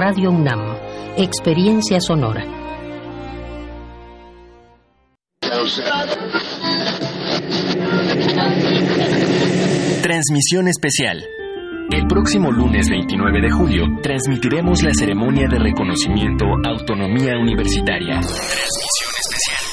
[0.00, 0.76] Radio UNAM,
[1.16, 2.44] Experiencia Sonora.
[10.00, 11.24] Transmisión especial.
[11.90, 18.20] El próximo lunes 29 de julio transmitiremos la ceremonia de reconocimiento Autonomía Universitaria.
[18.20, 19.67] Transmisión especial.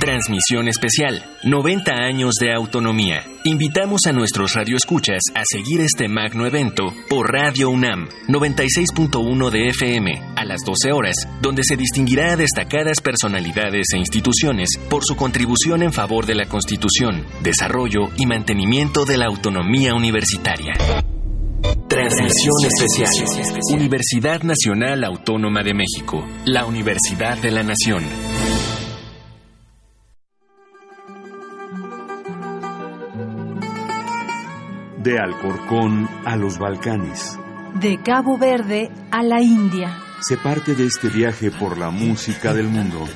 [0.00, 1.22] Transmisión especial.
[1.44, 3.24] 90 años de autonomía.
[3.44, 10.22] Invitamos a nuestros radioescuchas a seguir este magno evento por Radio UNAM 96.1 de FM
[10.36, 15.82] a las 12 horas, donde se distinguirá a destacadas personalidades e instituciones por su contribución
[15.82, 20.72] en favor de la Constitución, desarrollo y mantenimiento de la autonomía universitaria.
[21.88, 23.10] Transmisión especial.
[23.74, 28.04] Universidad Nacional Autónoma de México, la Universidad de la Nación.
[35.02, 37.38] De Alcorcón a los Balcanes.
[37.80, 39.96] De Cabo Verde a la India.
[40.20, 43.08] Se parte de este viaje por la música del mundo.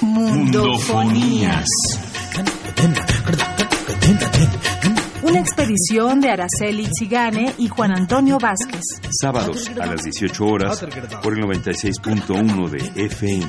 [0.00, 1.66] Mundofonías.
[5.22, 8.82] Una expedición de Araceli Zigane y Juan Antonio Vázquez.
[9.20, 10.86] Sábados a las 18 horas
[11.20, 13.48] por el 96.1 de FM.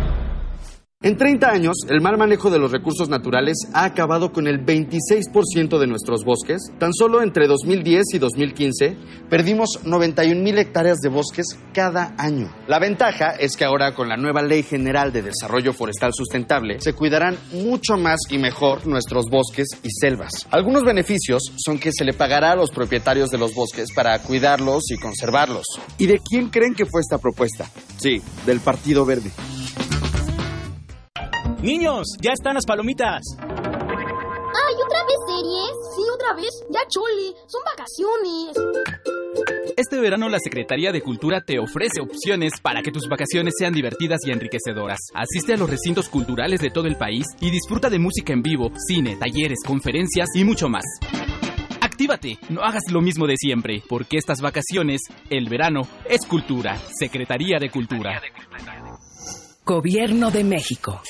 [1.03, 5.79] En 30 años, el mal manejo de los recursos naturales ha acabado con el 26%
[5.79, 6.61] de nuestros bosques.
[6.77, 12.53] Tan solo entre 2010 y 2015 perdimos 91 mil hectáreas de bosques cada año.
[12.67, 16.93] La ventaja es que ahora con la nueva Ley General de Desarrollo Forestal Sustentable se
[16.93, 20.47] cuidarán mucho más y mejor nuestros bosques y selvas.
[20.51, 24.83] Algunos beneficios son que se le pagará a los propietarios de los bosques para cuidarlos
[24.91, 25.65] y conservarlos.
[25.97, 27.65] ¿Y de quién creen que fue esta propuesta?
[27.97, 29.31] Sí, del Partido Verde.
[31.61, 33.21] Niños, ya están las palomitas.
[33.39, 35.71] ¡Ay, otra vez series!
[35.95, 36.49] Sí, otra vez.
[36.71, 38.57] Ya chole, son vacaciones.
[39.77, 44.21] Este verano la Secretaría de Cultura te ofrece opciones para que tus vacaciones sean divertidas
[44.25, 44.97] y enriquecedoras.
[45.13, 48.71] Asiste a los recintos culturales de todo el país y disfruta de música en vivo,
[48.87, 50.83] cine, talleres, conferencias y mucho más.
[51.79, 56.79] Actívate, no hagas lo mismo de siempre, porque estas vacaciones, el verano, es cultura.
[56.97, 58.19] Secretaría de Cultura.
[59.63, 61.01] Gobierno de México.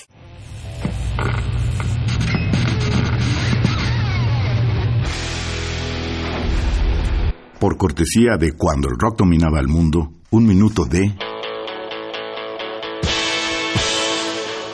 [7.59, 11.13] Por cortesía de cuando el rock dominaba el mundo, un minuto de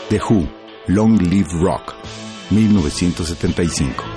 [0.09, 0.47] The Who,
[0.87, 1.95] Long Live Rock,
[2.49, 4.16] 1975.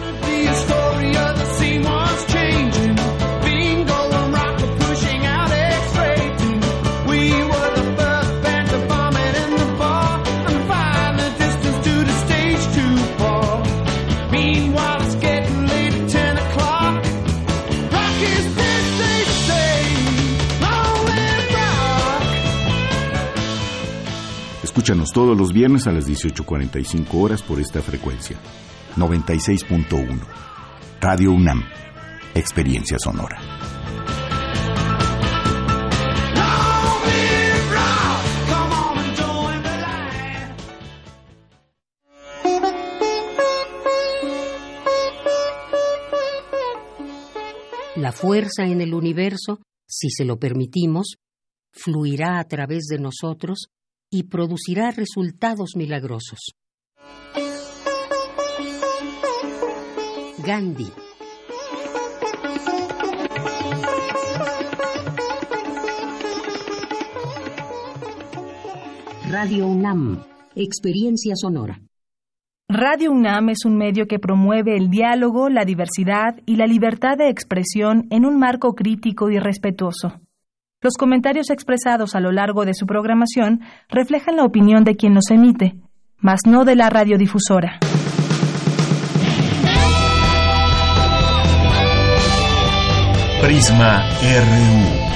[24.80, 28.38] Escúchanos todos los viernes a las 18.45 horas por esta frecuencia.
[28.96, 30.26] 96.1.
[31.02, 31.62] Radio UNAM.
[32.34, 33.38] Experiencia sonora.
[47.96, 51.16] La fuerza en el universo, si se lo permitimos,
[51.70, 53.68] fluirá a través de nosotros
[54.10, 56.40] y producirá resultados milagrosos.
[60.44, 60.90] Gandhi.
[69.30, 70.24] Radio UNAM,
[70.56, 71.80] Experiencia Sonora.
[72.68, 77.28] Radio UNAM es un medio que promueve el diálogo, la diversidad y la libertad de
[77.28, 80.20] expresión en un marco crítico y respetuoso.
[80.82, 83.60] Los comentarios expresados a lo largo de su programación
[83.90, 85.74] reflejan la opinión de quien los emite,
[86.16, 87.80] mas no de la radiodifusora.
[93.42, 95.10] Prisma RU.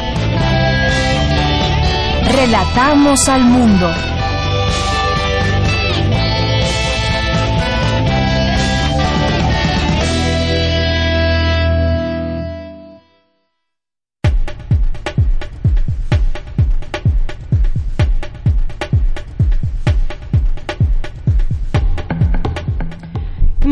[2.37, 4.13] Relatamos al mundo.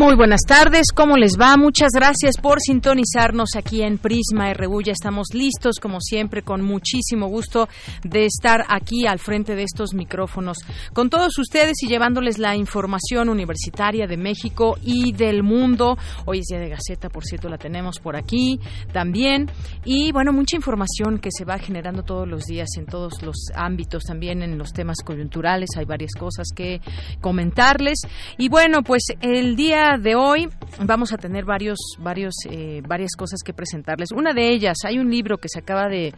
[0.03, 1.55] Muy buenas tardes, ¿cómo les va?
[1.55, 4.81] Muchas gracias por sintonizarnos aquí en Prisma RU.
[4.81, 7.69] Ya estamos listos, como siempre, con muchísimo gusto
[8.03, 10.57] de estar aquí al frente de estos micrófonos
[10.91, 15.97] con todos ustedes y llevándoles la información universitaria de México y del mundo.
[16.25, 18.59] Hoy es día de Gaceta, por cierto, la tenemos por aquí
[18.91, 19.49] también.
[19.85, 24.03] Y bueno, mucha información que se va generando todos los días en todos los ámbitos,
[24.03, 25.69] también en los temas coyunturales.
[25.77, 26.81] Hay varias cosas que
[27.21, 27.99] comentarles.
[28.37, 30.49] Y bueno, pues el día de hoy
[30.79, 34.11] vamos a tener varios, varios, eh, varias cosas que presentarles.
[34.11, 36.13] Una de ellas, hay un libro que se acaba de,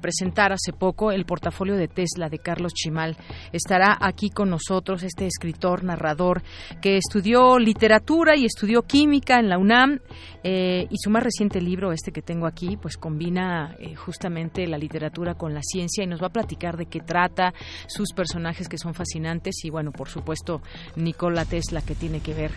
[0.00, 3.16] presentar hace poco, El portafolio de Tesla de Carlos Chimal.
[3.52, 6.42] Estará aquí con nosotros este escritor, narrador,
[6.82, 10.00] que estudió literatura y estudió química en la UNAM
[10.42, 14.76] eh, y su más reciente libro, este que tengo aquí, pues combina eh, justamente la
[14.76, 17.54] literatura con la ciencia y nos va a platicar de qué trata,
[17.86, 20.60] sus personajes que son fascinantes y bueno, por supuesto,
[20.96, 22.50] Nikola Tesla que tiene que ver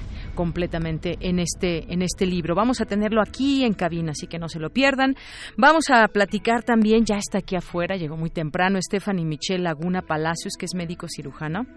[0.58, 2.56] completamente en este, en este libro.
[2.56, 5.14] Vamos a tenerlo aquí en cabina, así que no se lo pierdan.
[5.56, 10.56] Vamos a platicar también, ya está aquí afuera, llegó muy temprano, Stephanie Michelle Laguna Palacios,
[10.58, 11.68] que es médico cirujano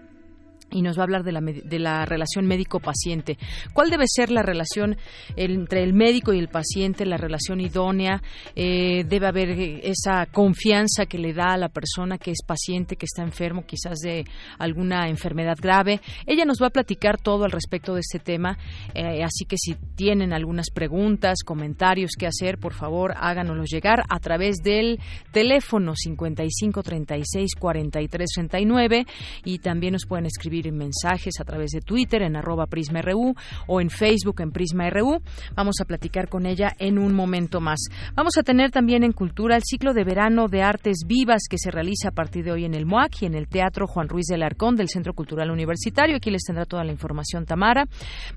[0.71, 3.37] y nos va a hablar de la, de la relación médico-paciente.
[3.73, 4.97] ¿Cuál debe ser la relación
[5.35, 8.21] entre el médico y el paciente, la relación idónea?
[8.55, 9.49] Eh, debe haber
[9.83, 13.99] esa confianza que le da a la persona que es paciente, que está enfermo, quizás
[13.99, 14.25] de
[14.57, 16.01] alguna enfermedad grave.
[16.25, 18.57] Ella nos va a platicar todo al respecto de este tema,
[18.93, 24.19] eh, así que si tienen algunas preguntas, comentarios que hacer, por favor háganoslos llegar a
[24.19, 24.99] través del
[25.31, 29.05] teléfono 55 36 43 39
[29.43, 33.33] y también nos pueden escribir en mensajes a través de Twitter en arroba PrismaRU
[33.67, 35.21] o en Facebook en PrismaRU.
[35.55, 37.79] Vamos a platicar con ella en un momento más.
[38.13, 41.71] Vamos a tener también en Cultura el ciclo de verano de artes vivas que se
[41.71, 44.43] realiza a partir de hoy en el MOAC y en el Teatro Juan Ruiz del
[44.43, 46.17] Arcón del Centro Cultural Universitario.
[46.17, 47.87] Aquí les tendrá toda la información Tamara.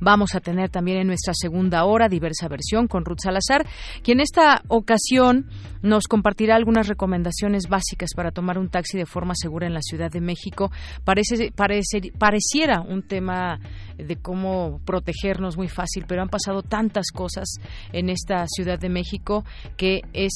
[0.01, 3.67] Vamos a tener también en nuestra segunda hora diversa versión con Ruth Salazar,
[4.03, 5.47] quien en esta ocasión
[5.83, 10.11] nos compartirá algunas recomendaciones básicas para tomar un taxi de forma segura en la Ciudad
[10.11, 10.71] de México.
[11.05, 13.59] Parece, parece, pareciera un tema
[13.99, 17.45] de cómo protegernos muy fácil, pero han pasado tantas cosas
[17.93, 19.45] en esta Ciudad de México
[19.77, 20.33] que es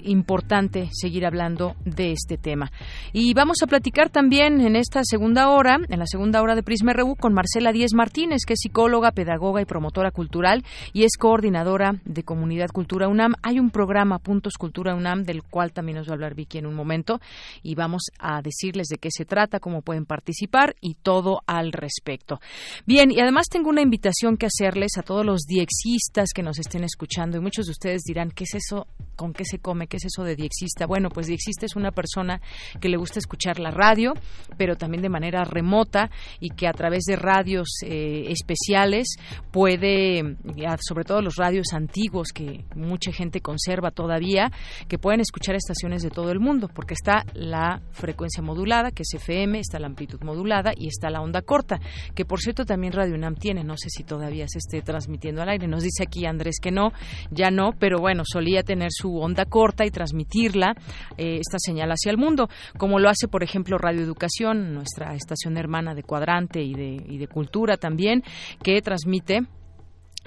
[0.00, 2.70] importante seguir hablando de este tema.
[3.12, 6.92] Y vamos a platicar también en esta segunda hora, en la segunda hora de Prisma
[6.92, 12.00] RU, con Marcela Díez Martínez, que es psicóloga, pedagoga y promotora cultural y es coordinadora
[12.04, 13.34] de Comunidad Cultura UNAM.
[13.42, 16.66] Hay un programa, Puntos Cultura UNAM, del cual también nos va a hablar Vicky en
[16.66, 17.20] un momento
[17.62, 22.40] y vamos a decirles de qué se trata, cómo pueden participar y todo al respecto.
[22.86, 26.84] Bien, y además tengo una invitación que hacerles a todos los diexistas que nos estén
[26.84, 28.86] escuchando y muchos de ustedes dirán, ¿qué es eso?
[29.20, 29.86] ¿Con qué se come?
[29.86, 30.86] ¿Qué es eso de diexista?
[30.86, 32.40] Bueno, pues diexista es una persona
[32.80, 34.14] que le gusta escuchar la radio,
[34.56, 39.18] pero también de manera remota y que a través de radios eh, especiales
[39.50, 40.36] puede,
[40.80, 44.50] sobre todo los radios antiguos que mucha gente conserva todavía,
[44.88, 49.12] que pueden escuchar estaciones de todo el mundo, porque está la frecuencia modulada, que es
[49.12, 51.78] FM, está la amplitud modulada y está la onda corta,
[52.14, 55.50] que por cierto también Radio UNAM tiene, no sé si todavía se esté transmitiendo al
[55.50, 55.68] aire.
[55.68, 56.94] Nos dice aquí Andrés que no,
[57.30, 60.74] ya no, pero bueno, solía tener su onda corta y transmitirla,
[61.16, 62.48] eh, esta señal hacia el mundo,
[62.78, 67.18] como lo hace, por ejemplo, Radio Educación, nuestra estación hermana de Cuadrante y de, y
[67.18, 68.22] de Cultura también,
[68.62, 69.46] que transmite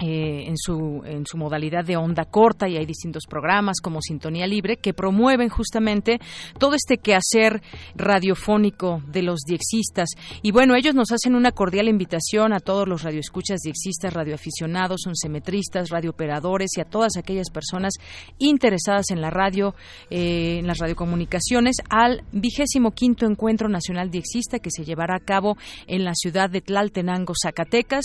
[0.06, 4.46] eh, en, su, en su modalidad de onda corta y hay distintos programas como Sintonía
[4.46, 6.20] Libre que promueven justamente
[6.58, 7.62] todo este quehacer
[7.94, 10.10] radiofónico de los diexistas.
[10.42, 15.88] Y bueno, ellos nos hacen una cordial invitación a todos los radioescuchas diexistas, radioaficionados, unsemetristas,
[15.88, 17.94] radiooperadores y a todas aquellas personas
[18.36, 19.74] interesadas en la radio,
[20.10, 25.56] eh, en las radiocomunicaciones, al vigésimo quinto Encuentro Nacional Diexista que se llevará a cabo
[25.86, 28.04] en la ciudad de Tlaltenango, Zacatecas,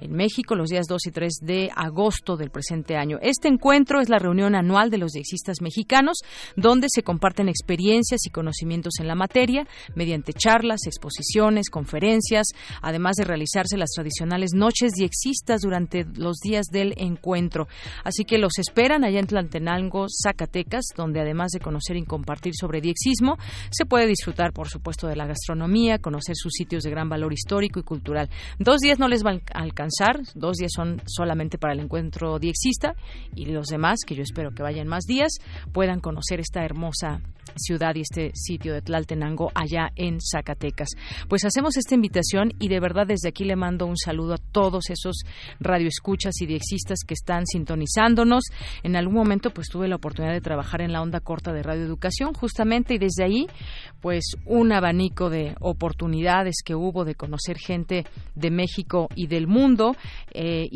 [0.00, 3.18] en México, los días 2 y 3 de agosto del presente año.
[3.22, 6.18] Este encuentro es la reunión anual de los diexistas mexicanos,
[6.56, 12.48] donde se comparten experiencias y conocimientos en la materia mediante charlas, exposiciones, conferencias,
[12.82, 17.68] además de realizarse las tradicionales noches diexistas durante los días del encuentro.
[18.04, 22.80] Así que los esperan allá en Tlantenango, Zacatecas, donde además de conocer y compartir sobre
[22.80, 23.36] diexismo,
[23.70, 27.80] se puede disfrutar, por supuesto, de la gastronomía, conocer sus sitios de gran valor histórico
[27.80, 28.28] y cultural.
[28.58, 32.94] Dos días no les va a alcanzar, dos días son solamente para el encuentro diexista
[33.36, 35.34] y los demás, que yo espero que vayan más días,
[35.70, 37.20] puedan conocer esta hermosa
[37.56, 40.88] ciudad y este sitio de Tlaltenango allá en Zacatecas.
[41.28, 44.88] Pues hacemos esta invitación y de verdad desde aquí le mando un saludo a todos
[44.88, 45.24] esos
[45.58, 48.44] radioescuchas y diexistas que están sintonizándonos.
[48.82, 51.84] En algún momento pues tuve la oportunidad de trabajar en la onda corta de Radio
[51.84, 53.46] Educación justamente y desde ahí
[54.00, 59.96] pues un abanico de oportunidades que hubo de conocer gente de México y del mundo,
[60.32, 60.68] eh,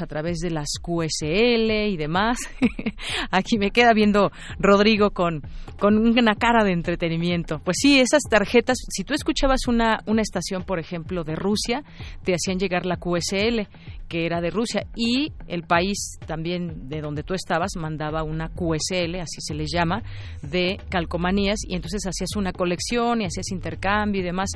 [0.00, 2.38] a través de las QSL y demás.
[3.30, 5.42] Aquí me queda viendo Rodrigo con,
[5.78, 7.60] con una cara de entretenimiento.
[7.64, 11.84] Pues sí, esas tarjetas, si tú escuchabas una, una estación, por ejemplo, de Rusia,
[12.24, 13.68] te hacían llegar la QSL
[14.08, 19.16] que era de Rusia y el país también de donde tú estabas mandaba una QSL,
[19.16, 20.02] así se les llama,
[20.42, 24.50] de calcomanías y entonces hacías una colección y hacías intercambio y demás.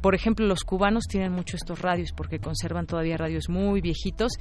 [0.00, 4.31] Por ejemplo, los cubanos tienen mucho estos radios porque conservan todavía radios muy viejitos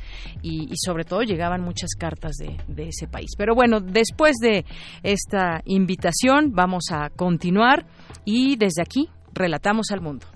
[0.41, 3.31] y, sobre todo llegaban muchas cartas de, de ese país.
[3.38, 4.65] Pero bueno, después de
[5.03, 7.86] esta invitación vamos a continuar
[8.25, 10.27] y desde aquí relatamos al mundo.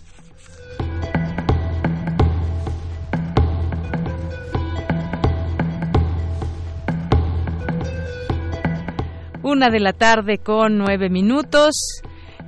[9.43, 12.01] Una de la tarde con nueve minutos.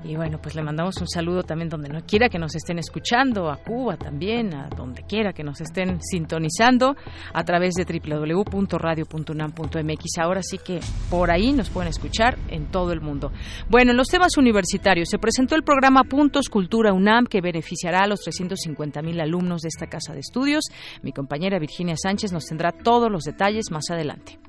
[0.04, 3.50] Y bueno, pues le mandamos un saludo también donde no quiera que nos estén escuchando,
[3.50, 6.96] a Cuba también, a donde quiera que nos estén sintonizando
[7.34, 10.18] a través de www.radio.unam.mx.
[10.20, 13.34] Ahora sí que por ahí nos pueden escuchar en todo el mundo.
[13.70, 18.08] Bueno, en los temas universitarios se presentó el programa Puntos Cultura UNAM que beneficiará a
[18.08, 20.66] los 350 mil alumnos de esta casa de estudios.
[21.02, 24.40] Mi compañera Virginia Sánchez nos tendrá todos los detalles más adelante.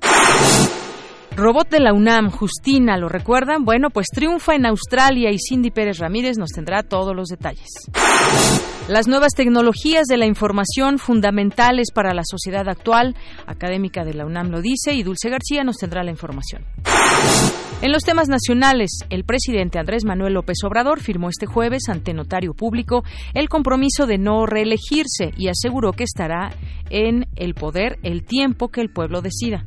[1.38, 3.64] Robot de la UNAM, Justina, ¿lo recuerdan?
[3.64, 7.68] Bueno, pues triunfa en Australia y Cindy Pérez Ramírez nos tendrá todos los detalles.
[8.88, 13.14] Las nuevas tecnologías de la información fundamentales para la sociedad actual,
[13.46, 16.64] académica de la UNAM lo dice y Dulce García nos tendrá la información.
[17.82, 22.52] En los temas nacionales, el presidente Andrés Manuel López Obrador firmó este jueves ante notario
[22.52, 23.04] público
[23.34, 26.50] el compromiso de no reelegirse y aseguró que estará
[26.90, 29.62] en el poder el tiempo que el pueblo decida.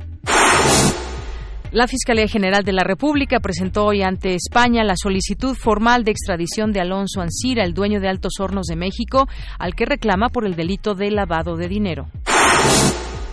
[1.71, 6.73] La Fiscalía General de la República presentó hoy ante España la solicitud formal de extradición
[6.73, 10.57] de Alonso Ancira, el dueño de Altos Hornos de México, al que reclama por el
[10.57, 12.09] delito de lavado de dinero.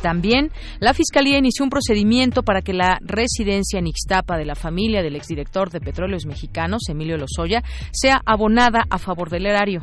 [0.03, 5.03] También, la Fiscalía inició un procedimiento para que la residencia en Ixtapa de la familia
[5.03, 9.83] del exdirector de Petróleos Mexicanos, Emilio Lozoya, sea abonada a favor del erario.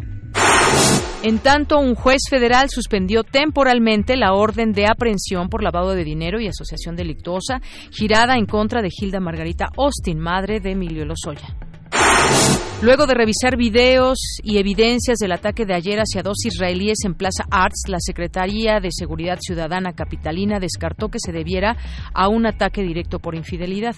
[1.26, 6.40] En tanto, un juez federal suspendió temporalmente la orden de aprehensión por lavado de dinero
[6.40, 11.48] y asociación delictuosa girada en contra de Hilda Margarita Austin, madre de Emilio Lozoya.
[12.84, 17.46] Luego de revisar videos y evidencias del ataque de ayer hacia dos israelíes en Plaza
[17.50, 21.76] Arts, la Secretaría de Seguridad Ciudadana Capitalina descartó que se debiera
[22.14, 23.96] a un ataque directo por infidelidad.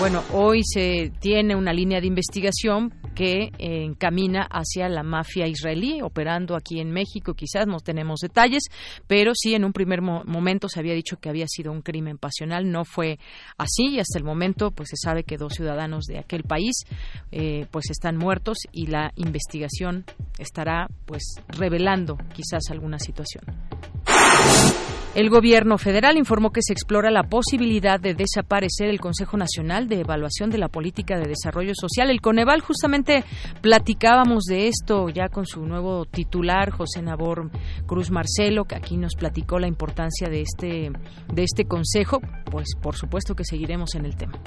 [0.00, 6.56] Bueno, hoy se tiene una línea de investigación que encamina hacia la mafia israelí operando
[6.56, 7.34] aquí en México.
[7.34, 8.62] Quizás no tenemos detalles,
[9.06, 12.70] pero sí en un primer momento se había dicho que había sido un crimen pasional.
[12.70, 13.18] No fue
[13.58, 16.84] así y hasta el momento pues se sabe que dos ciudadanos de aquel país
[17.30, 20.06] eh, pues están muertos y la investigación
[20.38, 23.44] estará pues revelando quizás alguna situación.
[25.12, 30.00] El gobierno federal informó que se explora la posibilidad de desaparecer el Consejo Nacional de
[30.00, 32.10] Evaluación de la Política de Desarrollo Social.
[32.10, 33.24] El Coneval, justamente
[33.60, 37.50] platicábamos de esto ya con su nuevo titular, José Nabor
[37.86, 40.92] Cruz Marcelo, que aquí nos platicó la importancia de este,
[41.32, 42.20] de este consejo.
[42.48, 44.38] Pues por supuesto que seguiremos en el tema.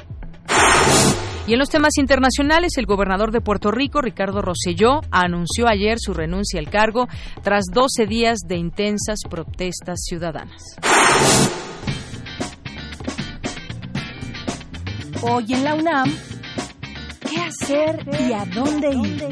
[1.45, 6.13] Y en los temas internacionales, el gobernador de Puerto Rico, Ricardo Rosselló, anunció ayer su
[6.13, 7.09] renuncia al cargo
[7.41, 10.77] tras 12 días de intensas protestas ciudadanas.
[15.21, 16.13] Hoy en la UNAM,
[17.29, 19.23] ¿qué hacer y a dónde ir?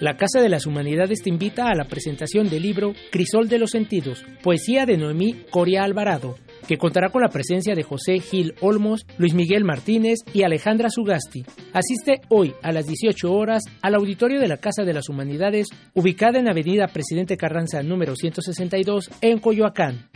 [0.00, 3.70] La Casa de las Humanidades te invita a la presentación del libro Crisol de los
[3.70, 9.06] Sentidos, poesía de Noemí Coria Alvarado, que contará con la presencia de José Gil Olmos,
[9.18, 11.44] Luis Miguel Martínez y Alejandra Sugasti.
[11.72, 16.38] Asiste hoy a las 18 horas al auditorio de la Casa de las Humanidades, ubicada
[16.38, 20.08] en Avenida Presidente Carranza número 162 en Coyoacán.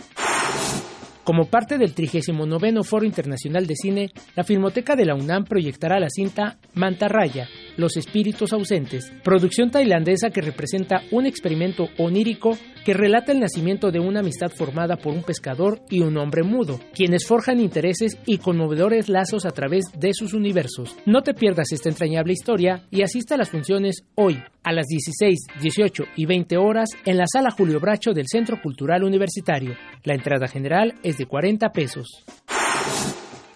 [1.25, 6.09] Como parte del 39 Foro Internacional de Cine, la Filmoteca de la UNAM proyectará la
[6.09, 7.47] cinta Mantarraya,
[7.77, 14.00] Los Espíritus Ausentes, producción tailandesa que representa un experimento onírico que relata el nacimiento de
[14.00, 19.09] una amistad formada por un pescador y un hombre mudo, quienes forjan intereses y conmovedores
[19.09, 20.97] lazos a través de sus universos.
[21.05, 25.39] No te pierdas esta entrañable historia y asista a las funciones hoy, a las 16,
[25.61, 29.77] 18 y 20 horas en la Sala Julio Bracho del Centro Cultural Universitario.
[30.02, 32.25] La entrada general es de 40 pesos.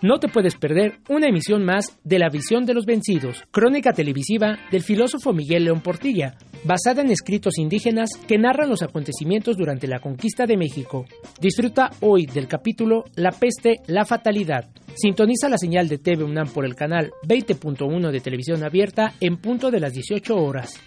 [0.04, 4.58] No te puedes perder una emisión más de La Visión de los Vencidos, crónica televisiva
[4.70, 10.00] del filósofo Miguel León Portilla, basada en escritos indígenas que narran los acontecimientos durante la
[10.00, 11.06] conquista de México.
[11.40, 14.68] Disfruta hoy del capítulo La peste, la fatalidad.
[14.94, 19.70] Sintoniza la señal de TV UNAM por el canal 20.1 de televisión abierta en punto
[19.70, 20.78] de las 18 horas.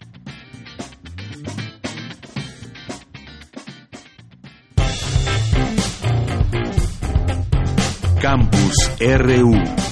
[8.20, 9.87] Campus RU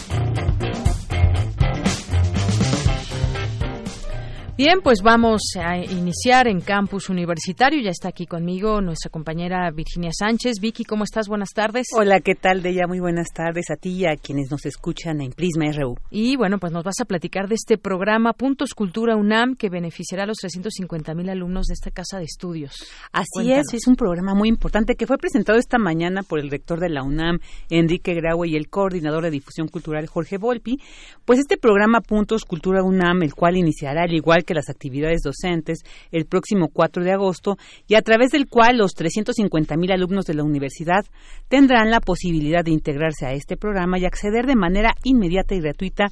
[4.58, 7.82] Bien, pues vamos a iniciar en campus universitario.
[7.82, 10.62] Ya está aquí conmigo nuestra compañera Virginia Sánchez.
[10.62, 11.28] Vicky, ¿cómo estás?
[11.28, 11.88] Buenas tardes.
[11.94, 12.88] Hola, ¿qué tal, Deya?
[12.88, 15.98] Muy buenas tardes a ti y a quienes nos escuchan en Prisma RU.
[16.10, 20.24] Y bueno, pues nos vas a platicar de este programa Puntos Cultura UNAM que beneficiará
[20.24, 22.78] a los 350 mil alumnos de esta casa de estudios.
[23.12, 26.80] Así es, es un programa muy importante que fue presentado esta mañana por el rector
[26.80, 30.78] de la UNAM, Enrique Graue, y el coordinador de difusión cultural, Jorge Volpi.
[31.26, 35.80] Pues este programa Puntos Cultura UNAM, el cual iniciará al igual que las actividades docentes
[36.12, 40.36] el próximo 4 de agosto y a través del cual los 350 mil alumnos de
[40.36, 41.06] la universidad
[41.50, 46.06] tendrán la posibilidad de integrarse a este programa y acceder de manera inmediata y gratuita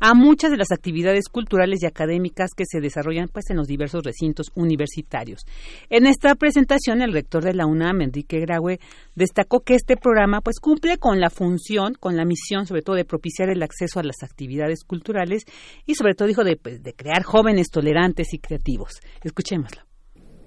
[0.00, 4.02] a muchas de las actividades culturales y académicas que se desarrollan pues en los diversos
[4.04, 5.42] recintos universitarios.
[5.90, 8.80] En esta presentación el rector de la UNAM, Enrique Graue,
[9.14, 13.04] destacó que este programa pues cumple con la función, con la misión sobre todo de
[13.04, 15.44] propiciar el acceso a las actividades culturales
[15.86, 19.00] y sobre todo dijo de, pues, de crear jóvenes tolerantes y creativos.
[19.22, 19.87] Escuchémoslo.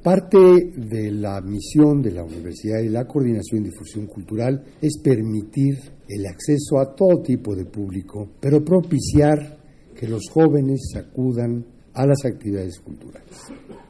[0.04, 5.78] Parte de la misión de la Universidad y la Coordinación de Difusión Cultural es permitir
[6.08, 9.60] el acceso a todo tipo de público, pero propiciar
[9.96, 13.30] que los jóvenes acudan a las actividades culturales.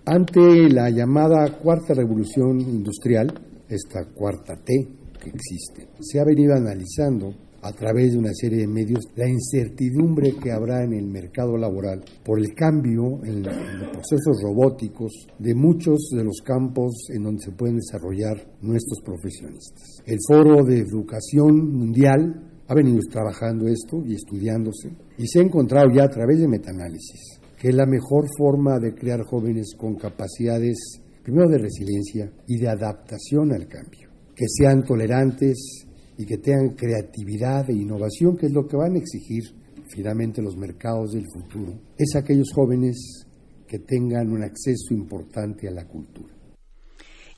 [0.05, 3.33] Ante la llamada cuarta revolución industrial,
[3.69, 4.73] esta cuarta T
[5.17, 10.33] que existe, se ha venido analizando a través de una serie de medios la incertidumbre
[10.41, 16.09] que habrá en el mercado laboral por el cambio en, los procesos robóticos de muchos
[16.15, 20.01] de los campos en donde se pueden desarrollar nuestros profesionistas.
[20.05, 25.87] El Foro de Educación Mundial ha venido trabajando esto y estudiándose y se ha encontrado
[25.93, 31.47] ya a través de metaanálisis que la mejor forma de crear jóvenes con capacidades primero
[31.47, 35.85] de resiliencia y de adaptación al cambio, que sean tolerantes
[36.21, 39.43] y que tengan creatividad e innovación, que es lo que van a exigir
[39.89, 43.25] finalmente los mercados del futuro, es aquellos jóvenes
[43.67, 46.31] que tengan un acceso importante a la cultura.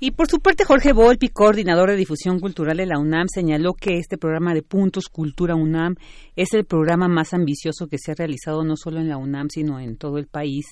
[0.05, 3.99] Y por su parte, Jorge Volpi, coordinador de difusión cultural de la UNAM, señaló que
[3.99, 5.95] este programa de Puntos Cultura UNAM
[6.35, 9.79] es el programa más ambicioso que se ha realizado no solo en la UNAM, sino
[9.79, 10.65] en todo el país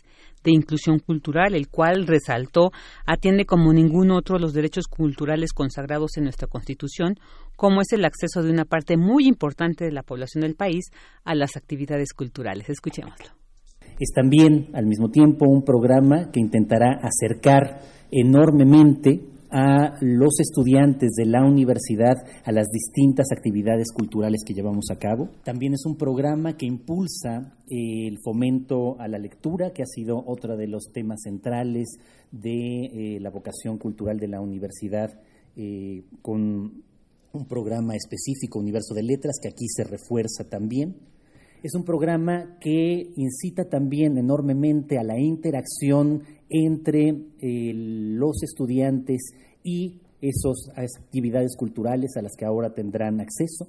[0.44, 2.72] de inclusión cultural, el cual, resaltó,
[3.06, 7.16] atiende como ningún otro los derechos culturales consagrados en nuestra Constitución,
[7.56, 10.92] como es el acceso de una parte muy importante de la población del país
[11.24, 12.70] a las actividades culturales.
[12.70, 13.28] Escuchémoslo.
[13.98, 17.80] Es también, al mismo tiempo, un programa que intentará acercar
[18.12, 24.96] enormemente a los estudiantes de la universidad a las distintas actividades culturales que llevamos a
[24.98, 25.30] cabo.
[25.44, 30.56] También es un programa que impulsa el fomento a la lectura, que ha sido otro
[30.56, 32.00] de los temas centrales
[32.32, 35.20] de eh, la vocación cultural de la universidad,
[35.58, 36.84] eh, con
[37.34, 40.96] un programa específico, Universo de Letras, que aquí se refuerza también.
[41.64, 47.10] Es un programa que incita también enormemente a la interacción entre
[47.40, 49.34] eh, los estudiantes
[49.64, 53.68] y esas actividades culturales a las que ahora tendrán acceso.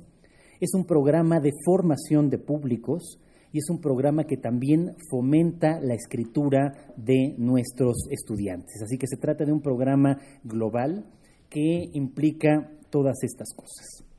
[0.60, 3.18] Es un programa de formación de públicos
[3.52, 8.82] y es un programa que también fomenta la escritura de nuestros estudiantes.
[8.82, 11.06] Así que se trata de un programa global
[11.48, 14.11] que implica todas estas cosas.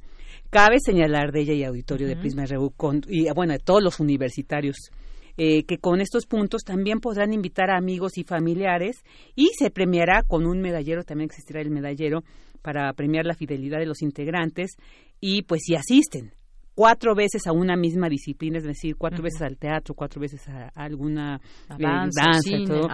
[0.50, 2.72] Cabe señalar de ella y auditorio de Prisma RU
[3.08, 4.90] y bueno, de todos los universitarios
[5.36, 9.02] eh, que con estos puntos también podrán invitar a amigos y familiares
[9.34, 12.22] y se premiará con un medallero, también existirá el medallero
[12.62, 14.76] para premiar la fidelidad de los integrantes
[15.20, 16.32] y pues si asisten
[16.74, 20.68] cuatro veces a una misma disciplina, es decir, cuatro veces al teatro, cuatro veces a,
[20.74, 22.30] alguna eh, danza,
[22.66, 22.88] todo,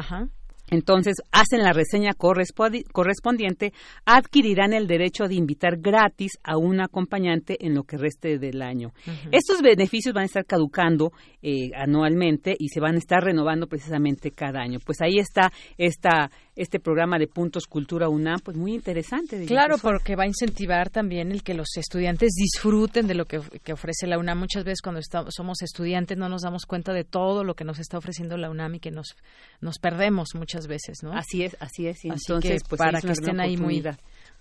[0.71, 3.73] entonces, hacen la reseña correspondiente,
[4.05, 8.93] adquirirán el derecho de invitar gratis a un acompañante en lo que reste del año.
[9.31, 14.33] Estos beneficios van a estar caducando eh, anualmente y se van a estar renovando precisamente
[14.33, 14.79] cada año.
[14.85, 19.45] Pues ahí está esta este programa de Puntos Cultura UNAM, pues muy interesante.
[19.45, 23.39] Claro, porque va a incentivar también el que los estudiantes disfruten de lo que,
[23.71, 24.39] ofrece la UNAM.
[24.39, 27.99] Muchas veces cuando somos estudiantes no nos damos cuenta de todo lo que nos está
[27.99, 29.17] ofreciendo la UNAM y que nos,
[29.61, 31.13] nos perdemos muchas veces, ¿no?
[31.13, 31.99] Así es, así es.
[32.05, 33.83] entonces, pues, para que estén ahí muy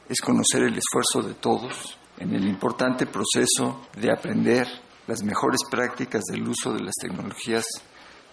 [0.09, 4.67] es conocer el esfuerzo de todos en el importante proceso de aprender
[5.07, 7.65] las mejores prácticas del uso de las tecnologías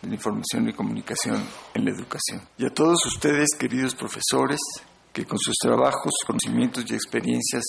[0.02, 2.42] de la información y comunicación en la educación.
[2.58, 4.60] Y a todos ustedes, queridos profesores,
[5.12, 7.64] que con sus trabajos, conocimientos y experiencias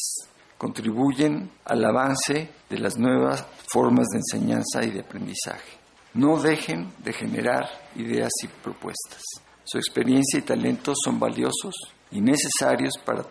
[0.58, 5.78] contribuyen al avance de las nuevas formas de enseñanza y de aprendizaje.
[6.12, 7.64] No dejen de generar
[7.96, 9.22] ideas y propuestas.
[9.64, 11.74] Su experiencia y talento son valiosos
[12.10, 13.22] y necesarios para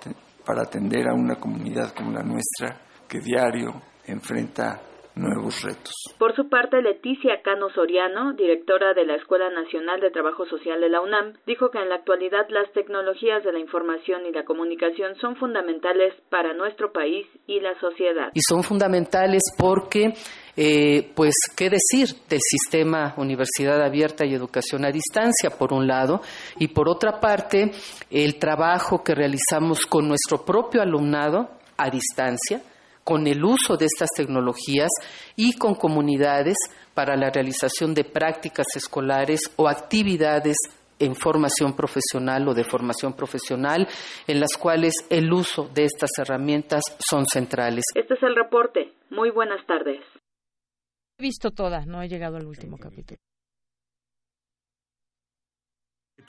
[0.50, 2.76] para atender a una comunidad como la nuestra
[3.08, 4.82] que diario enfrenta
[5.20, 5.94] nuevos retos.
[6.18, 10.90] Por su parte, Leticia Cano Soriano, directora de la Escuela Nacional de Trabajo Social de
[10.90, 15.16] la UNAM, dijo que en la actualidad las tecnologías de la información y la comunicación
[15.22, 18.32] son fundamentales para nuestro país y la sociedad.
[18.34, 20.14] Y son fundamentales porque
[20.62, 26.22] eh, pues, ¿qué decir del sistema universidad abierta y educación a distancia, por un lado?
[26.58, 27.72] Y por otra parte,
[28.12, 32.62] el trabajo que realizamos con nuestro propio alumnado a distancia,
[33.10, 34.92] con el uso de estas tecnologías
[35.36, 36.58] y con comunidades
[36.94, 40.58] para la realización de prácticas escolares o actividades
[41.00, 43.88] en formación profesional o de formación profesional,
[44.28, 47.84] en las cuales el uso de estas herramientas son centrales.
[47.96, 48.94] Este es el reporte.
[49.10, 50.02] Muy buenas tardes.
[51.18, 53.20] He visto toda, no he llegado al último capítulo.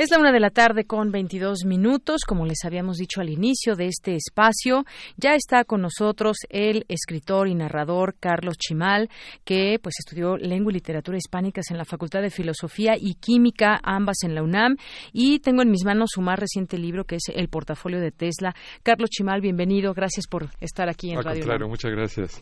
[0.00, 2.22] Es la una de la tarde con 22 minutos.
[2.26, 4.86] Como les habíamos dicho al inicio de este espacio,
[5.18, 9.10] ya está con nosotros el escritor y narrador Carlos Chimal,
[9.44, 14.22] que pues estudió lengua y literatura hispánicas en la Facultad de Filosofía y Química, ambas
[14.22, 14.78] en la UNAM.
[15.12, 18.54] Y tengo en mis manos su más reciente libro, que es El portafolio de Tesla.
[18.82, 19.92] Carlos Chimal, bienvenido.
[19.92, 22.40] Gracias por estar aquí en Radio Claro, muchas gracias.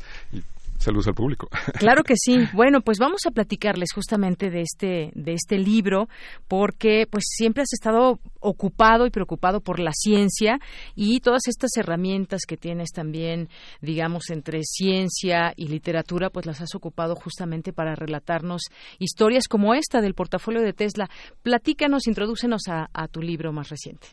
[0.79, 1.49] Saludos al público.
[1.79, 2.49] Claro que sí.
[2.53, 6.09] Bueno, pues vamos a platicarles justamente de este de este libro
[6.49, 10.59] porque pues siempre has estado ocupado y preocupado por la ciencia
[10.95, 13.49] y todas estas herramientas que tienes también,
[13.81, 18.63] digamos, entre ciencia y literatura, pues las has ocupado justamente para relatarnos
[18.99, 21.09] historias como esta del portafolio de Tesla.
[21.43, 24.09] Platícanos, introdúcenos a, a tu libro más reciente.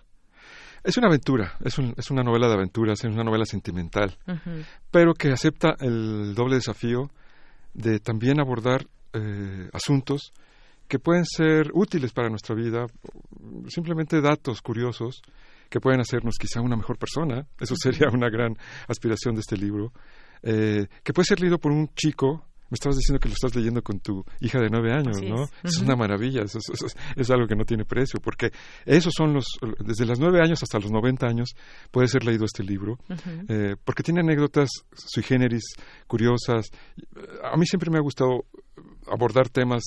[0.85, 4.15] Es una aventura, es, un, es, una novela de aventuras, es una novela sentimental,
[4.91, 7.09] pero que acepta el doble desafío
[7.73, 10.31] de también abordar eh, asuntos
[10.87, 12.85] que pueden ser útiles para nuestra vida,
[13.67, 15.23] simplemente datos curiosos
[15.69, 18.55] que pueden hacernos quizá una mejor persona, eso sería una gran
[18.87, 19.91] aspiración de este libro,
[20.43, 23.81] eh, que puede ser leído por un chico me estabas diciendo que lo estás leyendo
[23.81, 25.47] con tu hija de nueve años, ¿no?
[25.63, 25.77] Es.
[25.77, 26.57] una maravilla, es,
[27.15, 28.51] es, algo que no tiene precio, porque
[28.85, 29.45] esos son los,
[29.79, 31.55] desde los nueve años hasta los noventa años
[31.91, 32.97] puede ser leído este libro,
[33.47, 35.75] eh, porque tiene anécdotas sui generis,
[36.07, 36.69] curiosas.
[37.43, 38.45] A mí siempre me ha gustado
[39.07, 39.83] abordar temas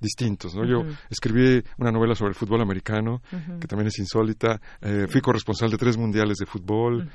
[0.00, 0.54] distintos.
[0.54, 0.64] ¿no?
[0.64, 3.22] Yo escribí una novela sobre el fútbol americano,
[3.60, 4.60] que también es insólita.
[4.80, 7.10] Eh, fui corresponsal de tres mundiales de fútbol.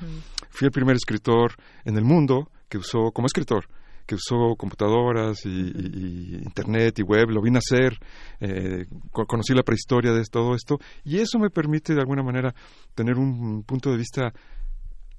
[0.50, 3.66] Fui el primer escritor en el mundo que usó, como escritor,
[4.10, 7.96] que usó computadoras y, internet y web, lo vine a hacer,
[8.40, 12.52] eh, conocí la prehistoria de todo esto y eso me permite de alguna manera
[12.96, 14.32] tener un punto de vista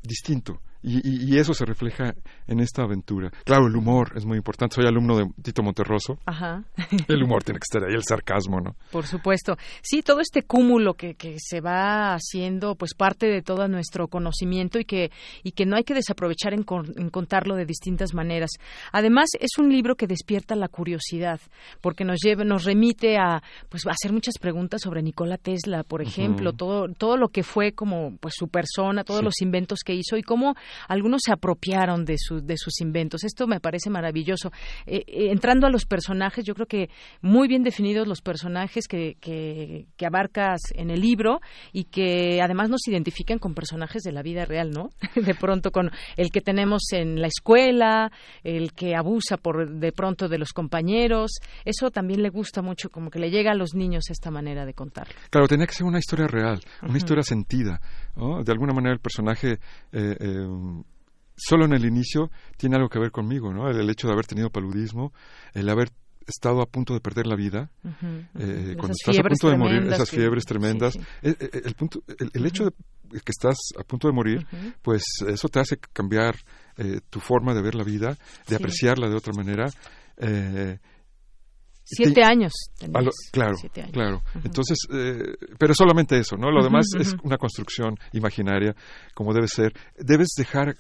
[0.04, 2.14] distinto y, eso se refleja
[2.48, 3.32] en esta aventura.
[3.46, 4.76] Claro, el humor es muy importante.
[4.76, 6.18] Soy alumno de Tito Monterroso.
[6.26, 6.64] Ajá.
[7.08, 8.76] El humor tiene que estar ahí, el sarcasmo, ¿no?
[8.92, 9.58] Por supuesto.
[9.82, 14.80] Sí, todo este cúmulo que, que se va haciendo, pues parte de todo nuestro conocimiento
[14.80, 15.12] y que,
[15.44, 18.52] y que no hay que desaprovechar en, contarlo de distintas maneras.
[18.92, 21.40] Además, es un libro que despierta la curiosidad,
[21.82, 26.02] porque nos lleva, nos remite a, pues, a hacer muchas preguntas sobre Nikola Tesla, por
[26.02, 30.18] ejemplo, todo, todo lo que fue como, pues, su persona, todos los inventos que hizo
[30.18, 30.56] y cómo
[30.88, 33.24] algunos se apropiaron de, de sus inventos.
[33.24, 34.52] Esto me parece maravilloso.
[34.86, 36.90] Eh, eh, entrando a los personajes, yo creo que
[37.22, 41.40] muy bien definidos los personajes que, que, abarcas en el libro
[41.72, 44.90] y que además nos identifican con personajes de la vida real, ¿no?
[45.16, 48.12] De pronto con el que tenemos en la escuela,
[48.44, 51.40] el que abusa por de pronto de los compañeros.
[51.66, 54.74] Eso también le gusta mucho, como que le llega a los niños esta manera de
[54.74, 55.08] contar.
[55.30, 57.80] Claro, tenía que ser una historia real, una historia sentida.
[58.16, 59.60] De alguna manera el personaje
[59.92, 60.16] eh,
[61.36, 63.70] solo en el inicio tiene algo que ver conmigo, ¿no?
[63.70, 65.14] El, hecho de haber tenido paludismo,
[65.54, 65.90] el haber
[66.28, 67.72] estado a punto de perder la vida,
[68.36, 72.46] eh, cuando estás a punto de morir, esas fiebres tremendas, eh, eh, El, punto, el,
[72.46, 72.72] hecho de
[73.20, 74.46] que estás a punto de morir,
[74.82, 76.36] pues eso te hace cambiar
[77.10, 79.70] tu forma de ver la vida, de apreciarla de otra manera.
[81.84, 82.54] Siete años.
[83.32, 83.56] claro,
[83.92, 84.22] claro.
[84.44, 84.78] Entonces,
[85.58, 86.52] pero solamente eso, ¿no?
[86.52, 88.76] Lo demás es una construcción imaginaria,
[89.14, 89.74] como debe ser.
[89.98, 90.76] Debes dejar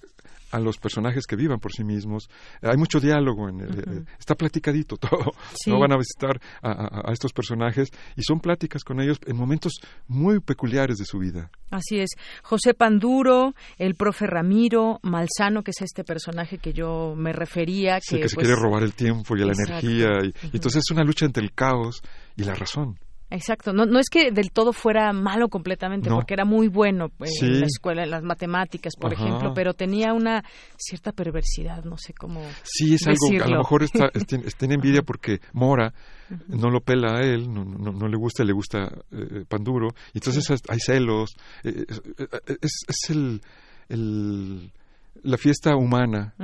[0.51, 2.29] a los personajes que vivan por sí mismos.
[2.61, 5.33] Hay mucho diálogo, en el, está platicadito todo.
[5.67, 9.73] No van a visitar a, estos personajes y son pláticas con ellos en momentos
[10.07, 11.49] muy peculiares de su vida.
[11.69, 12.11] Así es.
[12.43, 17.99] José Panduro, el profe Ramiro, Malsano, que es este personaje que yo me refería.
[17.99, 20.07] Que, que se quiere pues, robar el tiempo y la energía.
[20.23, 22.01] Y, entonces es una lucha entre el caos
[22.35, 22.97] y la razón.
[23.31, 27.41] Exacto, no, no es que del todo fuera malo completamente, porque era muy bueno pues,
[27.41, 30.43] en la escuela, en las matemáticas, por ejemplo, pero tenía una
[30.77, 32.41] cierta perversidad, no sé cómo.
[32.63, 34.09] Sí, es algo que a lo mejor está,
[34.57, 35.93] tiene envidia porque Mora
[36.47, 40.49] no lo pela a él, no, no, le gusta, le gusta eh, Panduro, y entonces
[40.67, 41.85] hay celos, eh,
[42.61, 43.41] es, es, el,
[43.87, 44.71] el,
[45.23, 46.35] la fiesta humana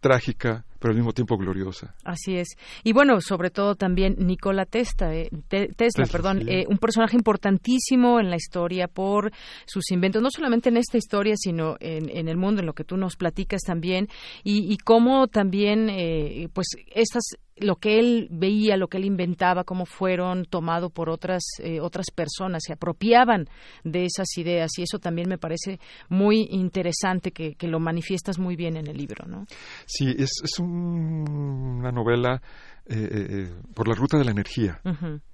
[0.00, 1.94] trágica, pero al mismo tiempo gloriosa.
[2.04, 2.48] Así es.
[2.84, 8.30] Y bueno, sobre todo también Nikola Tesla, eh, Tesla, perdón, eh, un personaje importantísimo en
[8.30, 9.32] la historia por
[9.66, 12.96] sus inventos, no solamente en esta historia, sino en, el mundo, en lo que tú
[12.96, 14.08] nos platicas también,
[14.44, 17.24] y, y cómo también, eh, pues, estas
[17.58, 22.06] lo que él veía, lo que él inventaba, cómo fueron tomados por otras eh, otras
[22.14, 23.48] personas, se apropiaban
[23.84, 28.56] de esas ideas y eso también me parece muy interesante que, que lo manifiestas muy
[28.56, 29.46] bien en el libro, ¿no?
[29.86, 32.42] Sí, es, es una novela
[32.88, 34.80] eh, eh, por la ruta de la energía,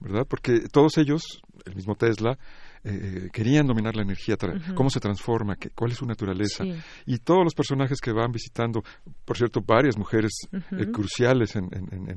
[0.00, 0.26] ¿verdad?
[0.28, 2.38] Porque todos ellos, el mismo Tesla,
[2.84, 4.36] eh, querían dominar la energía,
[4.74, 6.64] cómo se transforma, qué, cuál es su naturaleza.
[7.06, 8.82] Y todos los personajes que van visitando,
[9.24, 11.68] por cierto, varias mujeres eh, cruciales en,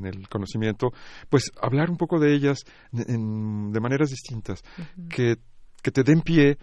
[0.05, 0.91] el conocimiento,
[1.29, 4.63] pues hablar un poco de ellas de maneras distintas,
[5.09, 5.37] que,
[5.81, 6.57] que te den pie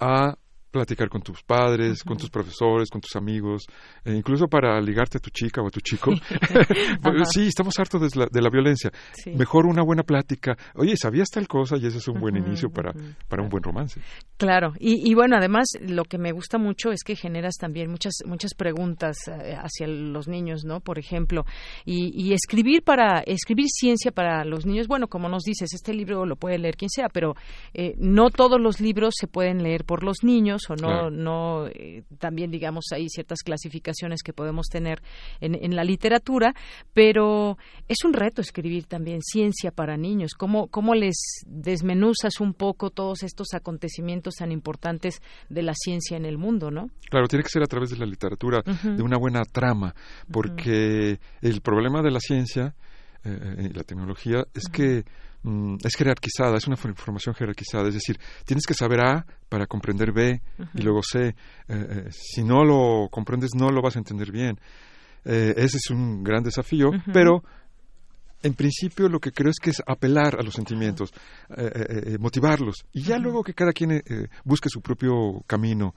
[0.00, 0.36] a
[0.74, 3.64] platicar con tus padres, con tus profesores, con tus amigos,
[4.04, 6.10] e incluso para ligarte a tu chica o a tu chico.
[7.04, 8.90] Pues, sí, estamos hartos de la, de la violencia.
[9.36, 10.56] Mejor una buena plática.
[10.74, 11.76] Oye, ¿sabías tal cosa?
[11.76, 12.92] Y ese es un buen inicio para,
[13.28, 14.00] para un buen romance.
[14.36, 18.14] Claro, y, y, bueno, además lo que me gusta mucho es que generas también muchas
[18.26, 20.80] muchas preguntas eh, hacia los niños, ¿no?
[20.80, 21.44] Por ejemplo,
[21.84, 24.88] y, y, escribir para escribir ciencia para los niños.
[24.88, 27.34] Bueno, como nos dices, este libro lo puede leer quien sea, pero
[27.74, 32.02] eh, no todos los libros se pueden leer por los niños o no no eh,
[32.18, 35.02] también digamos hay ciertas clasificaciones que podemos tener
[35.40, 36.54] en, en, la literatura,
[36.92, 40.34] pero es un reto escribir también ciencia para niños.
[40.34, 46.24] ¿Cómo cómo les desmenuzas un poco todos estos acontecimientos tan importantes de la ciencia en
[46.24, 46.90] el mundo, ¿no?
[47.10, 49.94] Claro, tiene que ser a través de la literatura, de una buena trama,
[50.30, 52.74] porque el problema de la ciencia
[53.24, 55.04] eh, y la tecnología es que
[55.44, 60.12] mm, es jerarquizada, es una información jerarquizada, es decir, tienes que saber A para comprender
[60.12, 60.42] B
[60.74, 61.28] y luego C.
[61.28, 61.34] Eh,
[61.68, 64.58] eh, si no lo comprendes, no lo vas a entender bien.
[65.24, 67.42] ese es un gran desafío, pero
[68.42, 71.12] en principio lo que creo es que es apelar a los sentimientos,
[72.18, 74.02] motivarlos, y ya luego que cada quien
[74.44, 75.94] busque su propio camino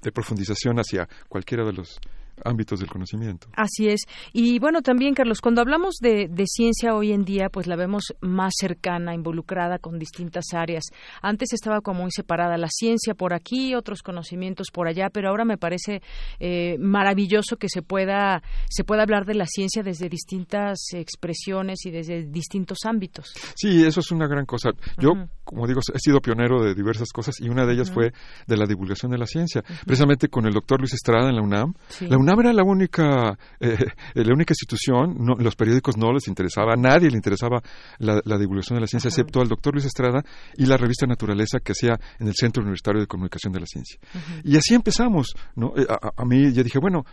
[0.00, 2.00] de profundización hacia cualquiera de los
[2.44, 3.48] ámbitos del conocimiento.
[3.54, 4.02] Así es.
[4.32, 8.14] Y bueno, también, Carlos, cuando hablamos de, de, ciencia hoy en día, pues la vemos
[8.20, 10.84] más cercana, involucrada con distintas áreas.
[11.22, 15.44] Antes estaba como muy separada la ciencia por aquí, otros conocimientos por allá, pero ahora
[15.44, 16.00] me parece
[16.38, 21.90] eh, maravilloso que se pueda, se pueda hablar de la ciencia desde distintas expresiones y
[21.90, 23.32] desde distintos ámbitos.
[23.54, 24.70] Sí, eso es una gran cosa.
[24.98, 25.12] Yo,
[25.44, 28.12] como digo, he sido pionero de diversas cosas y una de ellas fue
[28.46, 29.62] de la divulgación de la ciencia.
[29.84, 31.74] Precisamente con el doctor Luis Estrada en la UNAM.
[32.00, 33.76] La UNAM UNAM era la única, eh,
[34.14, 37.62] la única institución, no, los periódicos no les interesaba, a nadie le interesaba
[37.98, 40.22] la, divulgación de la ciencia, excepto al doctor Luis Estrada
[40.56, 43.98] y la revista Naturaleza que hacía en el Centro Universitario de Comunicación de la Ciencia.
[44.44, 45.72] Y así empezamos, ¿no?
[45.76, 47.04] Eh, a, a, mí ya dije, bueno,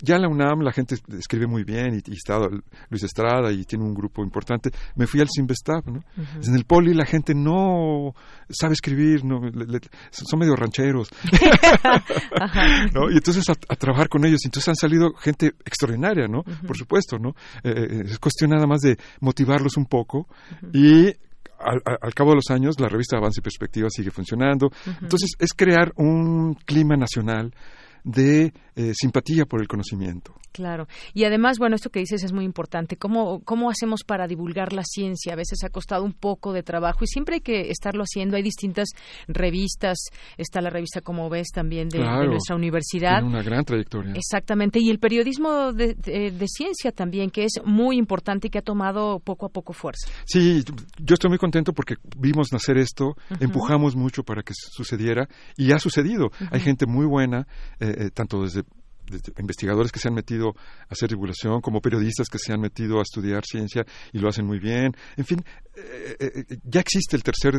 [0.00, 2.38] ya en la UNAM la gente escribe muy bien y, y, está
[2.88, 4.70] Luis Estrada y tiene un grupo importante.
[4.94, 6.04] Me fui al Simvestab, ¿no?
[6.16, 8.14] En el Poli la gente no
[8.48, 9.40] sabe escribir, no,
[10.10, 11.08] son medio rancheros.
[12.94, 13.10] ¿no?
[13.10, 16.42] Y entonces a, trabajar con ellos, entonces han salido gente extraordinaria, ¿no?
[16.66, 17.30] Por supuesto, ¿no?
[17.62, 20.28] Eh, eh, es cuestión nada más de motivarlos un poco
[20.72, 21.06] y
[21.58, 24.70] al, al, cabo de los años la revista Avance y Perspectiva sigue funcionando.
[25.02, 27.52] Entonces es crear un clima nacional
[28.04, 30.34] de eh, simpatía por el conocimiento.
[30.52, 30.88] Claro.
[31.14, 32.96] Y además, bueno, esto que dices es muy importante.
[32.96, 35.34] ¿Cómo, ¿Cómo hacemos para divulgar la ciencia?
[35.34, 38.36] A veces ha costado un poco de trabajo y siempre hay que estarlo haciendo.
[38.36, 38.88] Hay distintas
[39.28, 39.98] revistas.
[40.36, 43.20] Está la revista Como ves también de, nuestra universidad.
[43.20, 44.14] Tiene una gran trayectoria.
[44.14, 44.80] Exactamente.
[44.80, 45.94] Y el periodismo de,
[46.48, 50.08] ciencia también, que es muy importante y que ha tomado poco a poco fuerza.
[50.24, 50.64] Sí,
[50.98, 55.78] yo estoy muy contento porque vimos nacer esto, empujamos mucho para que sucediera y ha
[55.78, 56.30] sucedido.
[56.50, 57.46] Hay gente muy buena,
[57.80, 58.64] eh, eh, tanto desde
[59.38, 63.02] investigadores que se han metido a hacer divulgación, como periodistas que se han metido a
[63.02, 64.92] estudiar ciencia y lo hacen muy bien.
[65.16, 65.44] En fin,
[65.76, 67.54] eh, eh, eh, ya existe el tercer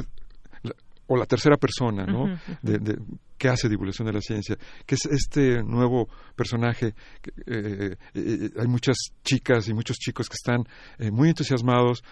[1.08, 2.40] o la tercera persona, ¿no?
[2.62, 3.00] de,
[3.36, 6.94] que hace divulgación de la ciencia, que es este nuevo personaje.
[7.48, 10.64] hay muchas chicas y muchos chicos que están
[11.12, 12.04] muy entusiasmados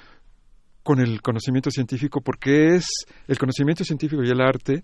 [0.82, 2.88] con el conocimiento científico porque es
[3.27, 4.84] el conocimiento científico y el arte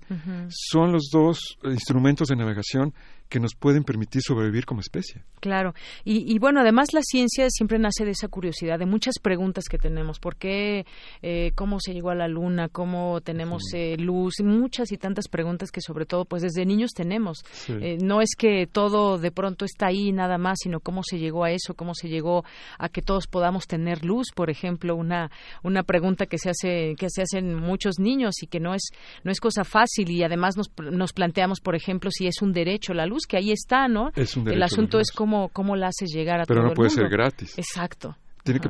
[0.50, 2.94] son los dos instrumentos de navegación
[3.34, 5.24] que nos pueden permitir sobrevivir como especie.
[5.40, 5.74] Claro,
[6.06, 10.20] y, bueno, además la ciencia siempre nace de esa curiosidad, de muchas preguntas que tenemos.
[10.20, 10.86] ¿Por qué?
[11.24, 12.70] Eh, ¿Cómo se llegó a la luna?
[12.70, 14.36] ¿Cómo tenemos eh, luz?
[14.44, 17.44] Muchas y tantas preguntas que sobre todo pues desde niños tenemos.
[17.70, 21.44] Eh, no es que todo de pronto está ahí nada más, sino cómo se llegó
[21.44, 22.46] a eso, cómo se llegó
[22.78, 25.32] a que todos podamos tener luz, por ejemplo, una,
[25.64, 28.92] una pregunta que se hace que se hacen muchos niños y que no es
[29.24, 32.94] no es cosa fácil y además nos, nos planteamos, por ejemplo, si es un derecho
[32.94, 34.12] la luz que ahí está, ¿no?
[34.16, 37.58] el asunto es cómo, cómo la haces llegar a Pero todo no puede ser gratis.
[37.58, 38.16] Exacto.
[38.44, 38.70] Tiene que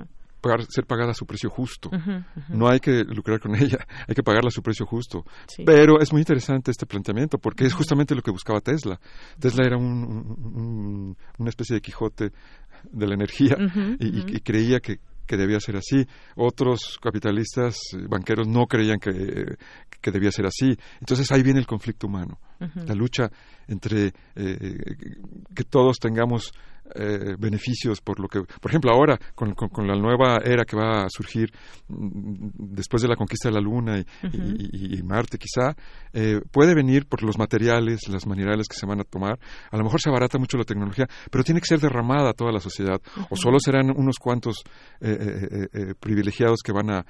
[0.69, 1.89] ser pagada a su precio justo.
[2.49, 5.25] No hay que lucrar con ella, hay que pagarla a su precio justo.
[5.65, 8.99] Pero es muy interesante este planteamiento porque es justamente lo que buscaba Tesla.
[9.39, 12.31] Tesla era un, una especie de Quijote
[12.91, 13.55] de la energía
[13.99, 16.05] y, creía que, que debía ser así.
[16.35, 19.55] Otros capitalistas, eh, banqueros, no creían que,
[20.01, 20.77] que debía ser así.
[20.99, 23.29] Entonces ahí viene el conflicto humano, la lucha
[23.67, 24.95] entre eh,
[25.55, 26.51] que todos tengamos
[26.95, 29.55] eh, beneficios por lo que, por ejemplo, ahora con,
[29.87, 31.49] la nueva era que va a surgir
[31.87, 35.75] mm, después de la conquista de la Luna y, Marte, quizá,
[36.11, 39.39] eh, puede venir por los materiales, las minerales que se van a tomar.
[39.71, 42.51] A lo mejor se abarata mucho la tecnología, pero tiene que ser derramada a toda
[42.51, 44.57] la sociedad, o solo serán unos cuantos
[44.99, 45.67] eh,
[45.99, 47.05] privilegiados que van a,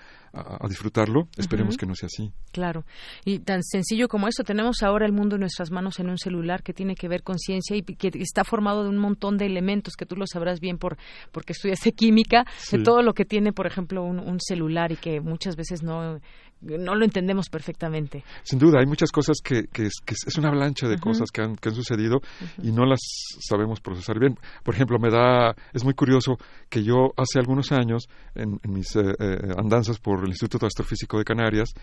[0.68, 1.28] disfrutarlo.
[1.38, 2.32] Esperemos que no sea así.
[2.52, 2.86] Claro,
[3.24, 6.64] y tan sencillo como eso, tenemos ahora el mundo en nuestras manos en un celular
[6.64, 9.63] que tiene que ver con ciencia y que está formado de un montón de elementos
[9.98, 10.98] que tú lo sabrás bien por
[11.32, 15.56] porque estudiaste química, de todo lo que tiene, por ejemplo, un, celular y que muchas
[15.56, 16.20] veces no
[16.64, 18.24] no lo entendemos perfectamente.
[18.44, 21.70] Sin duda, hay muchas cosas que, que, es, una avalancha de cosas que han, que
[21.70, 22.22] han sucedido
[22.62, 23.00] y no las
[23.40, 24.38] sabemos procesar bien.
[24.64, 26.38] Por ejemplo, me da, es muy curioso
[26.70, 31.24] que yo hace algunos años, en, mis eh, eh, andanzas por el Instituto Astrofísico de
[31.24, 31.74] Canarias,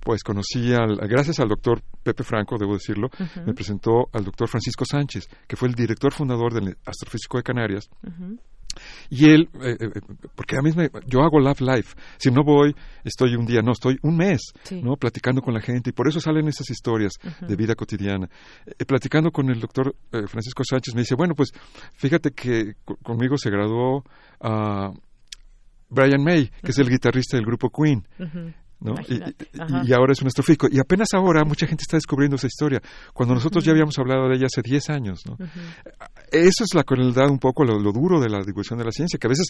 [0.00, 3.08] pues conocí, al, gracias al doctor Pepe Franco, debo decirlo,
[3.46, 7.88] me presentó al doctor Francisco Sánchez, que fue el director fundador del Astrofísico de Canarias.
[9.10, 10.00] Y él, eh, eh,
[10.34, 10.70] porque a mí
[11.06, 14.96] yo hago Love Life, si no voy, estoy un día, no, estoy un mes, ¿no?
[14.96, 18.28] Platicando con la gente y por eso salen esas historias de vida cotidiana.
[18.66, 21.52] Eh, platicando con el doctor Francisco Sánchez me dice, bueno, pues
[21.94, 24.04] fíjate que conmigo se graduó
[24.40, 24.92] uh,
[25.88, 28.06] Brian May, que es el guitarrista del grupo Queen.
[28.84, 30.68] Y, ahora es un astrofísico.
[30.70, 32.80] Y apenas ahora mucha gente está descubriendo esa historia,
[33.12, 35.22] cuando nosotros ya habíamos hablado de ella hace 10 años.
[35.26, 35.36] ¿no?
[36.30, 39.26] Eso es la crueldad, un poco lo, duro de la divulgación de la ciencia, que
[39.26, 39.48] a veces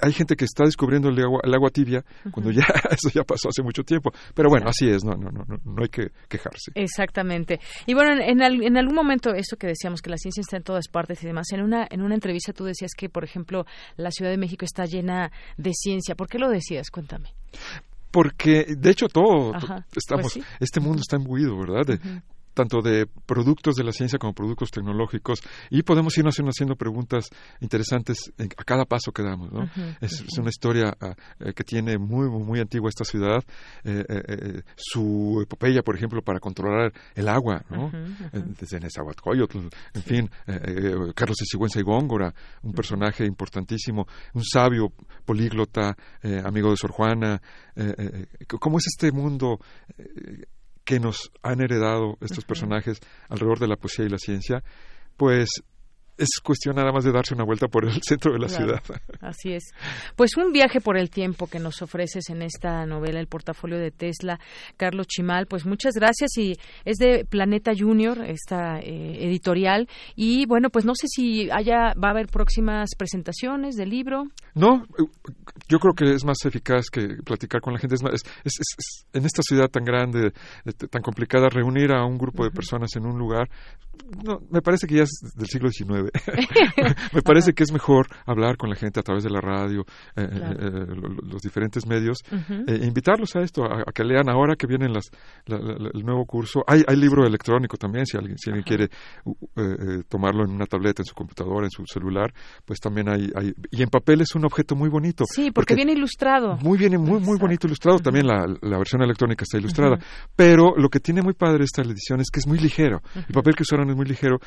[0.00, 3.48] hay gente que está descubriendo el agua, el agua tibia cuando ya eso ya pasó
[3.48, 4.10] hace mucho tiempo.
[4.34, 6.72] Pero bueno, así es, no, no, no, no hay que quejarse.
[6.74, 7.60] Exactamente.
[7.86, 10.88] Y bueno, en, en, algún momento, eso que decíamos, que la ciencia está en todas
[10.88, 13.66] partes y demás, en una, en una entrevista tú decías que, por ejemplo,
[13.96, 16.14] la Ciudad de México está llena de ciencia.
[16.14, 16.90] ¿Por qué lo decías?
[16.90, 17.30] Cuéntame
[18.12, 19.52] porque de hecho todo
[19.96, 21.98] estamos pues este mundo está imbuido verdad
[22.54, 25.40] tanto de productos de la ciencia como productos tecnológicos
[25.70, 27.30] y podemos irnos haciendo preguntas
[27.60, 29.68] interesantes a cada paso que damos ¿no?
[30.00, 30.96] es, una historia
[31.40, 33.42] eh, que tiene muy muy antigua esta ciudad
[33.84, 37.90] eh, eh, su epopeya por ejemplo para controlar el agua ¿no?
[38.32, 39.58] desde Nezahualcóyotl
[39.94, 40.30] en fin
[41.14, 44.92] Carlos de Sigüenza y Góngora un personaje importantísimo un sabio
[45.24, 45.96] políglota
[46.44, 47.40] amigo de Sor Juana
[48.60, 49.58] cómo es este mundo
[50.84, 54.62] que nos han heredado estos personajes alrededor de la poesía y la ciencia,
[55.16, 55.62] pues
[56.18, 58.82] es cuestión nada más de darse una vuelta por el centro de la ciudad.
[59.20, 59.72] Así es.
[60.16, 63.90] Pues un viaje por el tiempo que nos ofreces en esta novela, El portafolio de
[63.90, 64.38] Tesla,
[64.76, 69.88] Carlos Chimal, pues muchas gracias y es de Planeta Junior, esta eh, editorial.
[70.14, 74.24] Y bueno, pues no sé si haya, va a haber próximas presentaciones del libro.
[74.54, 74.86] No,
[75.68, 77.94] yo creo que es más eficaz que platicar con la gente.
[77.94, 80.32] Es, es, en esta ciudad tan grande,
[80.90, 83.48] tan complicada, reunir a un grupo de personas en un lugar,
[84.24, 86.01] no, me parece que ya es del siglo XIX.
[87.12, 89.84] me parece que es mejor hablar con la gente a través de la radio,
[90.16, 90.86] eh, eh, eh,
[91.22, 92.18] los diferentes medios,
[92.66, 95.10] e invitarlos a esto, a, que lean ahora que viene las,
[95.46, 96.62] el nuevo curso.
[96.66, 98.88] Hay, hay libro electrónico también, si alguien, si alguien quiere
[100.08, 102.32] tomarlo en una tableta, en su computadora, en su celular,
[102.64, 105.24] pues también hay, hay, Y en papel es un objeto muy bonito.
[105.26, 106.56] Sí, porque, viene ilustrado.
[106.58, 107.98] Muy bien, muy, muy bonito ilustrado.
[107.98, 109.98] También la, la versión electrónica está ilustrada.
[110.36, 113.02] Pero lo que tiene muy padre esta edición es que es muy ligero.
[113.14, 114.38] El papel que usaron es muy ligero.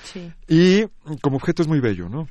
[0.48, 0.84] Y
[1.22, 2.28] como objeto es muy bello, ¿no?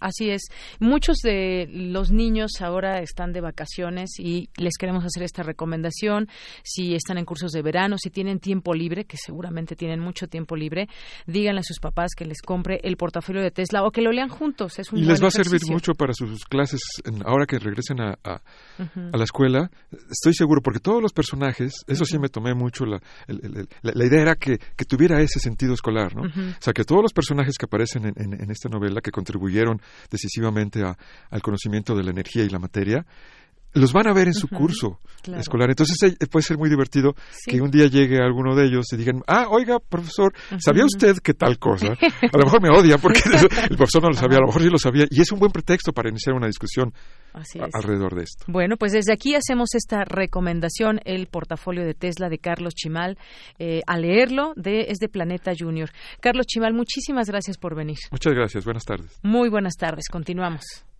[0.00, 0.42] así es.
[0.78, 6.28] Muchos de los niños ahora están de vacaciones y les queremos hacer esta recomendación.
[6.62, 10.54] Si están en cursos de verano, si tienen tiempo libre, que seguramente tienen mucho tiempo
[10.54, 10.88] libre,
[11.26, 14.28] díganle a sus papás que les compre el portafolio de Tesla o que lo lean
[14.28, 14.78] juntos.
[14.78, 16.80] Es un y les va a servir mucho para sus clases
[17.24, 18.40] ahora que regresen a, a,
[19.12, 19.70] la escuela.
[20.10, 24.34] Estoy seguro, porque todos los personajes, eso sí me tomé mucho, la, la, idea era
[24.36, 26.22] que, que, tuviera ese sentido escolar, ¿no?
[26.22, 29.80] O sea, que todos los personajes que aparecen en, en, en esta novela que contribuyeron
[30.10, 30.96] decisivamente a,
[31.30, 33.04] al conocimiento de la energía y la materia,
[33.74, 34.98] los van a ver en su curso
[35.36, 35.70] escolar.
[35.70, 37.14] Entonces eh, puede ser muy divertido
[37.46, 41.34] que un día llegue alguno de ellos y digan, ah, oiga, profesor, ¿sabía usted que
[41.34, 41.92] tal cosa?
[41.92, 43.20] A lo mejor me odia porque
[43.70, 45.04] el profesor no lo sabía, a lo mejor sí lo sabía.
[45.10, 46.92] Y es un buen pretexto para iniciar una discusión
[47.72, 48.44] alrededor de esto.
[48.46, 53.18] Bueno, pues desde aquí hacemos esta recomendación, el portafolio de Tesla de Carlos Chimal,
[53.58, 55.90] eh, a leerlo, de, es de Planeta Junior.
[56.20, 57.98] Carlos Chimal, muchísimas gracias por venir.
[58.10, 59.18] Muchas gracias, buenas tardes.
[59.22, 60.91] Muy buenas tardes, continuamos.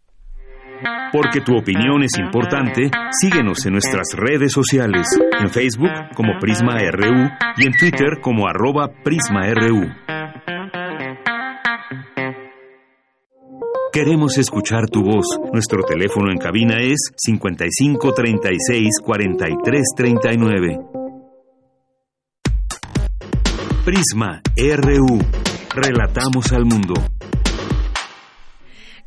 [1.13, 5.07] Porque tu opinión es importante, síguenos en nuestras redes sociales,
[5.39, 9.89] en Facebook como Prisma RU y en Twitter como arroba PrismaRU.
[13.93, 15.27] Queremos escuchar tu voz.
[15.53, 20.79] Nuestro teléfono en cabina es 55 36 43 39.
[23.85, 25.19] Prisma RU.
[25.75, 26.95] Relatamos al mundo.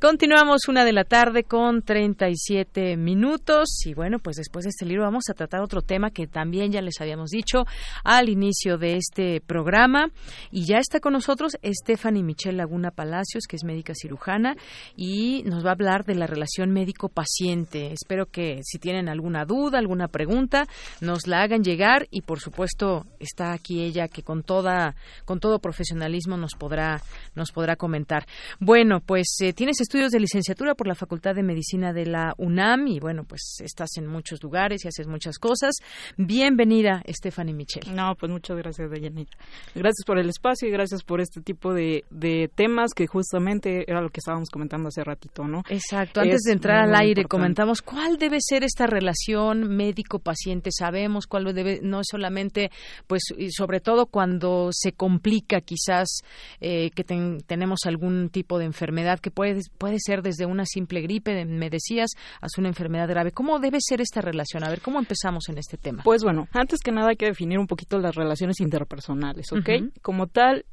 [0.01, 5.03] Continuamos una de la tarde con 37 minutos y bueno, pues después de este libro
[5.03, 7.63] vamos a tratar otro tema que también ya les habíamos dicho
[8.03, 10.11] al inicio de este programa
[10.51, 14.57] y ya está con nosotros Stephanie Michelle Laguna Palacios, que es médica cirujana
[14.97, 17.93] y nos va a hablar de la relación médico-paciente.
[17.93, 20.67] Espero que si tienen alguna duda, alguna pregunta,
[20.99, 24.93] nos la hagan llegar y por supuesto está aquí ella que con toda
[25.23, 27.01] con todo profesionalismo nos podrá
[27.33, 28.25] nos podrá comentar.
[28.59, 32.88] Bueno, pues eh, tienes estudios de licenciatura por la Facultad de Medicina de la UNAM
[32.88, 35.75] y bueno, pues estás en muchos lugares y haces muchas cosas.
[36.17, 37.91] Bienvenida, Stephanie Michelle.
[37.93, 39.29] No, pues muchas gracias, Deyanira.
[39.75, 44.01] Gracias por el espacio y gracias por este tipo de, de temas que justamente era
[44.01, 45.61] lo que estábamos comentando hace ratito, ¿no?
[45.69, 46.21] Exacto.
[46.21, 50.71] Antes de entrar al aire comentamos cuál debe ser esta relación médico-paciente.
[50.71, 52.71] Sabemos cuál debe, no solamente,
[53.05, 56.21] pues, y sobre todo cuando se complica quizás
[56.59, 61.45] eh, que tenemos algún tipo de enfermedad que puede puede ser desde una simple gripe,
[61.45, 62.11] me decías,
[62.41, 63.32] hasta una enfermedad grave.
[63.32, 64.63] ¿Cómo debe ser esta relación?
[64.63, 66.03] A ver, ¿cómo empezamos en este tema?
[66.03, 69.69] Pues bueno, antes que nada hay que definir un poquito las relaciones interpersonales, ¿ok?
[70.01, 70.65] Como tal,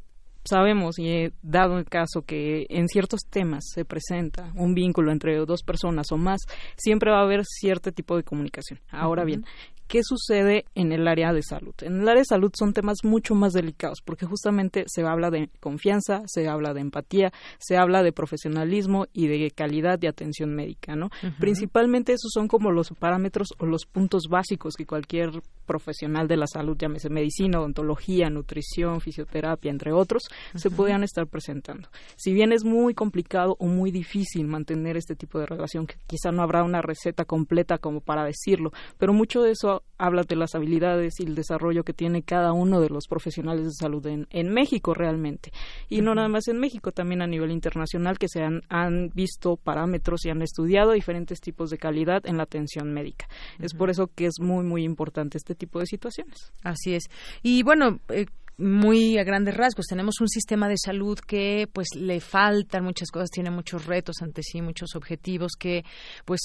[0.44, 5.36] sabemos y he dado el caso que en ciertos temas se presenta un vínculo entre
[5.36, 6.40] dos personas o más,
[6.76, 8.80] siempre va a haber cierto tipo de comunicación.
[8.90, 9.44] Ahora bien,
[9.92, 11.74] ¿Qué sucede en el área de salud?
[11.82, 15.50] En el área de salud son temas mucho más delicados porque justamente se habla de
[15.60, 20.96] confianza, se habla de empatía, se habla de profesionalismo y de calidad de atención médica,
[20.96, 21.10] ¿no?
[21.38, 26.46] Principalmente esos son como los parámetros o los puntos básicos que cualquier profesional de la
[26.46, 30.22] salud, llámese medicina, odontología, nutrición, fisioterapia, entre otros,
[30.54, 31.90] se podían estar presentando.
[32.16, 36.32] Si bien es muy complicado o muy difícil mantener este tipo de relación, que quizá
[36.32, 40.56] no habrá una receta completa como para decirlo, pero mucho de eso habla de las
[40.56, 44.94] habilidades y el desarrollo que tiene cada uno de los profesionales de salud en, México
[44.94, 45.52] realmente.
[45.88, 50.24] Y no nada más en México, también a nivel internacional que se han, visto parámetros
[50.24, 53.28] y han estudiado diferentes tipos de calidad en la atención médica.
[53.60, 56.52] Es por eso que es muy, muy importante este tipo de situaciones.
[56.64, 57.04] Así es.
[57.42, 58.26] Y bueno, eh,
[58.58, 63.30] muy a grandes rasgos tenemos un sistema de salud que pues le faltan muchas cosas
[63.30, 65.84] tiene muchos retos ante sí muchos objetivos que
[66.26, 66.40] pues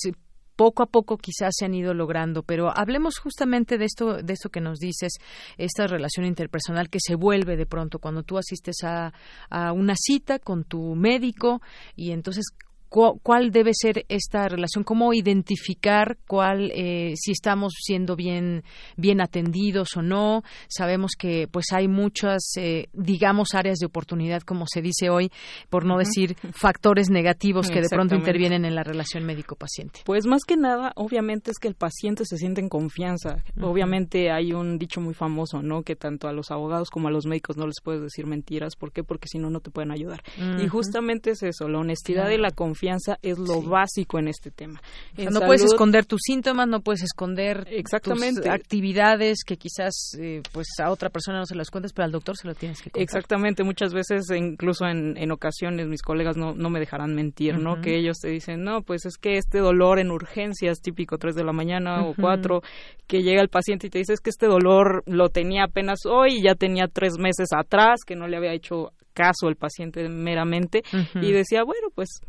[0.57, 4.49] poco a poco quizás se han ido logrando, pero hablemos justamente de esto, de esto
[4.49, 5.13] que nos dices,
[5.57, 9.13] esta relación interpersonal que se vuelve de pronto cuando tú asistes a,
[9.49, 11.61] a una cita con tu médico
[11.95, 12.47] y entonces
[12.89, 18.63] cuál debe ser esta relación, cómo identificar cuál eh, si estamos siendo bien
[18.95, 20.43] bien atendidos o no.
[20.67, 25.31] Sabemos que pues hay muchas eh, digamos áreas de oportunidad como se dice hoy,
[25.69, 30.01] por no decir factores negativos que de pronto intervienen en la relación médico-paciente.
[30.05, 33.43] Pues más que nada, obviamente es que el paciente se siente en confianza.
[33.61, 35.83] Obviamente hay un dicho muy famoso, ¿no?
[35.83, 38.91] Que tanto a los abogados como a los médicos no les puedes decir mentiras, ¿por
[38.91, 39.03] qué?
[39.03, 40.23] Porque si no no te pueden ayudar.
[40.61, 44.51] Y justamente es eso, la honestidad y la confianza confianza es lo básico en este
[44.51, 44.81] tema.
[45.17, 48.41] no puedes esconder tus síntomas, no puedes esconder Exactamente.
[48.41, 52.11] tus actividades que quizás eh, pues a otra persona no se las cuentes, pero al
[52.11, 53.01] doctor se lo tienes que contar.
[53.01, 57.81] Exactamente, muchas veces, incluso en, en ocasiones, mis colegas no, no me dejarán mentir, ¿no?
[57.81, 61.43] Que ellos te dicen, no, pues es que este dolor en urgencias, típico 3 de
[61.43, 62.61] la mañana o 4,
[63.07, 66.37] que llega el paciente y te dice, es que este dolor lo tenía apenas hoy
[66.37, 70.83] y ya tenía tres meses atrás, que no le había hecho caso el paciente meramente,
[71.15, 72.21] y decía, bueno, pues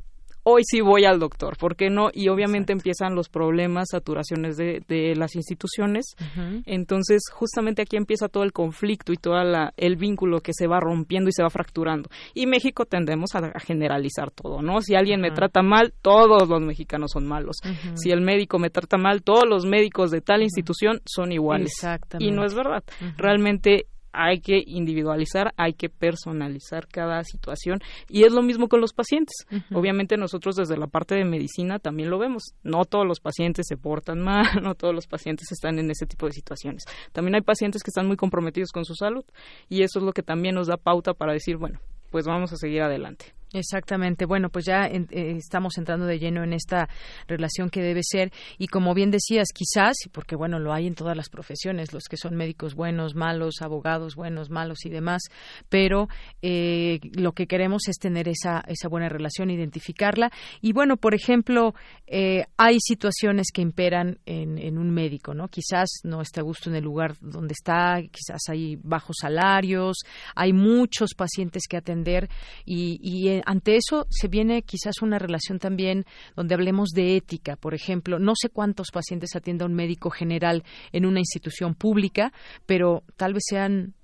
[0.51, 2.09] hoy sí voy al doctor, ¿por qué no?
[2.12, 6.16] Y obviamente empiezan los problemas, saturaciones de, de las instituciones.
[6.64, 9.36] Entonces, justamente aquí empieza todo el conflicto y todo
[9.76, 12.09] el vínculo que se va rompiendo y se va fracturando.
[12.34, 14.80] Y México tendemos a, generalizar todo, ¿no?
[14.80, 17.57] Si alguien me trata mal, todos los mexicanos son malos.
[17.94, 21.72] Si el médico me trata mal, todos los médicos de tal institución son iguales.
[22.18, 22.82] Y no es verdad.
[23.16, 28.92] Realmente hay que individualizar, hay que personalizar cada situación y es lo mismo con los
[28.92, 29.46] pacientes.
[29.72, 32.54] Obviamente nosotros desde la parte de medicina también lo vemos.
[32.62, 36.26] No todos los pacientes se portan mal, no todos los pacientes están en ese tipo
[36.26, 36.84] de situaciones.
[37.12, 39.24] También hay pacientes que están muy comprometidos con su salud
[39.68, 41.80] y eso es lo que también nos da pauta para decir, bueno,
[42.11, 43.38] pues vamos a seguir adelante.
[43.53, 44.26] Exactamente.
[44.26, 46.88] Bueno, pues ya eh, estamos entrando de lleno en esta
[47.26, 51.16] relación que debe ser y como bien decías, quizás, porque bueno, lo hay en todas
[51.16, 55.22] las profesiones, los que son médicos buenos, malos, abogados buenos, malos y demás,
[55.70, 56.09] pero
[56.42, 60.30] eh, lo que queremos es tener esa, esa buena relación, identificarla
[60.61, 61.74] y bueno, por ejemplo,
[62.07, 65.49] eh, hay situaciones que imperan en, en un médico, ¿no?
[65.49, 69.96] Quizás no está a gusto en el lugar donde está, quizás hay bajos salarios,
[70.34, 72.28] hay muchos pacientes que atender
[72.66, 76.05] y, y ante eso se viene quizás una relación también
[76.36, 78.18] donde hablemos de ética, por ejemplo.
[78.18, 82.32] No sé cuántos pacientes atienda un médico general en una institución pública,
[82.66, 83.95] pero tal vez sean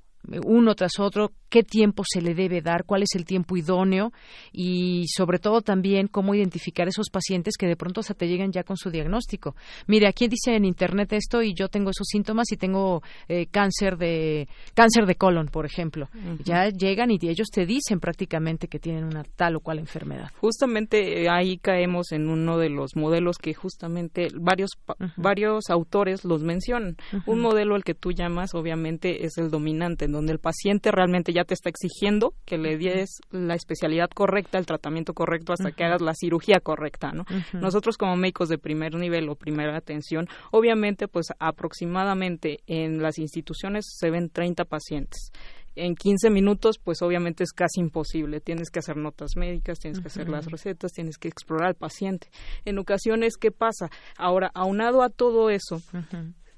[0.44, 4.12] uno tras otro, qué tiempo se le debe dar, cuál es el tiempo idóneo
[4.52, 8.64] y sobre todo también cómo identificar esos pacientes que de pronto hasta te llegan ya
[8.64, 9.54] con su diagnóstico.
[9.86, 13.96] Mire, aquí dice en internet esto y yo tengo esos síntomas y tengo eh, cáncer
[13.96, 16.08] de cáncer de colon, por ejemplo.
[16.44, 20.30] Ya llegan y ellos te dicen prácticamente que tienen una tal o cual enfermedad.
[20.40, 24.70] Justamente eh, ahí caemos en uno de los modelos que justamente varios
[25.16, 26.96] varios autores los mencionan.
[27.26, 31.44] Un modelo al que tú llamas obviamente es el dominante, donde el paciente realmente ya
[31.44, 36.00] te está exigiendo que le des la especialidad correcta, el tratamiento correcto hasta que hagas
[36.00, 37.24] la cirugía correcta, ¿no?
[37.52, 43.84] Nosotros como médicos de primer nivel o primera atención, obviamente pues aproximadamente en las instituciones
[43.88, 45.30] se ven 30 pacientes
[45.76, 48.40] en 15 minutos, pues obviamente es casi imposible.
[48.40, 52.28] Tienes que hacer notas médicas, tienes que hacer las recetas, tienes que explorar al paciente.
[52.64, 53.90] En ocasiones, ¿qué pasa?
[54.16, 55.82] Ahora, aunado a todo eso,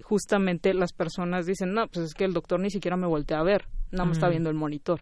[0.09, 3.43] justamente las personas dicen, no, pues es que el doctor ni siquiera me voltea a
[3.43, 5.01] ver, no me está viendo el monitor.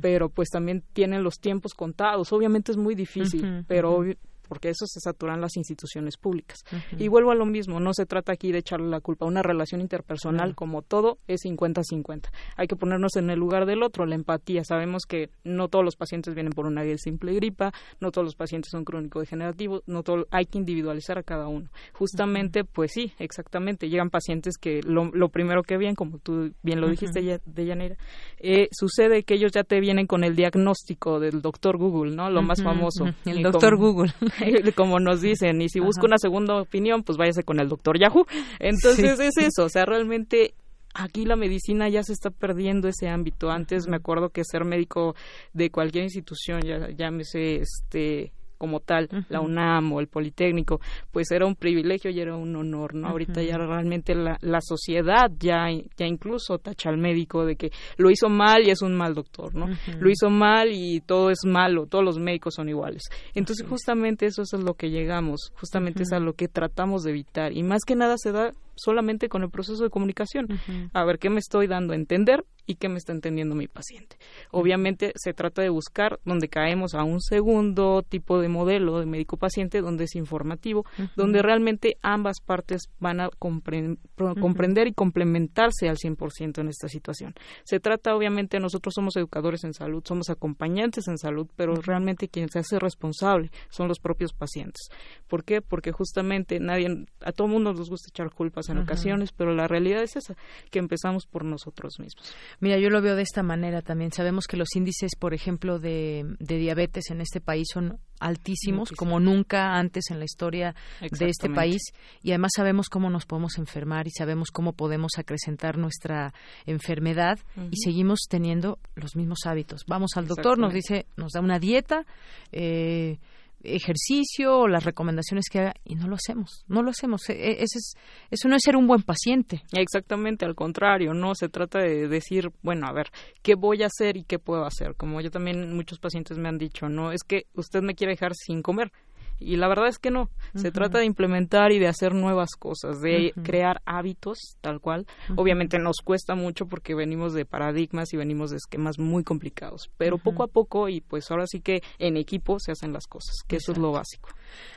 [0.00, 2.32] Pero pues también tienen los tiempos contados.
[2.32, 4.04] Obviamente es muy difícil, pero
[4.48, 6.64] porque eso se saturan las instituciones públicas.
[6.98, 9.26] Y vuelvo a lo mismo, no se trata aquí de echarle la culpa.
[9.26, 12.30] Una relación interpersonal, como todo, es 50-50.
[12.56, 14.64] Hay que ponernos en el lugar del otro, la empatía.
[14.64, 18.70] Sabemos que no todos los pacientes vienen por una simple gripa, no todos los pacientes
[18.70, 21.68] son crónico-degenerativos, no todo, hay que individualizar a cada uno.
[21.92, 26.80] Justamente, pues sí, exactamente, llegan pacientes que lo, lo, primero que ven, como tú bien
[26.80, 27.96] lo dijiste, de Yanira,
[28.38, 32.30] eh, sucede que ellos ya te vienen con el diagnóstico del doctor Google, ¿no?
[32.30, 33.06] Lo más famoso.
[33.24, 34.12] El doctor Google.
[34.76, 38.26] como nos dicen, y si busca una segunda opinión, pues váyase con el doctor Yahoo.
[38.58, 40.54] Entonces es eso, o sea, realmente
[40.94, 43.50] aquí la medicina ya se está perdiendo ese ámbito.
[43.50, 45.14] Antes me acuerdo que ser médico
[45.52, 50.80] de cualquier institución, ya llámese este como tal, la UNAM o el Politécnico,
[51.12, 53.08] pues era un privilegio y era un honor, ¿no?
[53.08, 58.10] Ahorita ya realmente la, la sociedad ya, ya incluso tacha al médico de que lo
[58.10, 59.66] hizo mal y es un mal doctor, ¿no?
[59.98, 63.02] Lo hizo mal y todo es malo, todos los médicos son iguales.
[63.34, 67.10] Entonces justamente eso es a lo que llegamos, justamente es a lo que tratamos de
[67.10, 70.48] evitar y más que nada se da solamente con el proceso de comunicación.
[70.92, 74.16] A ver qué me estoy dando a entender y qué me está entendiendo mi paciente.
[74.50, 79.80] Obviamente se trata de buscar donde caemos a un segundo tipo de modelo de médico-paciente
[79.80, 80.84] donde es informativo,
[81.16, 87.34] donde realmente ambas partes van a comprender y complementarse al 100% en esta situación.
[87.64, 92.50] Se trata obviamente, nosotros somos educadores en salud, somos acompañantes en salud, pero realmente quien
[92.50, 94.90] se hace responsable son los propios pacientes.
[95.26, 95.62] ¿Por qué?
[95.62, 100.02] Porque justamente nadie, a todo mundo nos gusta echar culpas en ocasiones, pero la realidad
[100.02, 100.36] es esa,
[100.70, 102.34] que empezamos por nosotros mismos.
[102.60, 104.10] Mira, yo lo veo de esta manera también.
[104.12, 109.76] Sabemos que los índices, por ejemplo, de, diabetes en este país son altísimos, como nunca
[109.76, 111.80] antes en la historia de este país,
[112.20, 116.34] y además sabemos cómo nos podemos enfermar y sabemos cómo podemos acrecentar nuestra
[116.66, 117.38] enfermedad
[117.70, 119.84] y seguimos teniendo los mismos hábitos.
[119.86, 122.06] Vamos al doctor, nos dice, nos da una dieta,
[122.50, 123.18] eh,
[123.62, 127.28] ejercicio o las recomendaciones que haga y no lo hacemos, no lo hacemos.
[127.28, 127.94] E, e, ese es,
[128.30, 129.62] eso no es ser un buen paciente.
[129.72, 133.10] Exactamente, al contrario, no se trata de decir, bueno, a ver,
[133.42, 134.94] ¿qué voy a hacer y qué puedo hacer?
[134.96, 138.32] Como yo también muchos pacientes me han dicho, no, es que usted me quiere dejar
[138.34, 138.92] sin comer
[139.38, 140.30] y la verdad es que no.
[140.54, 145.06] Se trata de implementar y de hacer nuevas cosas, de crear hábitos tal cual.
[145.36, 150.18] Obviamente nos cuesta mucho porque venimos de paradigmas y venimos de esquemas muy complicados, pero
[150.18, 153.56] poco a poco y pues ahora sí que en equipo se hacen las cosas, que
[153.56, 154.30] eso es lo básico.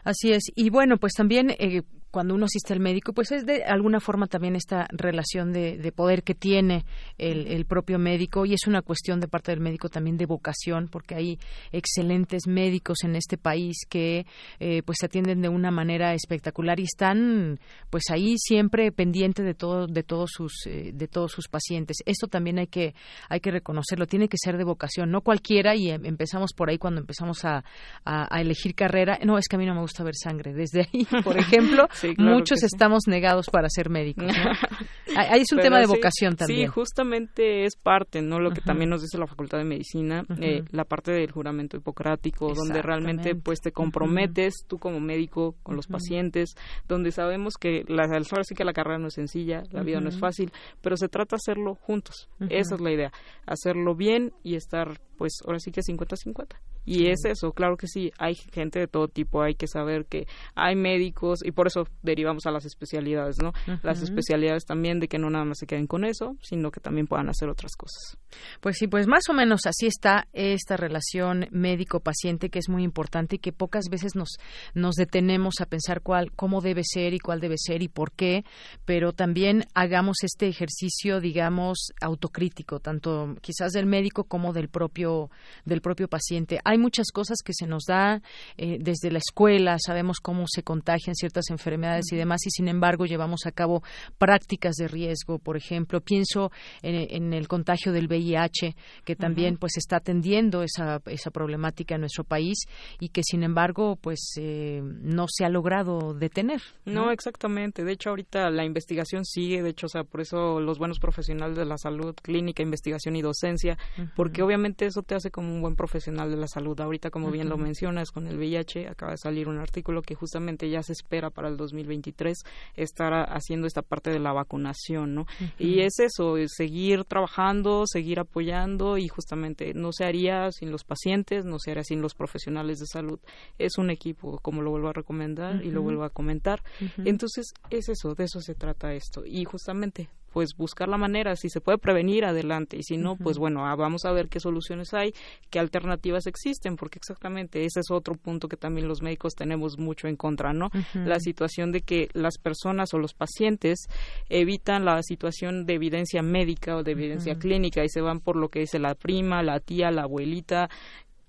[0.04, 0.44] Así es.
[0.56, 4.28] Y bueno, pues también eh, cuando uno asiste al médico, pues es de alguna forma
[4.28, 6.86] también esta relación de, poder que tiene
[7.18, 11.16] el, propio médico y es una cuestión de parte del médico también de vocación, porque
[11.16, 11.40] hay
[11.72, 14.26] excelentes médicos en este país que
[14.60, 17.60] eh, pues se atienden de una manera espectacular y están
[17.90, 21.98] pues ahí siempre pendiente de todo, de todos sus eh, de todos sus pacientes.
[22.06, 22.94] Esto también hay que
[23.30, 26.78] hay que reconocerlo, tiene que ser de vocación, no cualquiera y em, empezamos por ahí
[26.78, 27.64] cuando empezamos a,
[28.04, 29.20] a elegir carrera.
[29.24, 30.54] No, es que a mí no me gusta ver sangre.
[30.54, 31.88] Desde ahí, por ejemplo.
[32.18, 34.26] Muchos estamos negados para ser médicos.
[35.16, 36.68] Ahí es un tema de vocación también.
[36.68, 38.40] Sí, justamente es parte, ¿no?
[38.40, 42.54] Lo que también nos dice la Facultad de Medicina, eh, la parte del juramento hipocrático,
[42.54, 46.56] donde realmente pues te comprometes tú como médico con los pacientes,
[46.88, 50.10] donde sabemos que la, ahora sí que la carrera no es sencilla, la vida no
[50.10, 52.30] es fácil, pero se trata de hacerlo juntos.
[52.50, 53.12] Esa es la idea,
[53.46, 56.56] hacerlo bien y estar pues ahora sí que 50-50.
[56.86, 60.28] Y es eso, claro que sí, hay gente de todo tipo, hay que saber que
[60.56, 63.54] hay médicos y por eso derivamos a las especialidades, ¿no?
[63.84, 67.08] Las especialidades también de que no nada más se queden con eso, sino que también
[67.08, 68.18] puedan hacer otras cosas.
[68.60, 73.36] Pues sí, pues más o menos así está esta relación médico-paciente que es muy importante
[73.36, 74.38] y que pocas veces nos,
[74.74, 78.44] nos detenemos a pensar cuál, cómo debe ser y cuál debe ser y por qué,
[78.86, 85.30] pero también hagamos este ejercicio, digamos, autocrítico, tanto quizás del médico como del propio,
[85.66, 86.60] del propio paciente.
[86.72, 88.22] Hay muchas cosas que se nos da
[88.58, 93.06] eh, desde la escuela, sabemos cómo se contagian ciertas enfermedades y demás, y sin embargo
[93.06, 93.84] llevamos a cabo
[94.18, 96.52] prácticas de riesgo, por ejemplo, pienso
[96.82, 102.24] en, el contagio del VIH, que también pues está atendiendo esa, esa problemática en nuestro
[102.24, 102.66] país
[103.00, 106.62] y que sin embargo pues eh, no se ha logrado detener.
[106.86, 107.12] ¿no?
[107.12, 107.84] exactamente.
[107.84, 111.58] De hecho, ahorita la investigación sigue, de hecho, o sea, por eso los buenos profesionales
[111.58, 113.78] de la salud, clínica, investigación y docencia,
[114.16, 116.61] porque obviamente eso te hace como un buen profesional de la salud.
[116.62, 120.70] Ahorita, como bien lo mencionas, con el VIH acaba de salir un artículo que justamente
[120.70, 122.38] ya se espera para el 2023
[122.76, 125.26] estar haciendo esta parte de la vacunación, ¿no?
[125.58, 130.84] Y es eso, es seguir trabajando, seguir apoyando y justamente no se haría sin los
[130.84, 133.20] pacientes, no se haría sin los profesionales de salud.
[133.58, 136.62] Es un equipo, como lo vuelvo a recomendar y lo vuelvo a comentar.
[137.04, 139.24] Entonces, es eso, de eso se trata esto.
[139.26, 143.38] Y justamente pues buscar la manera, si se puede prevenir, adelante, y si no, pues
[143.38, 145.14] bueno, ah, vamos a ver qué soluciones hay,
[145.50, 150.08] qué alternativas existen, porque exactamente ese es otro punto que también los médicos tenemos mucho
[150.08, 150.70] en contra, ¿no?
[150.94, 153.88] La situación de que las personas o los pacientes
[154.30, 158.50] evitan la situación de evidencia médica o de evidencia clínica y se van por lo
[158.50, 160.70] que dice la prima, la tía, la abuelita,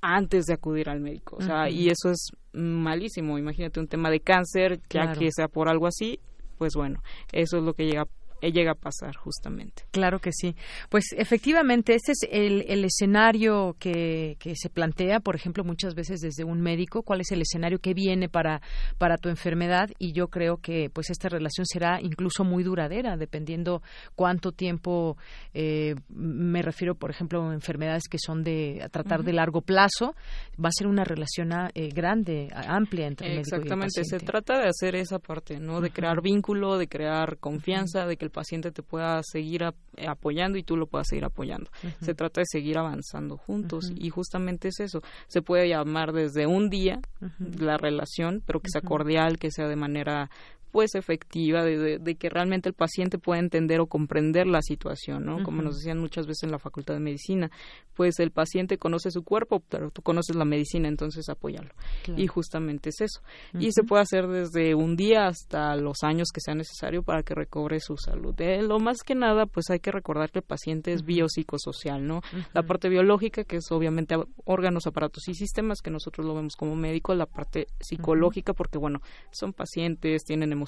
[0.00, 1.36] antes de acudir al médico.
[1.36, 3.38] O sea, y eso es malísimo.
[3.38, 6.18] Imagínate un tema de cáncer, ya que sea por algo así,
[6.58, 8.06] pues bueno, eso es lo que llega
[8.50, 9.84] llega a pasar justamente.
[9.90, 10.56] Claro que sí.
[10.88, 16.20] Pues efectivamente, este es el, el escenario que, que, se plantea, por ejemplo, muchas veces
[16.20, 18.60] desde un médico, cuál es el escenario que viene para,
[18.98, 23.82] para tu enfermedad y yo creo que pues esta relación será incluso muy duradera, dependiendo
[24.14, 25.16] cuánto tiempo,
[25.54, 30.14] eh, me refiero, por ejemplo, a enfermedades que son de a tratar de largo plazo,
[30.62, 34.04] va a ser una relación ah, eh, grande, amplia entre el médico y el paciente.
[34.04, 35.80] se trata de hacer esa parte, ¿no?
[35.80, 40.58] De crear vínculo, de crear confianza, de que el paciente te pueda seguir eh, apoyando
[40.58, 41.70] y tú lo puedas seguir apoyando.
[42.00, 45.02] Se trata de seguir avanzando juntos y justamente es eso.
[45.28, 47.00] Se puede llamar desde un día
[47.38, 50.30] la relación, pero que sea cordial, que sea de manera
[50.72, 55.42] pues efectiva de, de, que realmente el paciente pueda entender o comprender la situación, ¿no?
[55.44, 57.50] Como nos decían muchas veces en la Facultad de Medicina,
[57.94, 61.68] pues el paciente conoce su cuerpo, pero tú conoces la medicina, entonces apóyalo.
[62.16, 63.20] Y justamente es eso.
[63.58, 67.34] Y se puede hacer desde un día hasta los años que sea necesario para que
[67.34, 68.34] recobre su salud.
[68.40, 72.22] Eh, lo más que nada, pues hay que recordar que el paciente es biopsicosocial, ¿no?
[72.54, 74.16] La parte biológica, que es obviamente
[74.46, 79.00] órganos, aparatos y sistemas, que nosotros lo vemos como médico, la parte psicológica, porque bueno,
[79.32, 80.61] son pacientes, tienen emociones,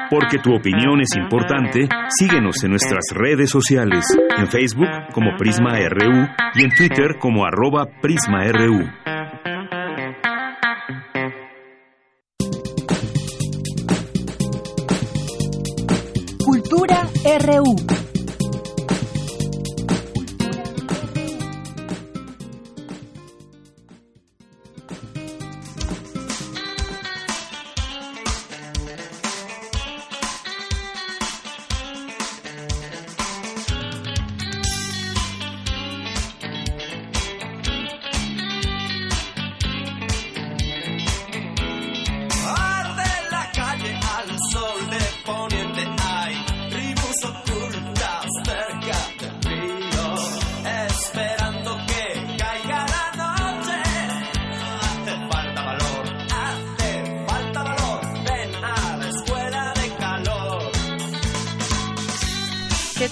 [0.10, 1.88] Porque tu opinión es importante,
[2.18, 4.04] síguenos en nuestras redes sociales,
[4.38, 8.90] en Facebook como Prisma RU y en Twitter como arroba PrismaRU.
[17.40, 17.99] RU.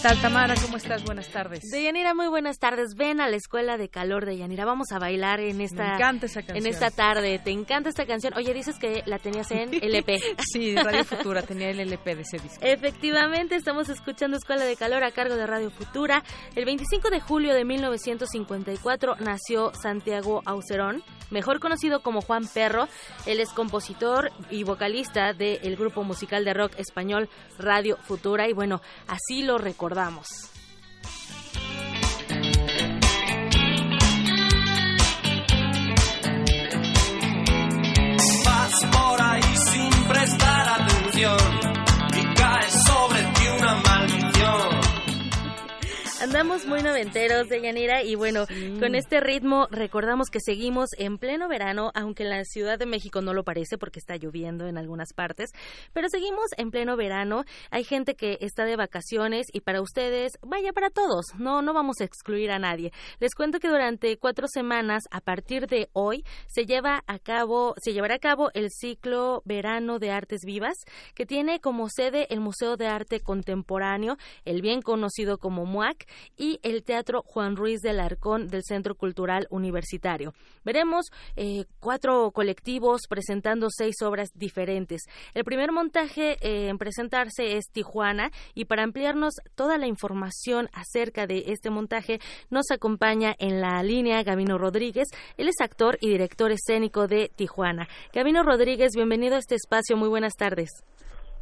[0.08, 0.56] Tal, Tamara?
[0.62, 1.04] ¿Cómo estás?
[1.04, 1.64] Buenas tardes.
[1.70, 2.96] Deyanira, muy buenas tardes.
[2.96, 4.64] Ven a la escuela de calor de Yanira.
[4.64, 6.58] Vamos a bailar en esta, Me encanta esa canción.
[6.60, 7.40] en esta tarde.
[7.44, 8.34] ¿Te encanta esta canción?
[8.38, 10.18] Oye, dices que la tenías en LP.
[10.54, 12.58] sí, Radio Futura tenía el LP de ese disco.
[12.62, 16.24] Efectivamente, estamos escuchando Escuela de Calor a cargo de Radio Futura.
[16.56, 22.88] El 25 de julio de 1954 nació Santiago Aucerón, mejor conocido como Juan Perro.
[23.26, 27.28] Él es compositor y vocalista del grupo musical de rock español
[27.60, 28.48] Radio Futura.
[28.48, 28.80] Y bueno,
[29.10, 29.97] así lo recordamos.
[38.46, 39.42] Vas por ahí
[39.72, 41.40] sin prestar atención
[42.14, 44.87] y cae sobre ti una maldición.
[46.20, 48.46] Andamos muy noventeros de Yanira y bueno,
[48.80, 53.22] con este ritmo recordamos que seguimos en pleno verano, aunque en la Ciudad de México
[53.22, 55.52] no lo parece porque está lloviendo en algunas partes,
[55.94, 57.44] pero seguimos en pleno verano.
[57.70, 61.98] Hay gente que está de vacaciones y para ustedes, vaya para todos, no, no vamos
[62.02, 62.92] a excluir a nadie.
[63.20, 67.94] Les cuento que durante cuatro semanas, a partir de hoy, se lleva a cabo, se
[67.94, 70.78] llevará a cabo el ciclo Verano de Artes Vivas,
[71.14, 76.07] que tiene como sede el Museo de Arte Contemporáneo, el bien conocido como MUAC,
[76.38, 80.34] y el Teatro Juan Ruiz del Arcón del Centro Cultural Universitario.
[80.64, 85.04] Veremos eh, cuatro colectivos presentando seis obras diferentes.
[85.34, 91.28] El primer montaje eh, en presentarse es Tijuana y para ampliarnos toda la información acerca
[91.28, 95.08] de este montaje nos acompaña en la línea Gabino Rodríguez.
[95.38, 97.88] Él es actor y director escénico de Tijuana.
[98.14, 99.98] Gabino Rodríguez, bienvenido a este espacio.
[99.98, 100.70] Muy buenas tardes.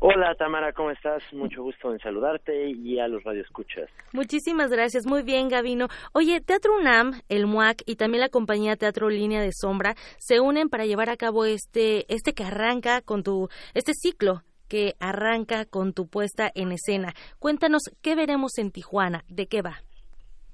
[0.07, 1.23] Hola Tamara, ¿cómo estás?
[1.33, 3.89] Mucho gusto en saludarte y a los radioescuchas.
[4.13, 5.87] Muchísimas gracias, muy bien Gavino.
[6.13, 10.69] Oye, Teatro UNAM, el MUAC y también la compañía Teatro Línea de Sombra se unen
[10.69, 15.91] para llevar a cabo este, este que arranca con tu, este ciclo que arranca con
[15.91, 17.15] tu puesta en escena.
[17.39, 19.77] Cuéntanos qué veremos en Tijuana, de qué va.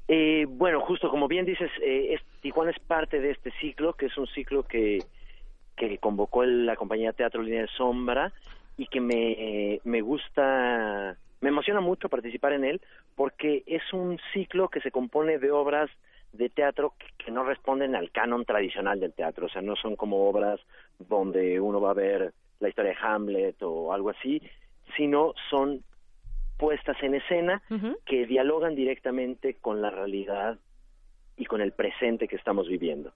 [0.08, 4.06] Eh, bueno, justo como bien dices, eh, es, Tijuana es parte de este ciclo, que
[4.06, 5.00] es un ciclo que,
[5.76, 8.32] que convocó la compañía Teatro Línea de Sombra
[8.78, 12.82] y que me, me gusta, me emociona mucho participar en él
[13.16, 15.90] porque es un ciclo que se compone de obras
[16.34, 19.96] de teatro que, que no responden al canon tradicional del teatro, o sea, no son
[19.96, 20.60] como obras
[21.00, 24.42] donde uno va a ver la historia de Hamlet o algo así,
[24.96, 25.84] sino son
[26.58, 27.62] puestas en escena
[28.06, 30.60] que dialogan directamente con la realidad
[31.36, 33.14] y con el presente que estamos viviendo.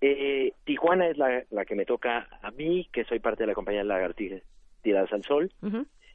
[0.00, 3.54] Eh, Tijuana es la, la que me toca a mí, que soy parte de la
[3.54, 4.42] compañía Lagartijas
[4.82, 5.52] Tiradas al Sol.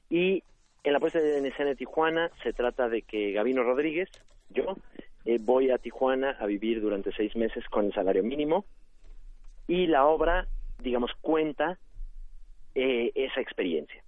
[0.10, 0.44] Y
[0.84, 4.10] en la puesta en escena de Tijuana se trata de que Gabino Rodríguez,
[4.50, 4.76] yo,
[5.26, 8.66] eh, voy a Tijuana a vivir durante seis meses con el salario mínimo
[9.68, 10.48] y la obra,
[10.82, 11.80] digamos, cuenta
[12.76, 14.04] eh, esa experiencia.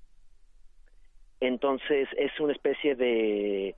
[1.39, 3.75] Entonces es una especie de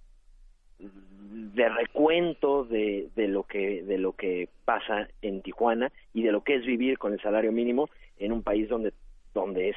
[0.80, 6.44] de recuento de, de lo que de lo que pasa en Tijuana y de lo
[6.44, 8.94] que es vivir con el salario mínimo en un país donde
[9.34, 9.76] donde es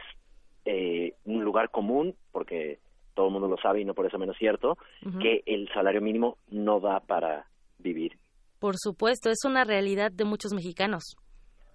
[0.64, 2.78] eh, un lugar común, porque
[3.14, 4.78] todo el mundo lo sabe y no por eso menos cierto,
[5.20, 7.46] que el salario mínimo no da para
[7.78, 8.12] vivir.
[8.58, 11.16] Por supuesto, es una realidad de muchos mexicanos.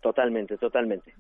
[0.02, 1.14] Totalmente, totalmente.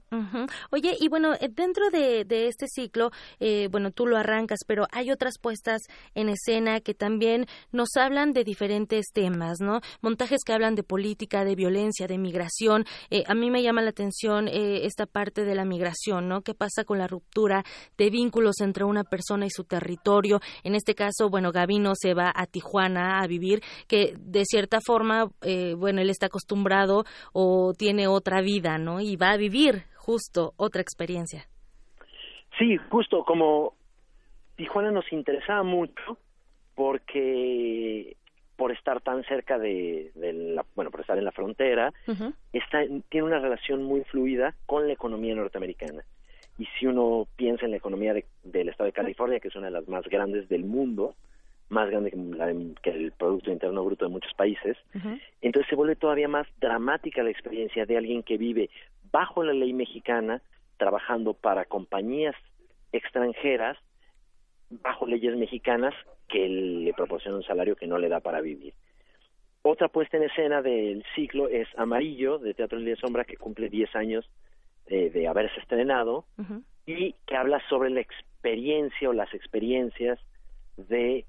[0.71, 4.85] Oye, y bueno, eh, dentro de, de este ciclo, eh, bueno, tú lo arrancas, pero
[4.91, 5.81] hay otras puestas
[6.15, 9.81] en escena que también nos hablan de diferentes temas, ¿no?
[10.01, 12.85] Montajes que hablan de política, de violencia, de migración.
[13.09, 16.41] Eh, a mí me llama la atención eh, esta parte de la migración, ¿no?
[16.41, 17.63] ¿Qué pasa con la ruptura
[17.97, 20.39] de vínculos entre una persona y su territorio?
[20.63, 25.29] En este caso, bueno, Gavino se va a Tijuana a vivir, que de cierta forma,
[25.41, 28.99] eh, bueno, él está acostumbrado o tiene otra vida, ¿no?
[28.99, 31.47] Y va a vivir justo otra experiencia.
[32.57, 33.73] Sí, justo como
[34.55, 36.17] Tijuana nos interesaba mucho
[36.75, 38.15] porque
[38.55, 41.93] por estar tan cerca de, de la, bueno, por estar en la frontera,
[42.53, 46.03] está, tiene una relación muy fluida con la economía norteamericana.
[46.57, 49.67] Y si uno piensa en la economía de- del estado de California, que es una
[49.67, 51.13] de las más grandes del mundo,
[51.69, 54.77] más grande que, la de- que el Producto Interno Bruto de muchos países,
[55.41, 58.69] entonces se vuelve todavía más dramática la experiencia de alguien que vive
[59.11, 60.41] bajo la ley mexicana,
[60.77, 62.35] trabajando para compañías
[62.91, 63.77] extranjeras,
[64.69, 65.93] bajo leyes mexicanas,
[66.27, 68.73] que le proporcionan un salario que no le da para vivir.
[69.61, 73.95] Otra puesta en escena del ciclo es Amarillo, de Teatro de Sombra, que cumple 10
[73.95, 74.29] años
[74.87, 76.25] eh, de haberse estrenado
[76.85, 80.19] y que habla sobre la experiencia o las experiencias
[80.77, 81.25] de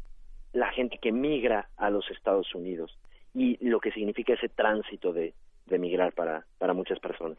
[0.53, 2.97] la gente que migra a los Estados Unidos
[3.35, 5.35] y lo que significa ese tránsito de,
[5.67, 7.39] de migrar para, para muchas personas.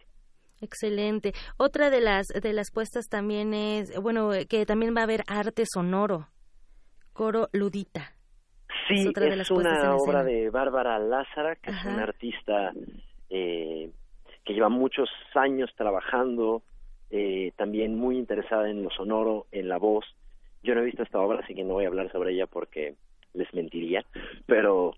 [0.61, 1.33] Excelente.
[1.57, 5.63] Otra de las de las puestas también es, bueno, que también va a haber arte
[5.65, 6.27] sonoro.
[7.13, 8.13] Coro Ludita.
[8.87, 10.23] Sí, otra de es las una obra escena.
[10.23, 12.71] de Bárbara Lázara, que es una artista
[13.29, 13.91] eh,
[14.43, 16.63] que lleva muchos años trabajando,
[17.09, 20.05] eh, también muy interesada en lo sonoro, en la voz.
[20.63, 22.95] Yo no he visto esta obra, así que no voy a hablar sobre ella porque
[23.33, 24.03] les mentiría,
[24.45, 24.93] pero,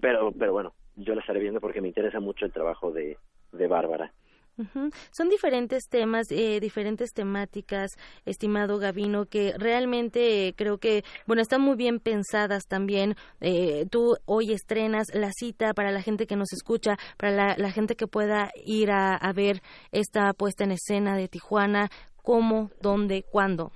[0.00, 3.18] pero, pero bueno, yo la estaré viendo porque me interesa mucho el trabajo de,
[3.52, 4.12] de Bárbara.
[4.58, 4.88] Ujú.
[5.12, 7.90] Son diferentes temas, eh, diferentes temáticas,
[8.24, 13.16] estimado Gavino, que realmente creo que, bueno, están muy bien pensadas también.
[13.40, 17.96] Eh, tú hoy estrenas la cita para la gente que nos escucha, para la, gente
[17.96, 19.60] que pueda ir a ver
[19.92, 21.90] esta puesta en escena de Tijuana.
[22.22, 22.70] ¿Cómo?
[22.80, 23.24] ¿Dónde?
[23.30, 23.72] ¿Cuándo?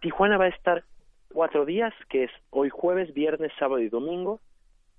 [0.00, 0.84] Tijuana va a estar
[1.32, 4.40] cuatro días, que es hoy jueves, viernes, sábado y domingo,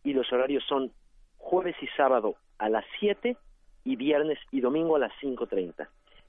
[0.03, 0.91] y los horarios son
[1.37, 3.37] jueves y sábado a las 7
[3.85, 5.87] y viernes y domingo a las 5.30.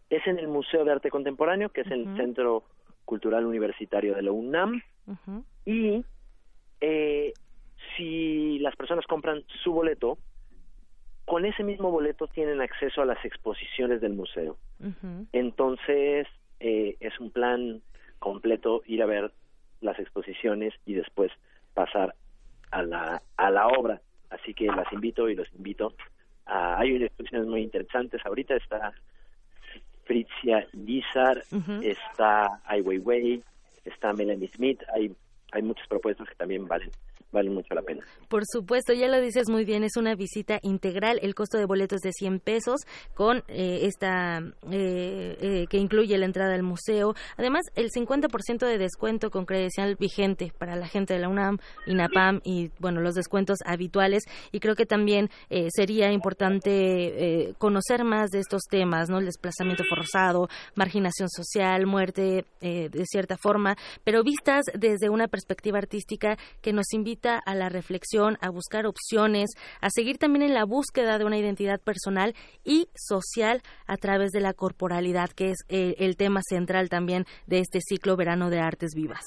[0.08, 2.64] Es en el Museo de Arte Contemporáneo, que es el Centro
[3.04, 4.82] Cultural Universitario de la UNAM,
[5.64, 6.04] y
[6.80, 7.32] eh,
[7.96, 10.18] si las personas compran su boleto,
[11.24, 14.56] con ese mismo boleto tienen acceso a las exposiciones del museo.
[15.32, 16.26] Entonces,
[16.58, 17.82] eh, es un plan
[18.20, 19.32] completo ir a ver
[19.80, 21.32] las exposiciones y después
[21.74, 22.14] pasar
[22.70, 24.00] a la, a la obra.
[24.30, 25.92] Así que las invito y los invito.
[26.46, 28.24] a hay unas exposiciones muy interesantes.
[28.24, 28.92] Ahorita está
[30.04, 31.42] Fritzia Lizar,
[31.82, 33.42] está Ai Weiwei,
[33.84, 34.80] está Melanie Smith.
[34.94, 35.12] Hay,
[35.50, 36.90] hay muchas propuestas que también valen
[37.32, 38.04] valen mucho la pena.
[38.28, 41.18] Por supuesto, ya lo dices muy bien, es una visita integral.
[41.22, 42.80] El costo de boletos es de 100 pesos
[43.14, 44.38] con eh, esta
[44.70, 47.14] eh, eh, que incluye la entrada al museo.
[47.36, 52.40] Además, el 50% de descuento con credencial vigente para la gente de la UNAM, INAPAM
[52.44, 54.24] y bueno, los descuentos habituales.
[54.52, 59.18] Y creo que también eh, sería importante eh, conocer más de estos temas, ¿no?
[59.18, 66.36] El desplazamiento forzado, marginación social, muerte de cierta forma, pero vistas desde una perspectiva artística
[66.60, 69.50] que nos invita a la reflexión, a buscar opciones,
[69.80, 74.40] a seguir también en la búsqueda de una identidad personal y social a través de
[74.40, 78.94] la corporalidad, que es eh, el tema central también de este ciclo verano de artes
[78.94, 79.24] vivas.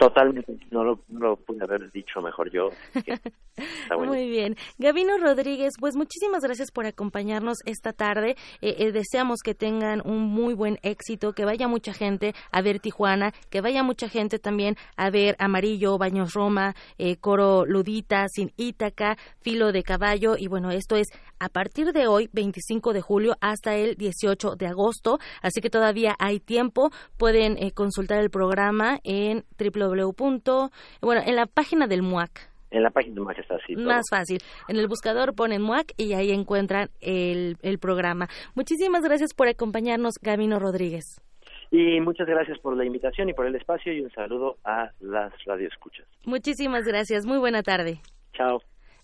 [0.00, 2.70] Totalmente, no lo, no lo pude haber dicho mejor yo.
[3.98, 4.56] Muy bien.
[4.78, 8.34] Gabino Rodríguez, pues muchísimas gracias por acompañarnos esta tarde.
[8.62, 12.80] Eh, eh, deseamos que tengan un muy buen éxito, que vaya mucha gente a ver
[12.80, 18.52] Tijuana, que vaya mucha gente también a ver Amarillo, Baños Roma, eh, Coro Ludita, Sin
[18.56, 20.36] Ítaca, Filo de Caballo.
[20.38, 21.08] Y bueno, esto es
[21.40, 25.18] a partir de hoy, 25 de julio, hasta el 18 de agosto.
[25.42, 26.90] Así que todavía hay tiempo.
[27.18, 30.70] Pueden eh, consultar el programa en www.
[31.00, 32.50] Bueno, en la página del MUAC.
[32.70, 33.74] En la página más está así.
[33.74, 33.84] todo.
[33.84, 34.38] Más fácil.
[34.68, 38.28] En el buscador ponen MUAC y ahí encuentran el, el programa.
[38.54, 41.20] Muchísimas gracias por acompañarnos, Gabino Rodríguez.
[41.72, 45.32] Y muchas gracias por la invitación y por el espacio y un saludo a las
[45.44, 46.06] radioescuchas.
[46.24, 47.26] Muchísimas gracias.
[47.26, 48.00] Muy buena tarde.
[48.34, 48.60] Chao.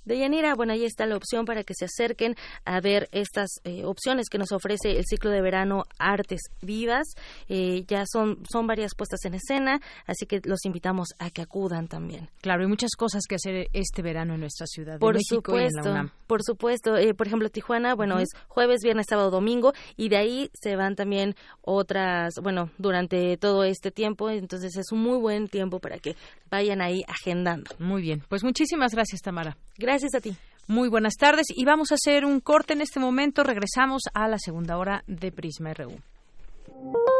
[0.07, 4.29] Deyanira, bueno, ahí está la opción para que se acerquen a ver estas eh, opciones
[4.31, 7.09] que nos ofrece el ciclo de verano Artes Vivas.
[7.49, 11.89] Eh, ya son, son varias puestas en escena, así que los invitamos a que acudan
[11.89, 12.31] también.
[12.41, 15.65] Claro, hay muchas cosas que hacer este verano en nuestra ciudad Por México y en
[15.65, 16.11] la supuesto, UNAM.
[16.29, 16.97] por supuesto.
[16.97, 20.95] Eh, por ejemplo, Tijuana, bueno, es jueves, viernes, sábado, domingo, y de ahí se van
[20.95, 26.15] también otras, bueno, durante todo este tiempo, entonces es un muy buen tiempo para que
[26.49, 27.73] vayan ahí agendando.
[27.81, 29.57] Muy bien, pues muchísimas gracias, Tamara.
[29.79, 30.37] Gracias a ti.
[30.69, 33.43] Muy buenas tardes y vamos a hacer un corte en este momento.
[33.43, 35.93] Regresamos a la segunda hora de Prisma RU.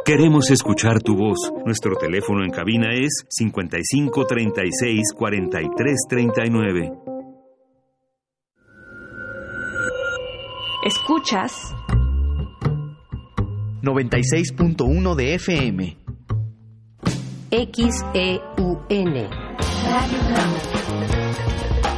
[0.05, 1.39] Queremos escuchar tu voz.
[1.65, 6.93] Nuestro teléfono en cabina es 55 36 43 39.
[10.85, 11.75] Escuchas
[13.83, 15.97] 96.1 de FM.
[17.51, 18.37] XEUN.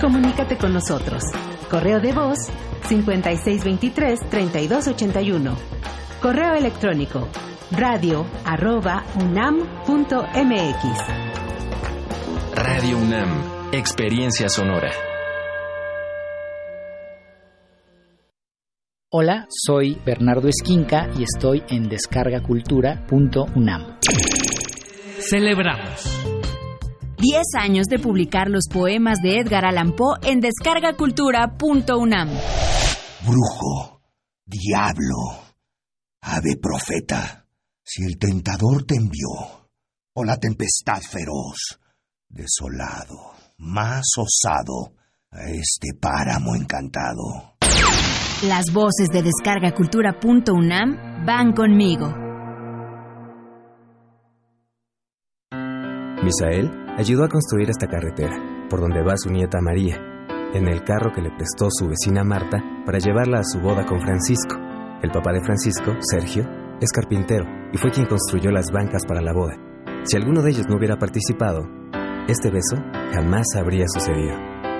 [0.00, 1.22] Comunícate con nosotros.
[1.70, 2.38] Correo de voz
[2.88, 5.54] 5623-3281.
[6.22, 7.28] Correo electrónico
[7.72, 9.66] radio arroba unam.mx.
[12.54, 14.92] Radio UNAM, Experiencia Sonora.
[19.10, 23.96] Hola, soy Bernardo Esquinca y estoy en descargacultura.unam.
[25.18, 26.37] Celebramos
[27.18, 32.28] 10 años de publicar los poemas de Edgar Allan Poe en descargacultura.unam.
[33.26, 34.00] Brujo,
[34.46, 35.16] diablo,
[36.22, 37.44] ave profeta,
[37.82, 39.66] si el tentador te envió,
[40.14, 41.80] o la tempestad feroz,
[42.28, 44.94] desolado, más osado,
[45.32, 47.56] a este páramo encantado.
[48.44, 52.14] Las voces de descargacultura.unam van conmigo.
[56.22, 59.96] Misael ayudó a construir esta carretera por donde va su nieta María,
[60.52, 64.00] en el carro que le prestó su vecina Marta para llevarla a su boda con
[64.00, 64.56] Francisco.
[65.02, 66.44] El papá de Francisco, Sergio,
[66.80, 69.54] es carpintero y fue quien construyó las bancas para la boda.
[70.02, 71.62] Si alguno de ellos no hubiera participado,
[72.26, 72.76] este beso
[73.12, 74.36] jamás habría sucedido.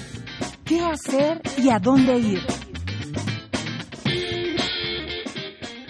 [0.65, 2.41] ¿qué hacer y a dónde ir?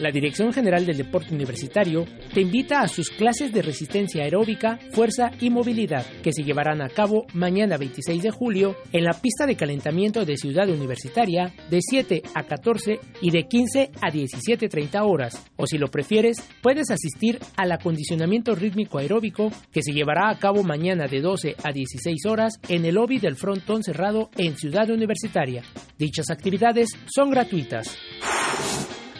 [0.00, 5.30] La Dirección General del Deporte Universitario te invita a sus clases de resistencia aeróbica, fuerza
[5.40, 9.56] y movilidad que se llevarán a cabo mañana 26 de julio en la pista de
[9.56, 15.46] calentamiento de Ciudad Universitaria de 7 a 14 y de 15 a 17.30 horas.
[15.56, 20.62] O si lo prefieres, puedes asistir al acondicionamiento rítmico aeróbico que se llevará a cabo
[20.62, 25.62] mañana de 12 a 16 horas en el lobby del frontón cerrado en Ciudad Universitaria.
[25.98, 27.98] Dichas actividades son gratuitas.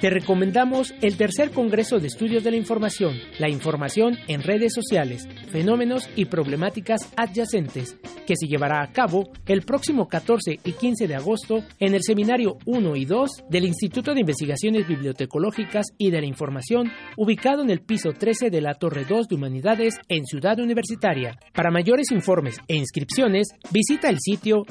[0.01, 5.28] Te recomendamos el tercer Congreso de Estudios de la Información, la información en redes sociales,
[5.51, 11.16] fenómenos y problemáticas adyacentes, que se llevará a cabo el próximo 14 y 15 de
[11.16, 16.26] agosto en el Seminario 1 y 2 del Instituto de Investigaciones Bibliotecológicas y de la
[16.26, 21.38] Información, ubicado en el piso 13 de la Torre 2 de Humanidades en Ciudad Universitaria.
[21.53, 24.64] Para mayores informes e inscripciones, visita el sitio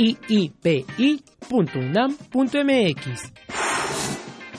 [0.00, 1.00] www.iipi.unam.mx.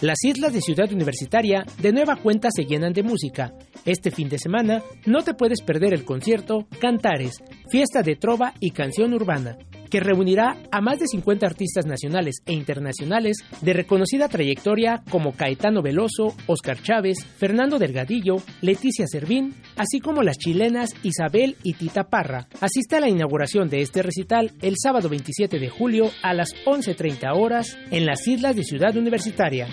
[0.01, 3.53] Las islas de Ciudad Universitaria de nueva cuenta se llenan de música.
[3.85, 7.35] Este fin de semana no te puedes perder el concierto Cantares,
[7.69, 9.57] fiesta de trova y canción urbana,
[9.91, 15.83] que reunirá a más de 50 artistas nacionales e internacionales de reconocida trayectoria como Caetano
[15.83, 22.47] Veloso, Oscar Chávez, Fernando Delgadillo, Leticia Servín, así como las chilenas Isabel y Tita Parra.
[22.61, 27.35] Asiste a la inauguración de este recital el sábado 27 de julio a las 11.30
[27.35, 29.67] horas en las islas de Ciudad Universitaria.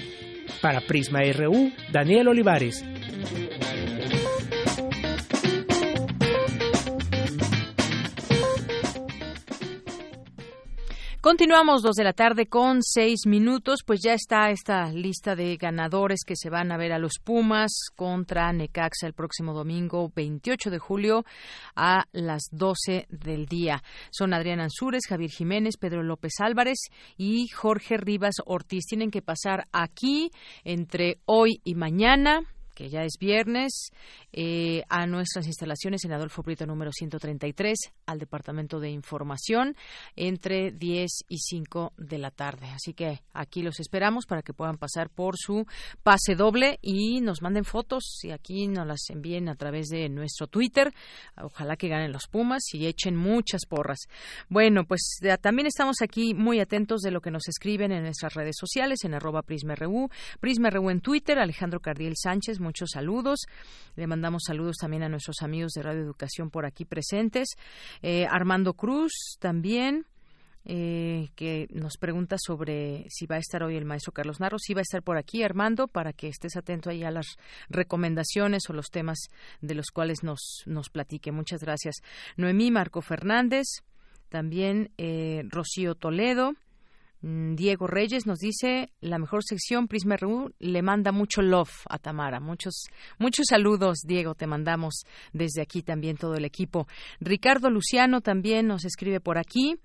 [0.60, 2.84] Para Prisma RU, Daniel Olivares.
[11.28, 16.20] Continuamos dos de la tarde con seis minutos, pues ya está esta lista de ganadores
[16.26, 20.78] que se van a ver a los Pumas contra Necaxa el próximo domingo 28 de
[20.78, 21.26] julio
[21.76, 23.82] a las 12 del día.
[24.10, 26.78] Son Adrián Ansúrez, Javier Jiménez, Pedro López Álvarez
[27.18, 28.86] y Jorge Rivas Ortiz.
[28.86, 30.30] Tienen que pasar aquí
[30.64, 32.40] entre hoy y mañana
[32.78, 33.90] que ya es viernes,
[34.32, 37.76] eh, a nuestras instalaciones en Adolfo Prieto número 133,
[38.06, 39.74] al Departamento de Información,
[40.14, 42.68] entre 10 y 5 de la tarde.
[42.68, 45.66] Así que aquí los esperamos para que puedan pasar por su
[46.04, 50.46] pase doble y nos manden fotos y aquí nos las envíen a través de nuestro
[50.46, 50.94] Twitter.
[51.36, 54.06] Ojalá que ganen los Pumas y echen muchas porras.
[54.48, 58.54] Bueno, pues también estamos aquí muy atentos de lo que nos escriben en nuestras redes
[58.56, 63.46] sociales, en arroba PrismaRU, PrismaRU en Twitter, Alejandro Cardiel Sánchez, muchos saludos.
[63.96, 67.48] Le mandamos saludos también a nuestros amigos de Radio Educación por aquí presentes.
[68.02, 70.04] Eh, Armando Cruz también.
[70.70, 74.58] Eh, que nos pregunta sobre si va a estar hoy el maestro Carlos Narro.
[74.58, 77.38] Si va a estar por aquí, Armando, para que estés atento ahí a las
[77.70, 79.18] recomendaciones o los temas
[79.62, 81.32] de los cuales nos, nos platique.
[81.32, 82.02] Muchas gracias.
[82.36, 83.66] Noemí Marco Fernández,
[84.28, 86.52] también eh, Rocío Toledo,
[87.20, 92.39] Diego Reyes nos dice, la mejor sección, Prisma RU, le manda mucho love a Tamara.
[92.39, 92.85] Muchos,
[93.19, 96.86] muchos saludos, Diego, te mandamos desde aquí también todo el equipo.
[97.20, 99.77] Ricardo Luciano también nos escribe por aquí.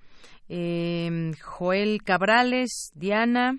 [0.47, 3.57] Eh, Joel Cabrales, Diana,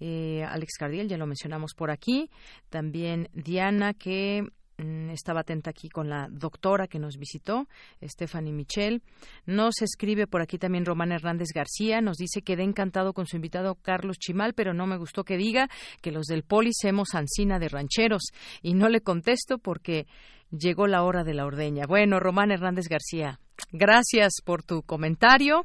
[0.00, 2.30] eh, Alex Cardiel, ya lo mencionamos por aquí.
[2.70, 4.48] También Diana, que Mm,
[4.78, 7.68] estaba atenta aquí con la doctora que nos visitó,
[8.02, 9.02] Stephanie Michel.
[9.46, 13.36] Nos escribe por aquí también Román Hernández García, nos dice que quedé encantado con su
[13.36, 15.68] invitado Carlos Chimal, pero no me gustó que diga
[16.00, 18.22] que los del Poli somos ansina de rancheros.
[18.62, 20.06] Y no le contesto porque
[20.50, 21.86] llegó la hora de la ordeña.
[21.86, 23.40] Bueno, Román Hernández García,
[23.72, 25.64] gracias por tu comentario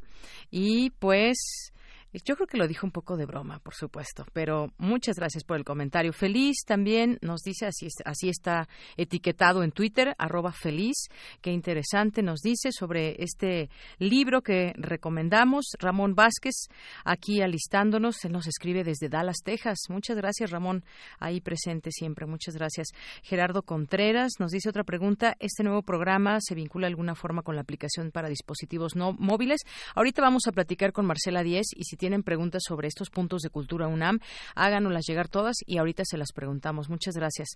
[0.50, 1.72] y pues
[2.12, 5.56] yo creo que lo dijo un poco de broma, por supuesto, pero muchas gracias por
[5.56, 6.12] el comentario.
[6.12, 11.08] Feliz también nos dice, así, así está etiquetado en Twitter, arroba feliz,
[11.40, 15.66] qué interesante nos dice sobre este libro que recomendamos.
[15.78, 16.66] Ramón Vázquez,
[17.04, 19.78] aquí alistándonos, él nos escribe desde Dallas, Texas.
[19.88, 20.84] Muchas gracias, Ramón,
[21.20, 22.26] ahí presente siempre.
[22.26, 22.88] Muchas gracias.
[23.22, 25.36] Gerardo Contreras nos dice otra pregunta.
[25.38, 29.60] ¿Este nuevo programa se vincula de alguna forma con la aplicación para dispositivos no móviles?
[29.94, 33.50] Ahorita vamos a platicar con Marcela Díez y si tienen preguntas sobre estos puntos de
[33.50, 34.20] cultura UNAM,
[34.54, 36.88] háganoslas llegar todas y ahorita se las preguntamos.
[36.88, 37.50] Muchas gracias.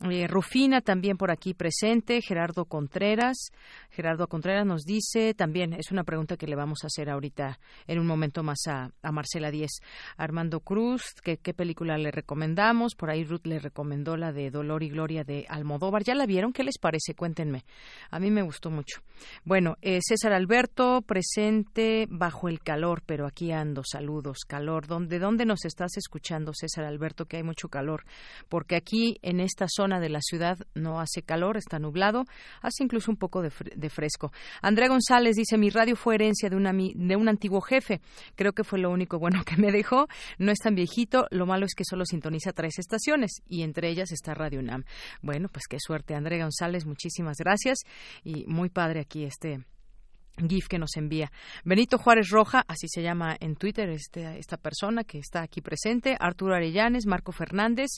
[0.00, 3.50] Eh, Rufina también por aquí presente, Gerardo Contreras.
[3.90, 7.58] Gerardo Contreras nos dice también, es una pregunta que le vamos a hacer ahorita
[7.88, 9.80] en un momento más a, Marcela Díez.
[10.16, 12.94] Armando Cruz, ¿qué, ¿qué, película le recomendamos?
[12.94, 16.04] Por ahí Ruth le recomendó la de Dolor y Gloria de Almodóvar.
[16.04, 16.52] ¿Ya la vieron?
[16.52, 17.14] ¿Qué les parece?
[17.14, 17.64] Cuéntenme.
[18.10, 19.00] A mí me gustó mucho.
[19.44, 23.82] Bueno, eh, César Alberto, presente bajo el calor, pero aquí ando.
[23.84, 24.86] Saludos, calor.
[24.86, 27.26] ¿De dónde nos estás escuchando, César Alberto?
[27.26, 28.04] Que hay mucho calor.
[28.48, 32.24] Porque aquí en esta zona de la ciudad no hace calor, está nublado,
[32.60, 33.50] hace incluso un poco de,
[33.90, 34.32] fresco.
[34.60, 38.00] Andrea González dice, mi radio fue herencia de, una, de un antiguo jefe.
[38.36, 40.06] Creo que fue lo único bueno que me dejó.
[40.38, 44.12] No es tan viejito, lo malo es que solo sintoniza tres estaciones y entre ellas
[44.12, 44.84] está Radio UNAM.
[45.22, 47.78] Bueno, pues qué suerte, Andrea González, muchísimas gracias
[48.22, 49.64] y muy padre aquí este
[50.46, 51.30] GIF que nos envía.
[51.64, 56.16] Benito Juárez Roja, así se llama en Twitter este, esta persona que está aquí presente.
[56.18, 57.90] Arturo Arellanes, Marco Fernández,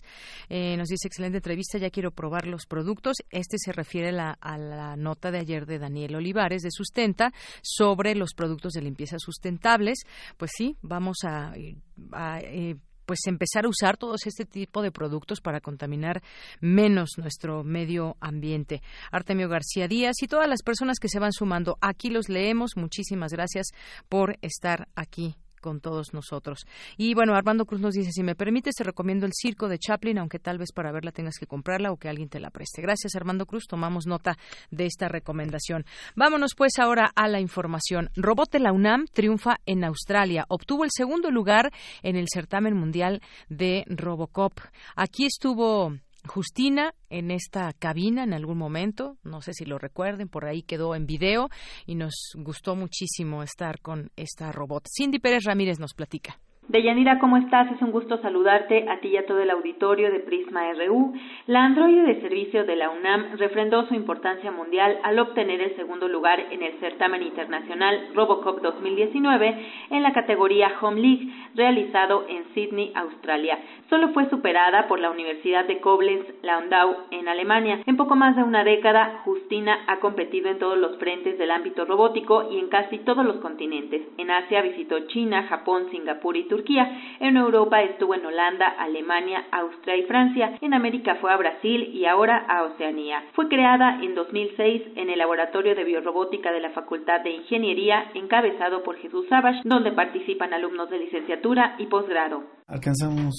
[0.49, 3.17] eh, nos dice excelente entrevista, ya quiero probar los productos.
[3.31, 8.35] Este se refiere a la nota de ayer de Daniel Olivares de Sustenta sobre los
[8.35, 10.01] productos de limpieza sustentables.
[10.37, 12.77] Pues sí, vamos a, eh,
[13.11, 16.23] pues empezar a usar todos este tipo de productos para contaminar
[16.61, 18.83] menos nuestro medio ambiente.
[19.11, 22.77] Artemio García Díaz y todas las personas que se van sumando, aquí los leemos.
[22.77, 23.73] Muchísimas gracias
[24.09, 26.67] por estar aquí con todos nosotros.
[26.97, 30.19] Y bueno, Armando Cruz nos dice, si me permite, te recomiendo el circo de Chaplin,
[30.19, 32.83] aunque tal vez para verla tengas que comprarla o que alguien te la preste.
[32.83, 33.65] Gracias, Armando Cruz.
[33.69, 34.37] Tomamos nota
[34.71, 35.85] de esta recomendación.
[36.17, 38.11] Vámonos pues ahora a la información.
[38.17, 40.47] Robot de la UNAM triunfa en Australia.
[40.49, 41.71] Obtuvo el segundo lugar
[42.03, 44.61] en el certamen mundial de Robocop.
[44.97, 45.93] Aquí estuvo
[46.27, 50.95] Justina en esta cabina en algún momento, no sé si lo recuerden, por ahí quedó
[50.95, 51.49] en video
[51.87, 54.87] y nos gustó muchísimo estar con esta robot.
[54.89, 56.39] Cindy Pérez Ramírez nos platica.
[56.69, 57.69] Deyanira, ¿cómo estás?
[57.73, 61.15] Es un gusto saludarte a ti y a todo el auditorio de Prisma RU.
[61.49, 66.07] La androide de servicio de la UNAM refrendó su importancia mundial al obtener el segundo
[66.07, 72.93] lugar en el certamen internacional Robocop 2019 en la categoría Home League, realizado en Sydney,
[72.95, 73.59] Australia.
[73.89, 77.81] Solo fue superada por la Universidad de Koblenz-Landau en Alemania.
[77.87, 81.85] En poco más de una década, Justina ha competido en todos los frentes del ámbito
[81.85, 84.03] robótico y en casi todos los continentes.
[84.19, 89.97] En Asia visitó China, Japón, Singapur y Turquía en Europa estuvo en Holanda, Alemania, Austria
[89.97, 90.59] y Francia.
[90.61, 93.23] En América fue a Brasil y ahora a Oceanía.
[93.33, 98.83] Fue creada en 2006 en el Laboratorio de Biorrobótica de la Facultad de Ingeniería, encabezado
[98.83, 102.60] por Jesús Savage, donde participan alumnos de licenciatura y posgrado.
[102.71, 103.35] Alcanzamos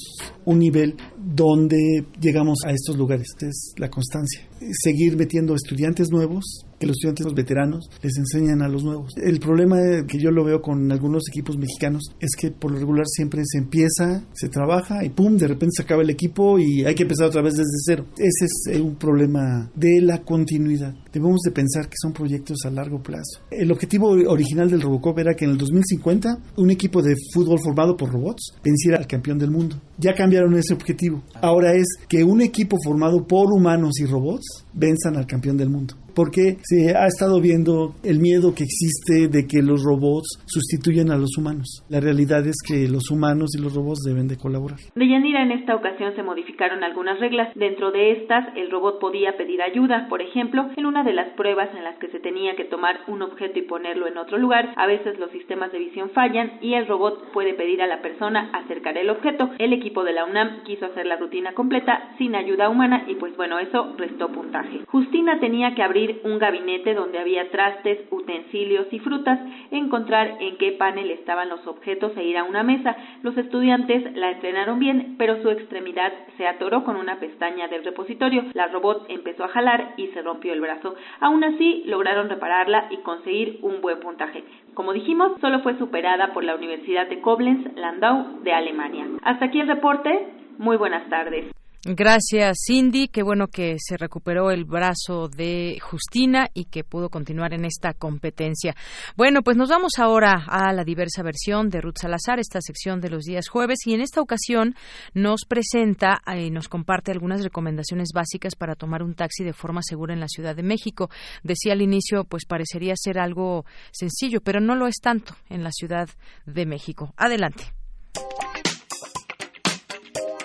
[0.46, 3.28] un nivel donde llegamos a estos lugares.
[3.42, 4.42] Es la constancia.
[4.84, 9.14] Seguir metiendo estudiantes nuevos que los estudiantes veteranos les enseñan a los nuevos.
[9.16, 9.78] El problema
[10.08, 13.60] que yo lo veo con algunos equipos mexicanos es que por lo regular siempre se
[13.60, 17.28] empieza, se trabaja y pum, de repente se acaba el equipo y hay que empezar
[17.28, 18.06] otra vez desde cero.
[18.18, 20.96] Ese es un problema de la continuidad.
[21.14, 23.42] Debemos de pensar que son proyectos a largo plazo.
[23.52, 27.96] El objetivo original del Robocop era que en el 2050 un equipo de fútbol formado
[27.96, 29.76] por robots venciera al campeón del mundo.
[29.98, 31.22] Ya cambiaron ese objetivo.
[31.42, 35.96] Ahora es que un equipo formado por humanos y robots venzan al campeón del mundo.
[36.16, 41.18] Porque se ha estado viendo el miedo que existe de que los robots sustituyen a
[41.18, 41.84] los humanos.
[41.90, 44.80] La realidad es que los humanos y los robots deben de colaborar.
[44.96, 47.54] De Yanira, en esta ocasión se modificaron algunas reglas.
[47.56, 50.08] Dentro de estas, el robot podía pedir ayuda.
[50.10, 53.22] Por ejemplo, en una de las pruebas en las que se tenía que tomar un
[53.22, 56.88] objeto y ponerlo en otro lugar, a veces los sistemas de visión fallan y el
[56.88, 59.50] robot puede pedir a la persona acercar el objeto.
[59.60, 63.36] El equipo de la UNAM quiso hacer la rutina completa sin ayuda humana y pues
[63.38, 64.82] bueno, eso restó puntaje.
[64.88, 69.40] Justina tenía que abrir un gabinete donde había trastes, utensilios y frutas,
[69.72, 72.96] encontrar en qué panel estaban los objetos e ir a una mesa.
[73.24, 78.46] Los estudiantes la entrenaron bien, pero su extremidad se atoró con una pestaña del repositorio.
[78.54, 80.96] La robot empezó a jalar y se rompió el brazo.
[81.20, 84.44] Aún así, lograron repararla y conseguir un buen puntaje.
[84.74, 89.06] Como dijimos, solo fue superada por la Universidad de Koblenz Landau de Alemania.
[89.24, 90.28] Hasta aquí el reporte.
[90.58, 91.61] Muy buenas tardes.
[91.84, 93.08] Gracias, Cindy.
[93.08, 97.96] Qué bueno que se recuperó el brazo de Justina y que pudo continuar en esta
[97.96, 98.76] competencia.
[99.18, 103.10] Bueno, pues nos vamos ahora a la diversa versión de Ruth Salazar, esta sección de
[103.10, 104.76] los días jueves, y en esta ocasión
[105.16, 109.82] nos presenta y eh, nos comparte algunas recomendaciones básicas para tomar un taxi de forma
[109.82, 111.10] segura en la Ciudad de México.
[111.42, 115.72] Decía al inicio, pues parecería ser algo sencillo, pero no lo es tanto en la
[115.72, 116.08] Ciudad
[116.46, 117.16] de México.
[117.18, 117.74] Adelante.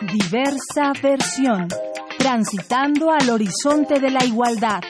[0.00, 1.68] Diversa versión.
[2.18, 4.82] Transitando al horizonte de la igualdad.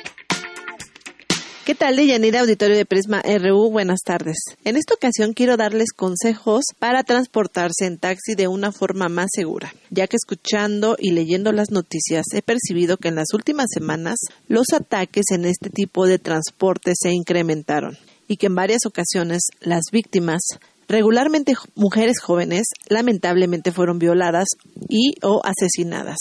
[1.65, 3.71] ¿Qué tal, Deyanira, auditorio de Prisma RU?
[3.71, 4.37] Buenas tardes.
[4.65, 9.73] En esta ocasión quiero darles consejos para transportarse en taxi de una forma más segura,
[9.91, 14.19] ya que escuchando y leyendo las noticias he percibido que en las últimas semanas
[14.49, 17.97] los ataques en este tipo de transporte se incrementaron
[18.27, 20.41] y que en varias ocasiones las víctimas
[20.89, 24.47] Regularmente mujeres jóvenes lamentablemente fueron violadas
[24.89, 26.19] y o asesinadas.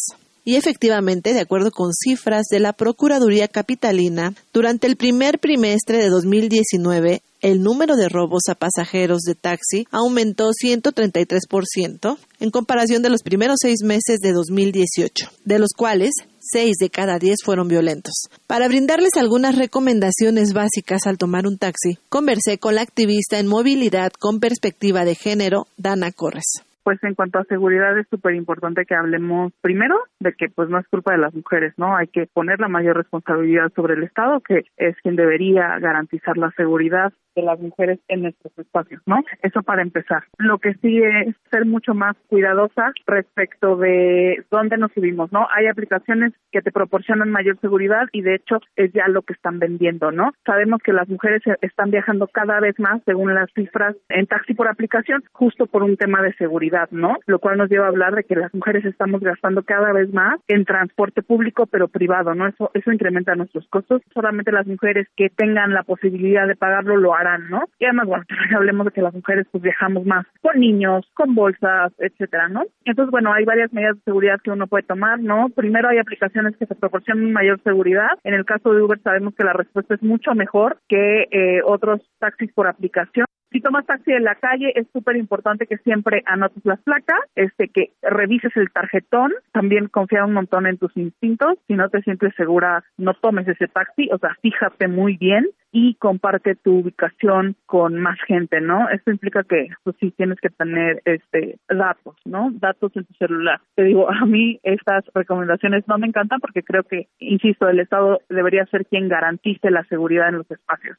[0.47, 6.09] Y efectivamente, de acuerdo con cifras de la Procuraduría Capitalina, durante el primer trimestre de
[6.09, 13.23] 2019, el número de robos a pasajeros de taxi aumentó 133% en comparación de los
[13.23, 18.13] primeros seis meses de 2018, de los cuales seis de cada diez fueron violentos.
[18.45, 24.11] Para brindarles algunas recomendaciones básicas al tomar un taxi, conversé con la activista en movilidad
[24.11, 28.93] con perspectiva de género, Dana Corres pues en cuanto a seguridad es súper importante que
[28.93, 31.97] hablemos primero de que pues no es culpa de las mujeres, ¿no?
[31.97, 36.51] Hay que poner la mayor responsabilidad sobre el Estado, que es quien debería garantizar la
[36.51, 39.17] seguridad de las mujeres en nuestros espacios, ¿no?
[39.41, 40.23] Eso para empezar.
[40.37, 45.47] Lo que sigue es ser mucho más cuidadosa respecto de dónde nos subimos, ¿no?
[45.53, 49.59] Hay aplicaciones que te proporcionan mayor seguridad y de hecho es ya lo que están
[49.59, 50.33] vendiendo, ¿no?
[50.45, 54.67] Sabemos que las mujeres están viajando cada vez más según las cifras en taxi por
[54.67, 57.17] aplicación, justo por un tema de seguridad ¿no?
[57.25, 60.39] Lo cual nos lleva a hablar de que las mujeres estamos gastando cada vez más
[60.47, 62.47] en transporte público pero privado, ¿no?
[62.47, 64.01] Eso eso incrementa nuestros costos.
[64.13, 67.63] Solamente las mujeres que tengan la posibilidad de pagarlo lo harán, ¿no?
[67.79, 68.25] Y además, bueno,
[68.55, 72.63] hablemos de que las mujeres pues viajamos más con niños, con bolsas, etcétera, ¿no?
[72.85, 75.49] Entonces, bueno, hay varias medidas de seguridad que uno puede tomar, ¿no?
[75.55, 78.09] Primero hay aplicaciones que se proporcionan mayor seguridad.
[78.23, 82.01] En el caso de Uber sabemos que la respuesta es mucho mejor que eh, otros
[82.19, 83.25] taxis por aplicación.
[83.55, 87.69] Si tomas taxi en la calle, es súper importante que siempre anotes las placas, este,
[87.69, 91.57] que revises el tarjetón, también confía un montón en tus instintos.
[91.65, 95.95] Si no te sientes segura, no tomes ese taxi, o sea, fíjate muy bien y
[95.95, 98.89] comparte tu ubicación con más gente, ¿no?
[98.89, 102.51] Esto implica que, pues sí, tienes que tener este datos, ¿no?
[102.51, 103.61] Datos en tu celular.
[103.75, 108.19] Te digo, a mí estas recomendaciones no me encantan porque creo que, insisto, el Estado
[108.27, 110.97] debería ser quien garantice la seguridad en los espacios.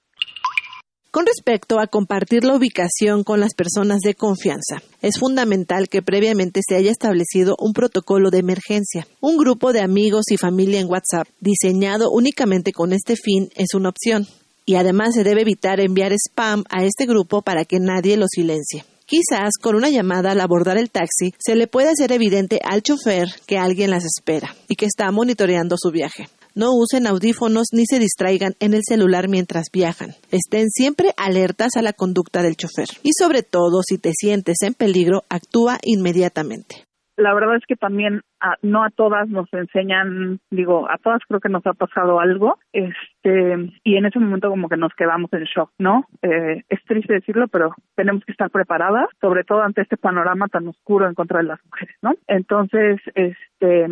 [1.16, 6.60] Con respecto a compartir la ubicación con las personas de confianza, es fundamental que previamente
[6.62, 9.09] se haya establecido un protocolo de emergencia.
[9.22, 13.88] Un grupo de amigos y familia en WhatsApp diseñado únicamente con este fin es una
[13.88, 14.26] opción.
[14.66, 18.84] Y además se debe evitar enviar spam a este grupo para que nadie lo silencie.
[19.06, 23.28] Quizás con una llamada al abordar el taxi se le puede hacer evidente al chofer
[23.47, 26.28] que alguien las espera y que está monitoreando su viaje.
[26.57, 30.16] No usen audífonos ni se distraigan en el celular mientras viajan.
[30.33, 32.89] Estén siempre alertas a la conducta del chofer.
[33.03, 36.87] Y sobre todo, si te sientes en peligro, actúa inmediatamente.
[37.19, 38.23] La verdad es que también
[38.62, 42.95] no a todas nos enseñan, digo, a todas creo que nos ha pasado algo, este,
[43.85, 46.07] y en ese momento como que nos quedamos en shock, ¿no?
[46.23, 50.69] Eh, es triste decirlo, pero tenemos que estar preparadas, sobre todo ante este panorama tan
[50.69, 52.15] oscuro en contra de las mujeres, ¿no?
[52.28, 53.86] Entonces, este,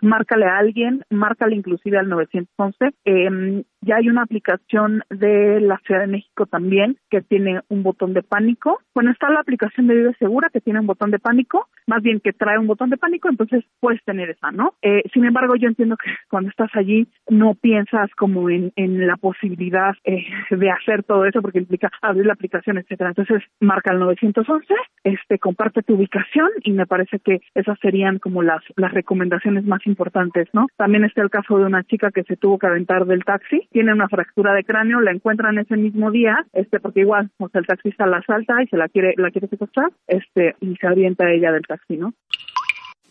[0.00, 6.00] márcale a alguien, márcale inclusive al 911, eh, ya hay una aplicación de la Ciudad
[6.00, 8.80] de México también que tiene un botón de pánico.
[8.94, 12.20] Bueno, está la aplicación de Vive Segura que tiene un botón de pánico, más bien
[12.20, 14.74] que trae un botón de pánico, entonces puedes tener esa, ¿no?
[14.82, 19.16] Eh, sin embargo, yo entiendo que cuando estás allí no piensas como en, en la
[19.16, 23.10] posibilidad eh, de hacer todo eso porque implica abrir la aplicación, etcétera.
[23.10, 24.74] Entonces marca el 911,
[25.04, 29.86] este comparte tu ubicación y me parece que esas serían como las las recomendaciones más
[29.86, 30.66] importantes, ¿no?
[30.76, 33.92] También está el caso de una chica que se tuvo que aventar del taxi, tiene
[33.92, 37.66] una fractura de cráneo, la encuentran ese mismo día, este porque igual, o sea, el
[37.66, 41.52] taxista la salta y se la quiere la quiere secuestrar, este y se avienta ella
[41.52, 42.12] del taxi, ¿no?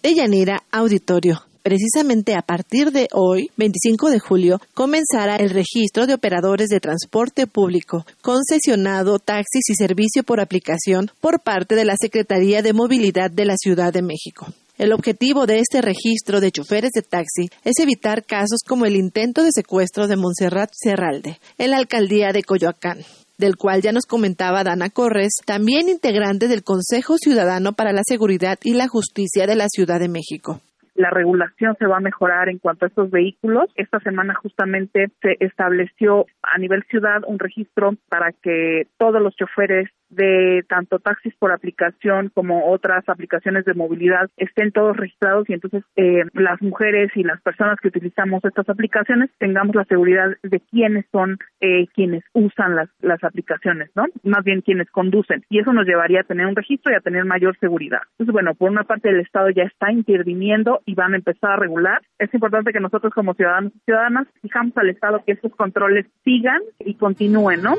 [0.04, 1.55] Deyanira Auditorio.
[1.66, 7.48] Precisamente a partir de hoy, 25 de julio, comenzará el registro de operadores de transporte
[7.48, 13.46] público, concesionado, taxis y servicio por aplicación por parte de la Secretaría de Movilidad de
[13.46, 14.46] la Ciudad de México.
[14.78, 19.42] El objetivo de este registro de choferes de taxi es evitar casos como el intento
[19.42, 23.00] de secuestro de Montserrat Serralde en la alcaldía de Coyoacán
[23.40, 28.60] del cual ya nos comentaba Dana Corres, también integrante del Consejo Ciudadano para la Seguridad
[28.64, 30.62] y la Justicia de la Ciudad de México
[30.96, 33.70] la regulación se va a mejorar en cuanto a estos vehículos.
[33.76, 39.90] Esta semana justamente se estableció a nivel ciudad un registro para que todos los choferes
[40.16, 45.84] de tanto taxis por aplicación como otras aplicaciones de movilidad estén todos registrados y entonces
[45.96, 51.06] eh, las mujeres y las personas que utilizamos estas aplicaciones tengamos la seguridad de quiénes
[51.12, 54.06] son eh, quienes usan las, las aplicaciones, ¿no?
[54.24, 55.44] Más bien quienes conducen.
[55.50, 58.02] Y eso nos llevaría a tener un registro y a tener mayor seguridad.
[58.12, 61.58] Entonces, bueno, por una parte el Estado ya está interviniendo y van a empezar a
[61.58, 62.02] regular.
[62.20, 66.62] Es importante que nosotros como ciudadanos y ciudadanas fijamos al Estado que estos controles sigan
[66.80, 67.76] y continúen, ¿no?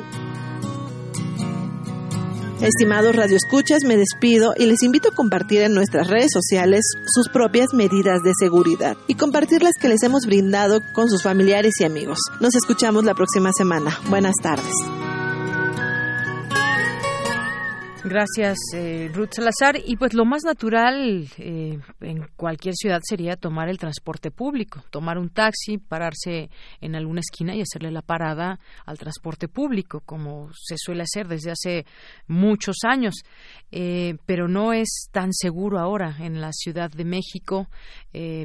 [2.60, 7.74] Estimados radioescuchas, me despido y les invito a compartir en nuestras redes sociales sus propias
[7.74, 12.18] medidas de seguridad y compartir las que les hemos brindado con sus familiares y amigos.
[12.40, 13.98] Nos escuchamos la próxima semana.
[14.08, 14.72] Buenas tardes.
[18.08, 19.80] Gracias, eh, Ruth Salazar.
[19.84, 25.18] Y pues lo más natural eh, en cualquier ciudad sería tomar el transporte público, tomar
[25.18, 26.48] un taxi, pararse
[26.80, 31.50] en alguna esquina y hacerle la parada al transporte público, como se suele hacer desde
[31.50, 31.84] hace
[32.28, 33.14] muchos años.
[33.72, 37.68] Eh, pero no es tan seguro ahora en la Ciudad de México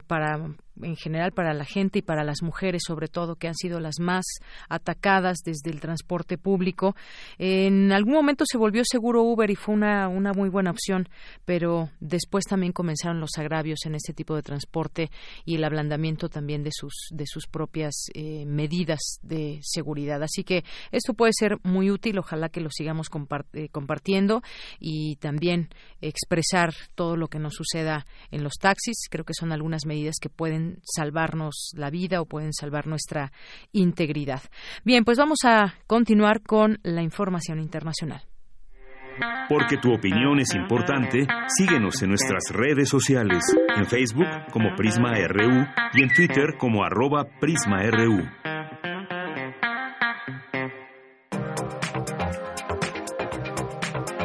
[0.08, 0.38] para
[0.81, 3.99] en general para la gente y para las mujeres sobre todo que han sido las
[3.99, 4.26] más
[4.69, 6.95] atacadas desde el transporte público.
[7.38, 11.07] En algún momento se volvió seguro Uber y fue una, una muy buena opción,
[11.45, 15.11] pero después también comenzaron los agravios en este tipo de transporte
[15.45, 20.23] y el ablandamiento también de sus de sus propias eh, medidas de seguridad.
[20.23, 23.07] Así que esto puede ser muy útil, ojalá que lo sigamos
[23.53, 24.41] eh, compartiendo
[24.80, 25.69] y también
[26.02, 29.07] expresar todo lo que nos suceda en los taxis.
[29.10, 33.32] Creo que son algunas medidas que pueden salvarnos la vida o pueden salvar nuestra
[33.72, 34.42] integridad.
[34.84, 38.24] Bien, pues vamos a continuar con la información internacional.
[39.50, 43.44] Porque tu opinión es importante, síguenos en nuestras redes sociales,
[43.76, 48.22] en Facebook como Prisma RU y en Twitter como arroba PrismaRU.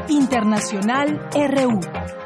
[0.09, 2.26] Internacional RU.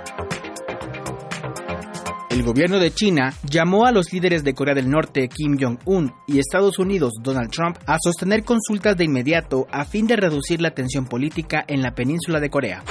[2.31, 6.39] El gobierno de China llamó a los líderes de Corea del Norte, Kim Jong-un, y
[6.39, 11.07] Estados Unidos, Donald Trump, a sostener consultas de inmediato a fin de reducir la tensión
[11.07, 12.85] política en la península de Corea.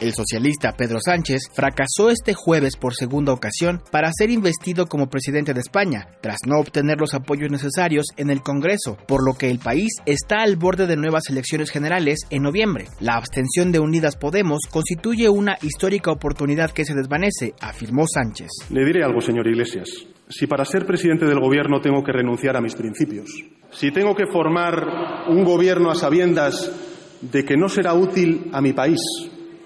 [0.00, 5.52] El socialista Pedro Sánchez fracasó este jueves por segunda ocasión para ser investido como presidente
[5.52, 9.58] de España, tras no obtener los apoyos necesarios en el Congreso, por lo que el
[9.58, 12.86] país está al borde de nuevas elecciones generales en noviembre.
[12.98, 18.48] La abstención de Unidas Podemos constituye una histórica oportunidad que se desvanece, afirmó Sánchez.
[18.70, 19.90] Le diré algo, señor Iglesias.
[20.30, 23.28] Si para ser presidente del Gobierno tengo que renunciar a mis principios,
[23.70, 26.72] si tengo que formar un Gobierno a sabiendas
[27.20, 29.00] de que no será útil a mi país,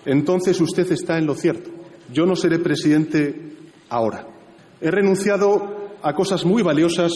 [0.04, 1.70] entonces usted está en lo cierto.
[2.12, 3.52] Yo no seré presidente
[3.88, 4.26] ahora.
[4.80, 7.12] He renunciado a cosas muy valiosas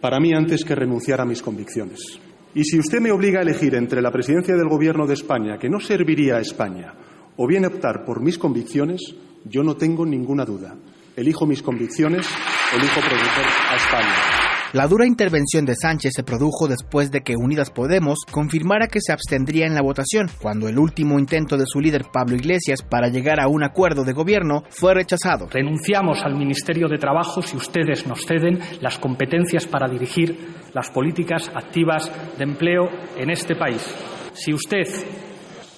[0.00, 2.20] para mí antes que renunciar a mis convicciones.
[2.54, 5.68] Y si usted me obliga a elegir entre la presidencia del Gobierno de España, que
[5.68, 6.94] no serviría a España,
[7.36, 9.00] o bien optar por mis convicciones,
[9.44, 10.76] yo no tengo ninguna duda.
[11.16, 12.26] Elijo mis convicciones,
[12.72, 14.53] elijo proteger a España.
[14.74, 19.12] La dura intervención de Sánchez se produjo después de que Unidas Podemos confirmara que se
[19.12, 23.38] abstendría en la votación, cuando el último intento de su líder Pablo Iglesias para llegar
[23.38, 25.46] a un acuerdo de gobierno fue rechazado.
[25.48, 30.36] Renunciamos al Ministerio de Trabajo si ustedes nos ceden las competencias para dirigir
[30.72, 33.80] las políticas activas de empleo en este país.
[34.32, 34.88] Si usted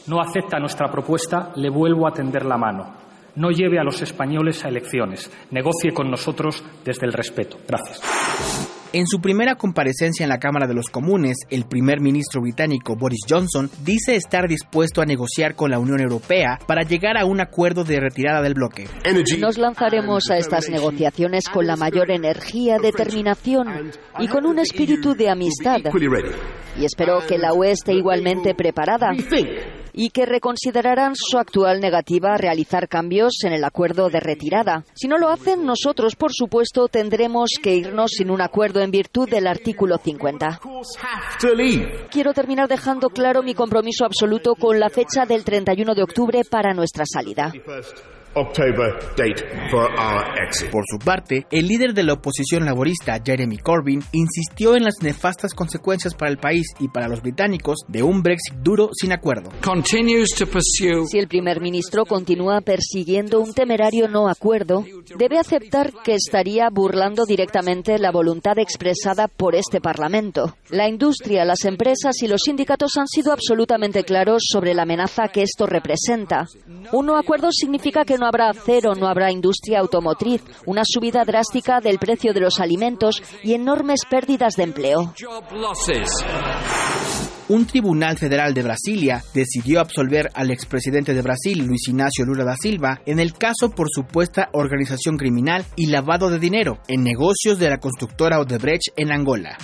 [0.07, 2.95] no acepta nuestra propuesta, le vuelvo a tender la mano.
[3.35, 5.31] no lleve a los españoles a elecciones.
[5.51, 7.59] Negocie con nosotros desde el respeto.
[7.69, 8.01] Gracias.
[8.93, 13.21] En su primera comparecencia en la Cámara de los Comunes, el primer ministro británico Boris
[13.29, 17.85] Johnson dice estar dispuesto a negociar con la Unión Europea para llegar a un acuerdo
[17.85, 18.87] de retirada del bloque.
[19.39, 23.91] Nos lanzaremos a estas negociaciones con la mayor energía, determinación
[24.21, 25.79] y con un espíritu de amistad.
[26.79, 29.11] Y espero que la UE esté igualmente preparada
[29.97, 34.85] y que reconsiderarán su actual negativa a realizar cambios en el acuerdo de retirada.
[34.95, 39.29] Si no lo hacen, nosotros, por supuesto, tendremos que irnos sin un acuerdo en virtud
[39.29, 40.61] del artículo 50.
[42.11, 46.75] Quiero terminar dejando claro mi compromiso absoluto con la fecha del 31 de octubre para
[46.75, 47.53] nuestra salida.
[50.71, 55.55] Por su parte, el líder de la oposición laborista, Jeremy Corbyn, insistió en las nefastas
[55.55, 59.51] consecuencias para el país y para los británicos de un Brexit duro sin acuerdo.
[61.07, 64.85] Si el primer ministro continúa persiguiendo un temerario no acuerdo,
[65.17, 70.57] debe aceptar que estaría burlando directamente la voluntad expresada por este Parlamento.
[70.69, 75.43] La industria, las empresas y los sindicatos han sido absolutamente claros sobre la amenaza que
[75.43, 76.47] esto representa.
[76.93, 81.81] Un no acuerdo significa que no habrá acero, no habrá industria automotriz, una subida drástica
[81.81, 85.15] del precio de los alimentos y enormes pérdidas de empleo.
[87.49, 92.57] Un tribunal federal de Brasilia decidió absolver al expresidente de Brasil, Luis Ignacio Lula da
[92.57, 97.71] Silva, en el caso por supuesta organización criminal y lavado de dinero en negocios de
[97.71, 99.57] la constructora Odebrecht en Angola.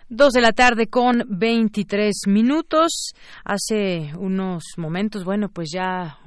[0.09, 3.13] Dos de la tarde con 23 minutos.
[3.45, 6.17] Hace unos momentos, bueno, pues ya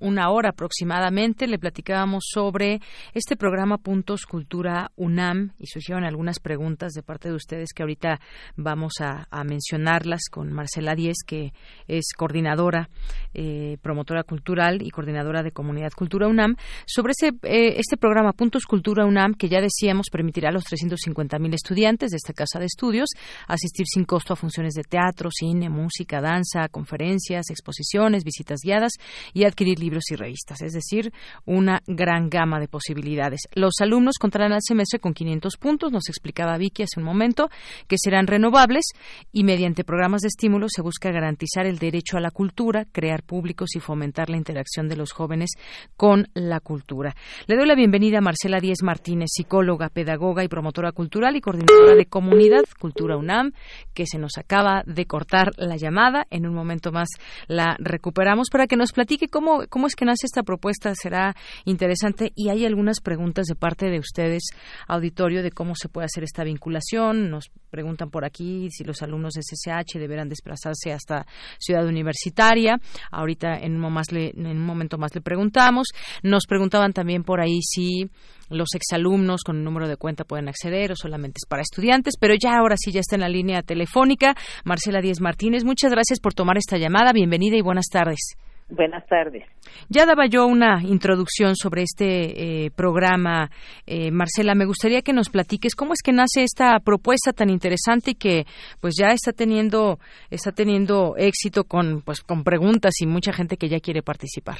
[0.00, 2.80] una hora aproximadamente le platicábamos sobre
[3.12, 8.20] este programa Puntos Cultura UNAM y surgieron algunas preguntas de parte de ustedes que ahorita
[8.56, 11.52] vamos a, mencionarlas con Marcela Díez, que
[11.86, 12.88] es coordinadora,
[13.34, 16.56] eh, promotora cultural y coordinadora de Comunidad Cultura UNAM,
[16.86, 21.38] sobre ese, eh, este programa Puntos Cultura UNAM que ya decíamos permitirá a los 350
[21.38, 23.10] mil estudiantes de esta casa de estudios
[23.46, 28.92] asistir sin costo a funciones de teatro, cine, música, danza, conferencias, exposiciones, visitas guiadas
[29.32, 31.12] y adquirir libros y revistas, es decir,
[31.44, 33.40] una gran gama de posibilidades.
[33.54, 37.48] Los alumnos contarán al semestre con 500 puntos, nos explicaba Vicky hace un momento,
[37.88, 38.84] que serán renovables
[39.32, 43.74] y mediante programas de estímulo se busca garantizar el derecho a la cultura, crear públicos
[43.74, 45.50] y fomentar la interacción de los jóvenes
[45.96, 47.14] con la cultura.
[47.46, 51.94] Le doy la bienvenida a Marcela Díez Martínez, psicóloga, pedagoga y promotora cultural y coordinadora
[51.94, 53.52] de Comunidad Cultura UNAM,
[53.94, 56.26] que se nos acaba de cortar la llamada.
[56.30, 57.08] En un momento más
[57.46, 60.92] la recuperamos para que nos platique cómo cómo, es que nace esta propuesta?
[60.94, 64.42] Será interesante y hay algunas preguntas de parte de ustedes,
[64.86, 67.30] auditorio, de cómo se puede hacer esta vinculación.
[67.30, 71.26] Nos preguntan por aquí si los alumnos de SSH deberán desplazarse hasta
[71.58, 72.78] Ciudad Universitaria.
[73.10, 75.88] Ahorita en un, más en un momento más le preguntamos.
[76.22, 78.08] Nos preguntaban también por ahí si
[78.50, 82.34] los exalumnos con el número de cuenta pueden acceder o solamente es para estudiantes, pero
[82.34, 84.34] ya ahora sí ya está en la línea telefónica.
[84.64, 87.12] Marcela Díez Martínez, muchas gracias por tomar esta llamada.
[87.12, 88.36] Bienvenida y buenas tardes.
[88.68, 89.44] Buenas tardes.
[89.90, 93.50] Ya daba yo una introducción sobre este eh, programa.
[93.86, 98.12] Eh, Marcela, me gustaría que nos platiques cómo es que nace esta propuesta tan interesante
[98.12, 98.44] y que
[98.80, 99.98] pues ya está teniendo
[100.30, 104.56] está teniendo éxito con pues con preguntas y mucha gente que ya quiere participar.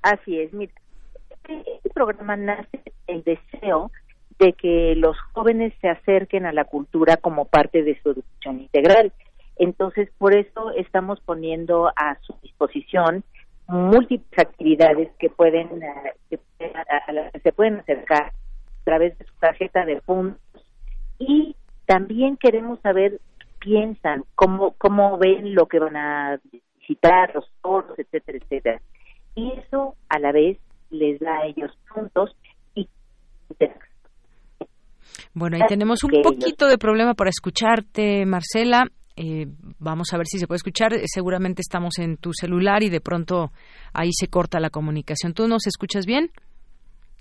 [0.00, 0.72] Así es, mira,
[1.46, 3.90] este programa nace el deseo
[4.38, 9.12] de que los jóvenes se acerquen a la cultura como parte de su educación integral.
[9.56, 13.22] Entonces, por eso estamos poniendo a su disposición
[13.72, 19.24] múltiples actividades que pueden eh, que, a, las que se pueden acercar a través de
[19.24, 20.40] su tarjeta de puntos.
[21.18, 23.20] Y también queremos saber
[23.58, 28.80] piensan cómo cómo ven lo que van a visitar los foros etcétera etcétera.
[29.34, 30.58] Y eso a la vez
[30.90, 32.36] les da a ellos puntos
[32.74, 32.88] y
[35.34, 38.84] bueno, ahí tenemos un poquito de problema para escucharte, Marcela.
[39.16, 39.46] Eh,
[39.78, 40.92] vamos a ver si se puede escuchar.
[41.04, 43.52] Seguramente estamos en tu celular y de pronto
[43.92, 45.34] ahí se corta la comunicación.
[45.34, 46.30] ¿Tú nos escuchas bien?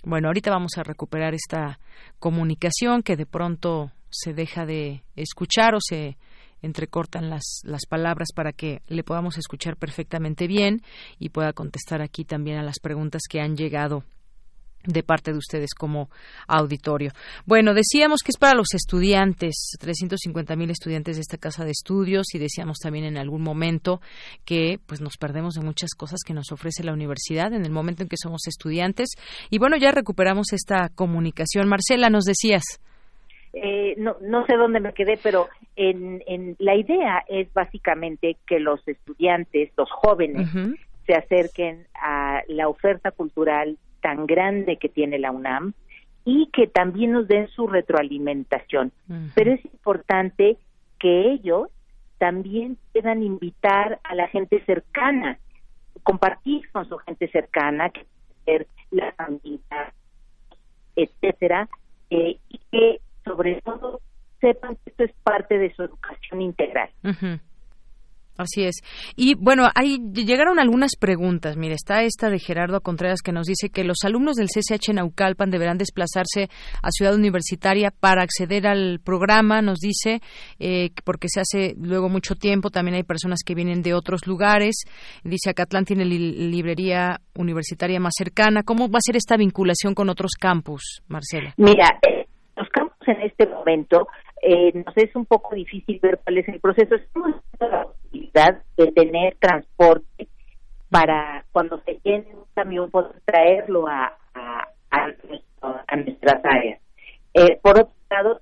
[0.03, 1.79] Bueno, ahorita vamos a recuperar esta
[2.19, 6.17] comunicación que de pronto se deja de escuchar o se
[6.61, 10.81] entrecortan las, las palabras para que le podamos escuchar perfectamente bien
[11.19, 14.03] y pueda contestar aquí también a las preguntas que han llegado
[14.85, 16.09] de parte de ustedes como
[16.47, 17.11] auditorio.
[17.45, 22.33] Bueno, decíamos que es para los estudiantes, 350 mil estudiantes de esta casa de estudios
[22.33, 24.01] y decíamos también en algún momento
[24.45, 28.03] que pues nos perdemos de muchas cosas que nos ofrece la universidad en el momento
[28.03, 29.09] en que somos estudiantes
[29.49, 31.67] y bueno, ya recuperamos esta comunicación.
[31.67, 32.63] Marcela, nos decías.
[33.53, 38.59] Eh, no, no sé dónde me quedé, pero en, en la idea es básicamente que
[38.59, 40.47] los estudiantes, los jóvenes,
[41.05, 45.73] se acerquen a la oferta cultural tan grande que tiene la UNAM
[46.25, 48.91] y que también nos den su retroalimentación.
[49.35, 50.57] Pero es importante
[50.99, 51.69] que ellos
[52.17, 55.39] también puedan invitar a la gente cercana,
[56.03, 58.05] compartir con su gente cercana, que
[58.45, 59.93] ser la familia,
[60.95, 61.67] etcétera,
[62.09, 64.01] eh, y que sobre todo
[64.39, 66.89] sepan que esto es parte de su educación integral.
[68.37, 68.75] Así es.
[69.15, 71.57] Y bueno, ahí llegaron algunas preguntas.
[71.57, 75.49] Mire, está esta de Gerardo Contreras que nos dice que los alumnos del CCH Naucalpan
[75.51, 76.49] deberán desplazarse
[76.81, 80.21] a Ciudad Universitaria para acceder al programa, nos dice,
[80.59, 82.69] eh, porque se hace luego mucho tiempo.
[82.69, 84.83] También hay personas que vienen de otros lugares.
[85.23, 88.63] Dice, Acatlán tiene librería universitaria más cercana.
[88.63, 91.53] ¿Cómo va a ser esta vinculación con otros campus, Marcela?
[91.57, 92.25] Mira, eh,
[92.55, 94.07] los campus en este momento
[94.41, 96.95] eh, nos es un poco difícil ver cuál es el proceso.
[96.95, 100.27] Estamos la posibilidad de tener transporte
[100.89, 106.81] para cuando se llene un camión poder traerlo a, a, a, nuestras áreas.
[107.33, 108.41] Eh, por otro lado,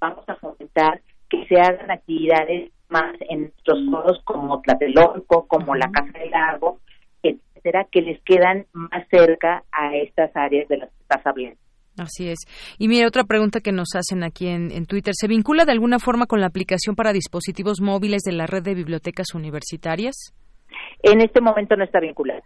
[0.00, 5.90] vamos a fomentar que se hagan actividades más en nuestros foros como Tlatelolco, como la
[5.90, 6.80] Casa del Lago,
[7.22, 11.58] etcétera, que les quedan más cerca a estas áreas de las que estás hablando.
[11.98, 12.38] Así es.
[12.78, 15.14] Y mire, otra pregunta que nos hacen aquí en, Twitter.
[15.16, 18.74] ¿Se vincula de alguna forma con la aplicación para dispositivos móviles de la red de
[18.74, 20.32] bibliotecas universitarias?
[21.02, 22.42] En este momento no está vinculada.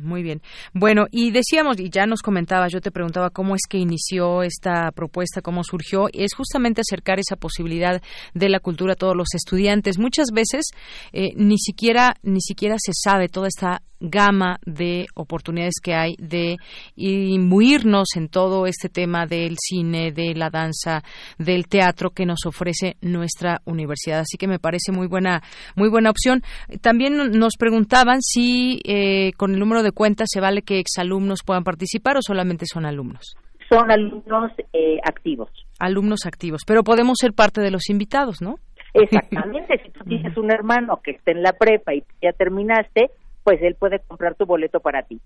[0.00, 0.40] Muy bien.
[0.72, 4.90] Bueno, y decíamos, y ya nos comentaba, yo te preguntaba cómo es que inició esta
[4.92, 8.00] propuesta, cómo surgió, es justamente acercar esa posibilidad
[8.32, 9.98] de la cultura a todos los estudiantes.
[9.98, 10.70] Muchas veces
[11.12, 16.56] eh, ni siquiera ni siquiera se sabe toda esta gama de oportunidades que hay de
[16.96, 21.02] imbuirnos en todo este tema del cine, de la danza,
[21.38, 24.20] del teatro que nos ofrece nuestra universidad.
[24.20, 25.42] Así que me parece muy buena
[25.76, 26.42] muy buena opción.
[26.80, 31.64] También nos preguntaban si eh, con el número de cuentas se vale que exalumnos puedan
[31.64, 33.36] participar o solamente son alumnos.
[33.68, 35.50] Son alumnos eh, activos.
[35.78, 38.56] Alumnos activos, pero podemos ser parte de los invitados, ¿no?
[38.92, 43.10] Exactamente, si tú tienes un hermano que está en la prepa y ya terminaste,
[43.44, 45.20] pues él puede comprar tu boleto para ti.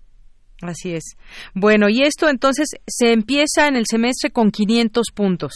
[0.61, 1.17] Así es.
[1.53, 5.53] Bueno, y esto entonces se empieza en el semestre con 500 puntos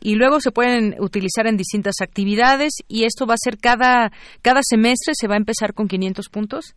[0.00, 4.10] y luego se pueden utilizar en distintas actividades y esto va a ser cada
[4.42, 6.74] cada semestre se va a empezar con 500 puntos.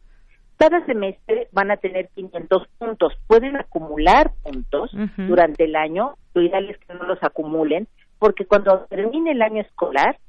[0.57, 3.13] Cada semestre van a tener 500 puntos.
[3.25, 6.15] Pueden acumular puntos durante el año.
[6.35, 7.87] Lo ideal es que no los acumulen
[8.19, 10.19] porque cuando termine el año escolar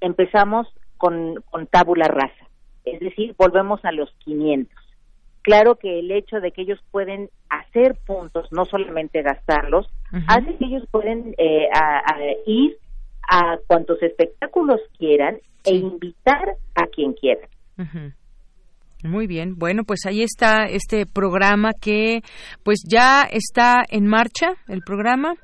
[0.00, 0.68] empezamos
[0.98, 2.51] con, con tabula rasa
[2.84, 4.72] es decir, volvemos a los 500.
[5.42, 9.86] Claro que el hecho de que ellos pueden hacer puntos, no solamente gastarlos,
[10.28, 11.68] hace que ellos pueden eh,
[12.46, 12.76] ir
[13.28, 17.48] a cuantos espectáculos quieran e invitar a quien quiera.
[19.04, 22.20] Muy bien, bueno, pues ahí está este programa que
[22.62, 25.34] pues ya está en marcha, el programa.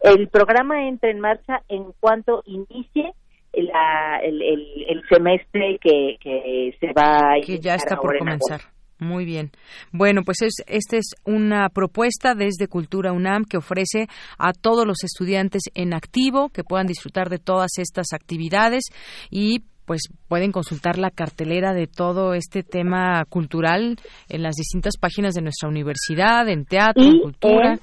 [0.00, 3.12] El programa entra en marcha en cuanto inicie
[3.52, 8.60] la, el, el, semestre que, que se va a que ya está por comenzar.
[8.98, 9.50] Muy bien.
[9.90, 14.06] Bueno, pues es, esta es una propuesta desde Cultura UNAM que ofrece
[14.38, 18.84] a todos los estudiantes en activo que puedan disfrutar de todas estas actividades
[19.28, 23.96] y pues pueden consultar la cartelera de todo este tema cultural
[24.28, 27.72] en las distintas páginas de nuestra universidad, en teatro, en cultura.
[27.72, 27.80] En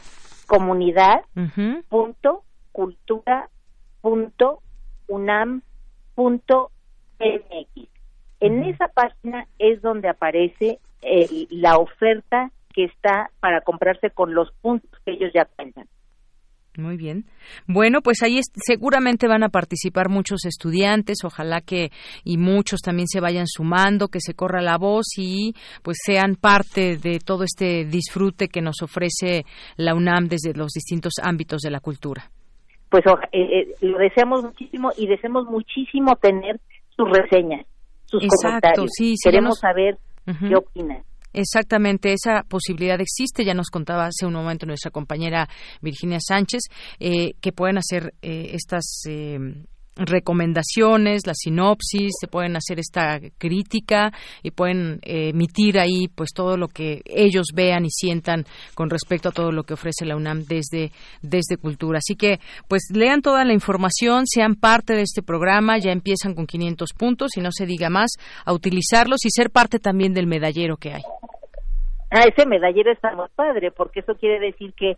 [0.47, 1.19] comunidad
[1.89, 3.49] punto cultura
[4.01, 4.61] punto
[5.09, 6.69] unam.mx.
[8.39, 10.79] En esa página es donde aparece
[11.49, 15.87] la oferta que está para comprarse con los puntos que ellos ya cuentan.
[16.77, 17.25] Muy bien.
[17.67, 21.91] Bueno, pues ahí seguramente van a participar muchos estudiantes, ojalá que
[22.23, 25.53] y muchos también se vayan sumando, que se corra la voz y
[25.83, 29.45] pues sean parte de todo este disfrute que nos ofrece
[29.75, 32.31] la UNAM desde los distintos ámbitos de la cultura
[32.89, 36.59] pues eh, eh, lo deseamos muchísimo y deseamos muchísimo tener
[36.95, 37.65] sus reseñas,
[38.05, 38.89] sus comentarios.
[38.97, 41.03] Sí, Queremos saber qué opinan.
[41.31, 43.45] Exactamente, esa posibilidad existe.
[43.45, 45.47] Ya nos contaba hace un momento nuestra compañera
[45.81, 46.63] Virginia Sánchez
[46.99, 49.03] eh, que pueden hacer estas
[49.99, 54.11] recomendaciones, la sinopsis, se pueden hacer esta crítica
[54.41, 58.45] y pueden eh, emitir ahí pues todo lo que ellos vean y sientan
[58.75, 61.99] con respecto a todo lo que ofrece la UNAM desde, desde cultura.
[61.99, 66.47] Así que pues lean toda la información, sean parte de este programa, ya empiezan con
[66.47, 68.11] 500 puntos y no se diga más,
[68.45, 71.01] a utilizarlos y ser parte también del medallero que hay.
[72.11, 74.97] Ah, ese medallero está muy padre porque eso quiere decir que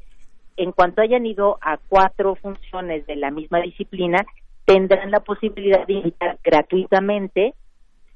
[0.57, 4.25] en cuanto hayan ido a cuatro funciones de la misma disciplina,
[4.65, 7.53] tendrán la posibilidad de invitar gratuitamente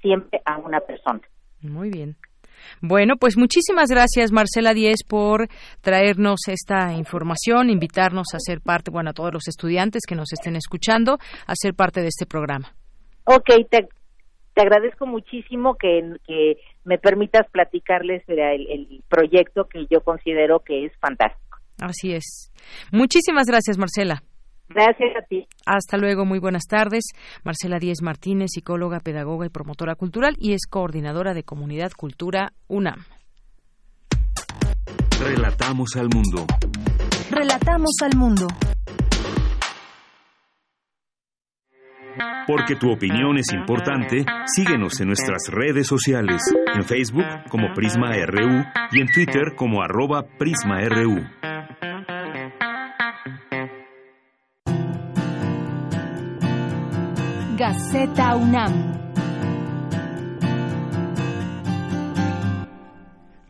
[0.02, 1.22] siempre a una persona.
[1.62, 2.16] Muy bien.
[2.82, 5.48] Bueno, pues muchísimas gracias Marcela Díez por
[5.82, 10.56] traernos esta información, invitarnos a ser parte, bueno, a todos los estudiantes que nos estén
[10.56, 11.18] escuchando,
[11.48, 12.74] a ser parte de este programa.
[13.26, 13.88] Ok, te,
[14.56, 20.92] agradezco muchísimo que, que, me permitas platicarles el, el proyecto que yo considero que es
[21.00, 21.58] fantástico.
[21.82, 22.54] Así es.
[22.92, 24.22] Muchísimas gracias, Marcela.
[24.70, 25.48] Gracias a ti.
[25.66, 27.04] Hasta luego, muy buenas tardes.
[27.44, 33.04] Marcela Díez Martínez, psicóloga, pedagoga y promotora cultural y es coordinadora de Comunidad Cultura UNAM.
[35.20, 36.46] Relatamos al mundo.
[37.32, 38.48] Relatamos al mundo.
[42.48, 46.42] Porque tu opinión es importante, síguenos en nuestras redes sociales,
[46.76, 51.24] en Facebook como Prisma RU y en Twitter como arroba PrismaRU.
[57.66, 59.05] Gaceta UNAM.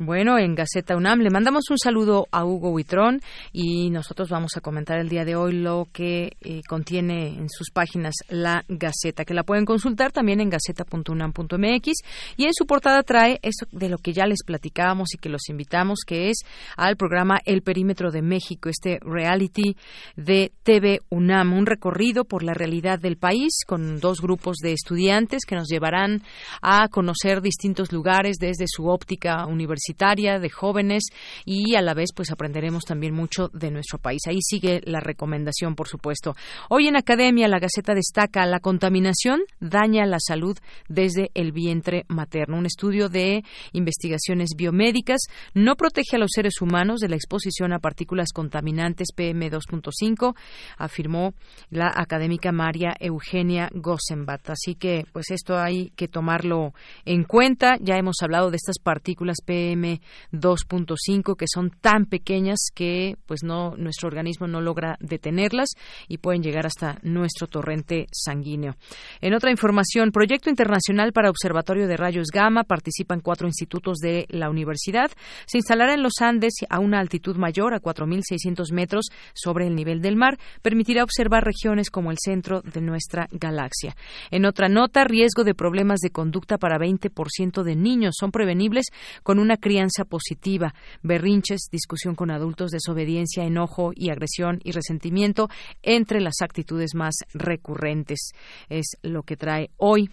[0.06, 3.22] Bueno, en Gaceta UNAM le mandamos un saludo a Hugo Huitrón
[3.52, 7.72] y nosotros vamos a comentar el día de hoy lo que eh, contiene en sus
[7.72, 11.91] páginas la Gaceta, que la pueden consultar también en gaceta.unam.mx
[12.38, 15.49] y en su portada trae eso de lo que ya les platicábamos y que los
[15.49, 16.44] invitamos, que es
[16.77, 19.76] al programa El Perímetro de México, este reality
[20.15, 25.45] de TV UNAM, un recorrido por la realidad del país con dos grupos de estudiantes
[25.48, 26.22] que nos llevarán
[26.61, 31.06] a conocer distintos lugares desde su óptica universitaria de jóvenes
[31.46, 34.22] y a la vez pues aprenderemos también mucho de nuestro país.
[34.28, 36.36] Ahí sigue la recomendación, por supuesto.
[36.70, 40.58] Hoy en Academia la Gaceta destaca la contaminación daña la salud
[40.90, 42.58] desde el vientre materno.
[42.58, 45.22] Un estudio de investigaciones biomédicas
[45.54, 50.36] no protege a los seres humanos de la exposición a partículas contaminantes PM2.5,
[50.78, 51.34] afirmó
[51.70, 54.50] la académica María Eugenia Gossenbat.
[54.50, 56.74] Así que pues esto hay que tomarlo
[57.06, 57.78] en cuenta.
[57.80, 59.85] Ya hemos hablado de estas partículas PM
[60.32, 65.70] 2.5 que son tan pequeñas que pues no nuestro organismo no logra detenerlas
[66.07, 68.76] y pueden llegar hasta nuestro torrente sanguíneo.
[69.22, 74.49] En otra información, proyecto internacional para observatorio de rayos gamma participan cuatro institutos de la
[74.49, 75.12] universidad.
[75.45, 80.02] Se instalará en los Andes a una altitud mayor a 4.600 metros sobre el nivel
[80.02, 80.38] del mar.
[80.62, 83.95] Permitirá observar regiones como el centro de nuestra galaxia.
[84.32, 88.86] En otra nota, riesgo de problemas de conducta para 20% de niños son prevenibles
[89.24, 89.74] con una crianza
[90.06, 95.49] positiva, berrinches, discusión con adultos, desobediencia, enojo y agresión y resentimiento
[95.84, 98.31] entre las actitudes más recurrentes.
[98.69, 100.10] Es lo que trae hoy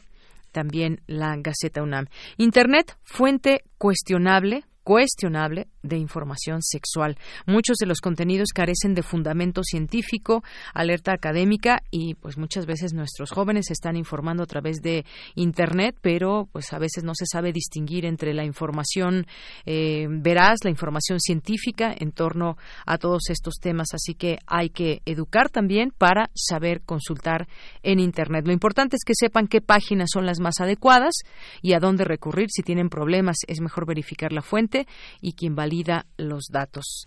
[0.52, 2.06] también la Gaceta UNAM.
[2.36, 7.16] Internet, fuente cuestionable, cuestionable de información sexual.
[7.46, 10.42] Muchos de los contenidos carecen de fundamento científico,
[10.74, 15.04] alerta académica y pues muchas veces nuestros jóvenes están informando a través de
[15.34, 19.26] internet, pero pues a veces no se sabe distinguir entre la información
[19.66, 22.56] eh, veraz, la información científica en torno
[22.86, 23.88] a todos estos temas.
[23.92, 27.48] Así que hay que educar también para saber consultar
[27.82, 28.46] en internet.
[28.46, 31.14] Lo importante es que sepan qué páginas son las más adecuadas
[31.60, 33.36] y a dónde recurrir si tienen problemas.
[33.46, 34.71] Es mejor verificar la fuente
[35.20, 37.04] y quien valida los datos.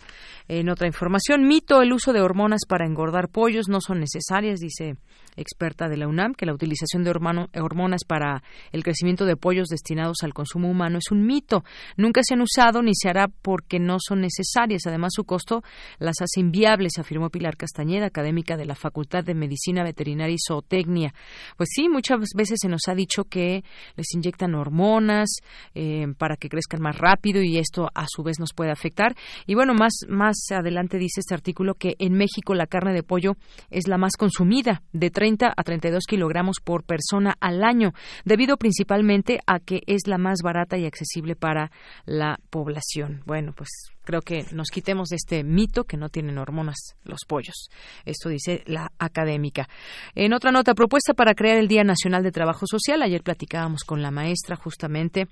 [0.47, 4.97] En otra información, mito, el uso de hormonas para engordar pollos no son necesarias, dice
[5.37, 10.17] experta de la UNAM, que la utilización de hormonas para el crecimiento de pollos destinados
[10.23, 11.63] al consumo humano es un mito.
[11.97, 14.83] Nunca se han usado ni se hará porque no son necesarias.
[14.85, 15.63] Además, su costo
[15.99, 21.13] las hace inviables, afirmó Pilar Castañeda, académica de la Facultad de Medicina Veterinaria y Zootecnia.
[21.57, 23.63] Pues sí, muchas veces se nos ha dicho que
[23.95, 25.29] les inyectan hormonas
[25.73, 29.15] eh, para que crezcan más rápido y esto a su vez nos puede afectar.
[29.45, 33.35] Y bueno, más, más adelante dice este artículo que en México la carne de pollo
[33.69, 39.39] es la más consumida de 30 a 32 kilogramos por persona al año, debido principalmente
[39.47, 41.71] a que es la más barata y accesible para
[42.05, 43.21] la población.
[43.25, 43.69] Bueno, pues
[44.03, 47.69] creo que nos quitemos de este mito que no tienen hormonas los pollos.
[48.05, 49.67] Esto dice la académica.
[50.13, 53.01] En otra nota, propuesta para crear el Día Nacional de Trabajo Social.
[53.01, 55.27] Ayer platicábamos con la maestra justamente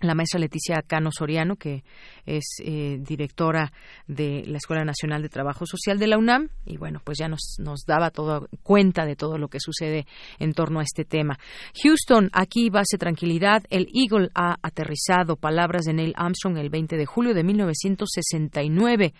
[0.00, 1.82] la maestra Leticia Cano Soriano, que
[2.26, 3.72] es eh, directora
[4.06, 7.56] de la Escuela Nacional de Trabajo Social de la UNAM, y bueno, pues ya nos,
[7.58, 10.06] nos daba toda cuenta de todo lo que sucede
[10.38, 11.38] en torno a este tema.
[11.82, 17.06] Houston, aquí base tranquilidad, el Eagle ha aterrizado, palabras de Neil Armstrong el 20 de
[17.06, 19.14] julio de 1969.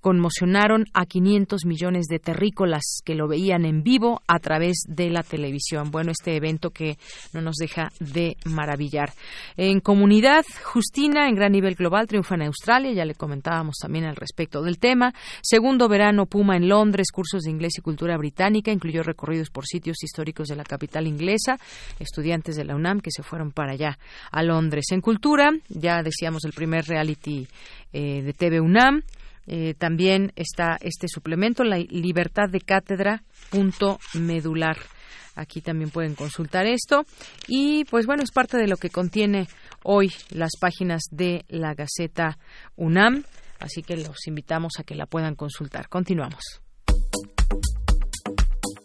[0.00, 5.22] Conmocionaron a 500 millones de terrícolas que lo veían en vivo a través de la
[5.22, 5.90] televisión.
[5.90, 6.98] Bueno, este evento que
[7.32, 9.12] no nos deja de maravillar.
[9.56, 10.15] En comunidad
[10.62, 14.78] Justina, en gran nivel global, triunfa en Australia, ya le comentábamos también al respecto del
[14.78, 15.12] tema.
[15.42, 20.02] Segundo verano Puma en Londres, cursos de inglés y cultura británica, incluyó recorridos por sitios
[20.02, 21.58] históricos de la capital inglesa,
[21.98, 23.98] estudiantes de la UNAM que se fueron para allá,
[24.30, 24.86] a Londres.
[24.90, 27.46] En cultura, ya decíamos el primer reality
[27.92, 29.02] eh, de TV UNAM.
[29.48, 34.76] Eh, también está este suplemento, la libertad de cátedra punto medular.
[35.36, 37.04] Aquí también pueden consultar esto.
[37.46, 39.46] Y pues bueno, es parte de lo que contiene
[39.86, 42.38] hoy las páginas de la Gaceta
[42.76, 43.24] UNAM.
[43.58, 45.88] Así que los invitamos a que la puedan consultar.
[45.88, 46.42] Continuamos.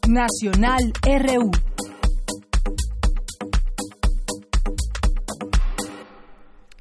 [0.08, 1.52] Nacional RU.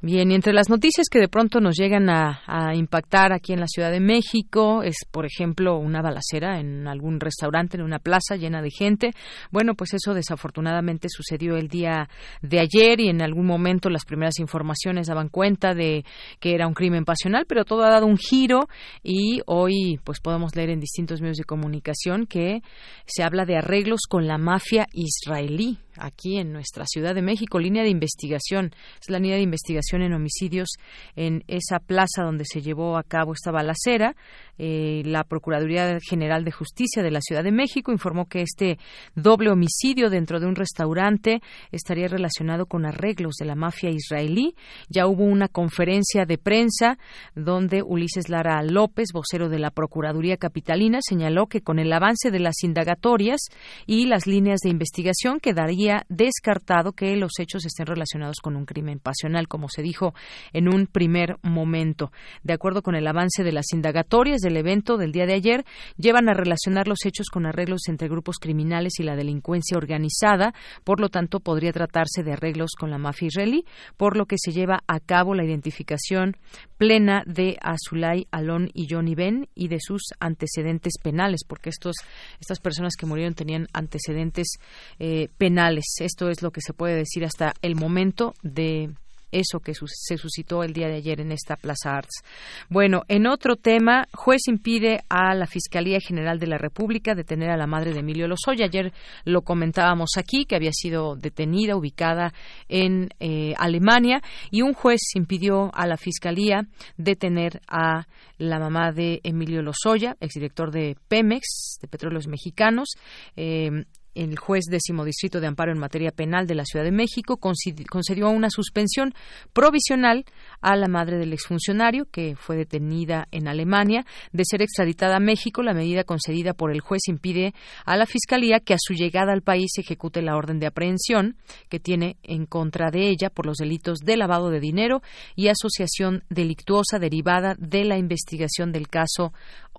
[0.03, 2.41] Bien, y entre las noticias que de pronto nos llegan a,
[2.73, 7.77] impactar aquí en la Ciudad de México es, por ejemplo, una balacera en algún restaurante,
[7.77, 9.11] en una plaza llena de gente.
[9.51, 12.09] Bueno, pues eso desafortunadamente sucedió el día
[12.41, 16.03] de ayer y en algún momento las primeras informaciones daban cuenta de
[16.39, 18.69] que era un crimen pasional, pero todo ha dado un giro
[19.03, 22.63] y hoy pues podemos leer en distintos medios de comunicación que
[23.05, 27.83] se habla de arreglos con la mafia israelí aquí en nuestra Ciudad de México, línea
[27.83, 28.71] de investigación.
[29.01, 30.69] Es la línea de investigación en homicidios
[31.15, 34.15] en esa plaza donde se llevó a cabo esta balacera.
[34.57, 38.77] Eh, la Procuraduría General de Justicia de la Ciudad de México informó que este
[39.15, 41.41] doble homicidio dentro de un restaurante
[41.71, 44.55] estaría relacionado con arreglos de la mafia israelí.
[44.87, 46.97] Ya hubo una conferencia de prensa
[47.35, 52.39] donde Ulises Lara López, vocero de la Procuraduría Capitalina, señaló que con el avance de
[52.39, 53.39] las indagatorias
[53.87, 58.99] y las líneas de investigación quedaría descartado que los hechos estén relacionados con un crimen
[58.99, 60.13] pasional, como se dijo
[60.53, 62.11] en un primer momento.
[62.43, 65.65] De acuerdo con el avance de las indagatorias del evento del día de ayer,
[65.97, 70.53] llevan a relacionar los hechos con arreglos entre grupos criminales y la delincuencia organizada,
[70.83, 73.65] por lo tanto podría tratarse de arreglos con la mafia israelí,
[73.97, 76.37] por lo que se lleva a cabo la identificación
[76.77, 81.95] plena de Azulay Alon y Johnny Ben y de sus antecedentes penales, porque estos,
[82.39, 84.57] estas personas que murieron tenían antecedentes
[84.99, 88.91] eh, penales esto es lo que se puede decir hasta el momento de
[89.31, 92.23] eso que se suscitó el día de ayer en esta Plaza Arts.
[92.69, 97.57] Bueno, en otro tema, juez impide a la Fiscalía General de la República detener a
[97.57, 98.65] la madre de Emilio Lozoya.
[98.65, 98.93] Ayer
[99.25, 102.33] lo comentábamos aquí, que había sido detenida, ubicada
[102.67, 106.67] en eh, Alemania, y un juez impidió a la Fiscalía
[106.97, 108.07] detener a
[108.37, 112.89] la mamá de Emilio Lozoya, exdirector de Pemex, de Petróleos Mexicanos.
[113.35, 113.85] Eh,
[114.15, 118.29] el juez décimo distrito de amparo en materia penal de la Ciudad de México concedió
[118.29, 119.13] una suspensión
[119.53, 120.25] provisional
[120.61, 125.63] a la madre del exfuncionario que fue detenida en Alemania de ser extraditada a México.
[125.63, 127.53] La medida concedida por el juez impide
[127.85, 131.37] a la Fiscalía que a su llegada al país ejecute la orden de aprehensión
[131.69, 135.01] que tiene en contra de ella por los delitos de lavado de dinero
[135.35, 139.33] y asociación delictuosa derivada de la investigación del caso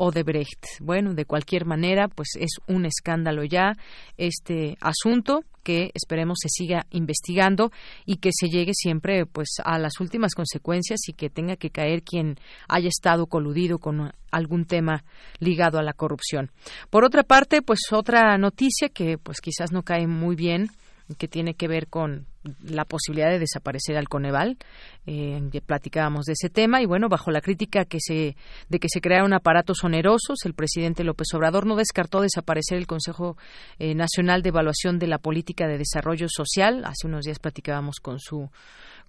[0.05, 0.81] Odebrecht.
[0.81, 3.75] Bueno, de cualquier manera, pues es un escándalo ya
[4.17, 7.71] este asunto que esperemos se siga investigando
[8.05, 12.03] y que se llegue siempre pues a las últimas consecuencias y que tenga que caer
[12.03, 12.37] quien
[12.69, 15.05] haya estado coludido con algún tema
[15.39, 16.51] ligado a la corrupción.
[16.91, 20.69] Por otra parte, pues otra noticia que pues quizás no cae muy bien
[21.17, 22.27] que tiene que ver con
[22.63, 24.59] la posibilidad de desaparecer al Coneval.
[25.07, 28.37] Eh, platicábamos de ese tema y bueno, bajo la crítica que se,
[28.69, 33.37] de que se crearon aparatos onerosos, el presidente López Obrador no descartó desaparecer el Consejo
[33.79, 36.85] eh, Nacional de Evaluación de la Política de Desarrollo Social.
[36.85, 38.51] Hace unos días platicábamos con su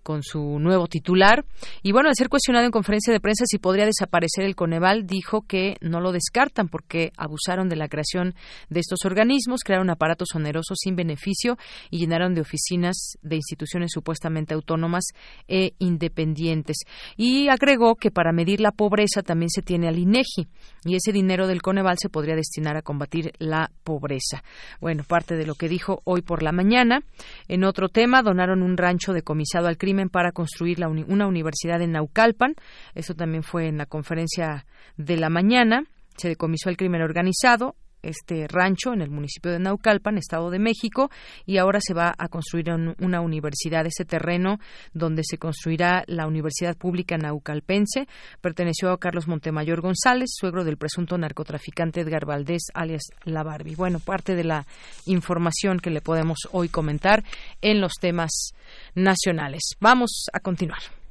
[0.03, 1.45] con su nuevo titular.
[1.81, 5.41] Y bueno, al ser cuestionado en conferencia de prensa si podría desaparecer el Coneval, dijo
[5.47, 8.35] que no lo descartan porque abusaron de la creación
[8.69, 11.57] de estos organismos, crearon aparatos onerosos sin beneficio
[11.89, 15.05] y llenaron de oficinas de instituciones supuestamente autónomas
[15.47, 16.77] e independientes.
[17.17, 20.47] Y agregó que para medir la pobreza también se tiene al INEGI
[20.85, 24.43] y ese dinero del Coneval se podría destinar a combatir la pobreza.
[24.81, 27.03] Bueno, parte de lo que dijo hoy por la mañana.
[27.47, 32.55] En otro tema, donaron un rancho decomisado al crimen para construir una universidad en Naucalpan.
[32.93, 34.65] Eso también fue en la conferencia
[34.97, 35.85] de la mañana.
[36.17, 41.09] Se decomisó el crimen organizado este rancho en el municipio de Naucalpan, Estado de México,
[41.45, 42.69] y ahora se va a construir
[42.99, 43.85] una universidad.
[43.85, 44.59] Ese terreno
[44.93, 48.07] donde se construirá la Universidad Pública Naucalpense
[48.41, 53.75] perteneció a Carlos Montemayor González, suegro del presunto narcotraficante Edgar Valdés, alias La Barbie.
[53.75, 54.65] Bueno, parte de la
[55.05, 57.23] información que le podemos hoy comentar
[57.61, 58.51] en los temas
[58.95, 59.61] nacionales.
[59.79, 61.02] Vamos a continuar.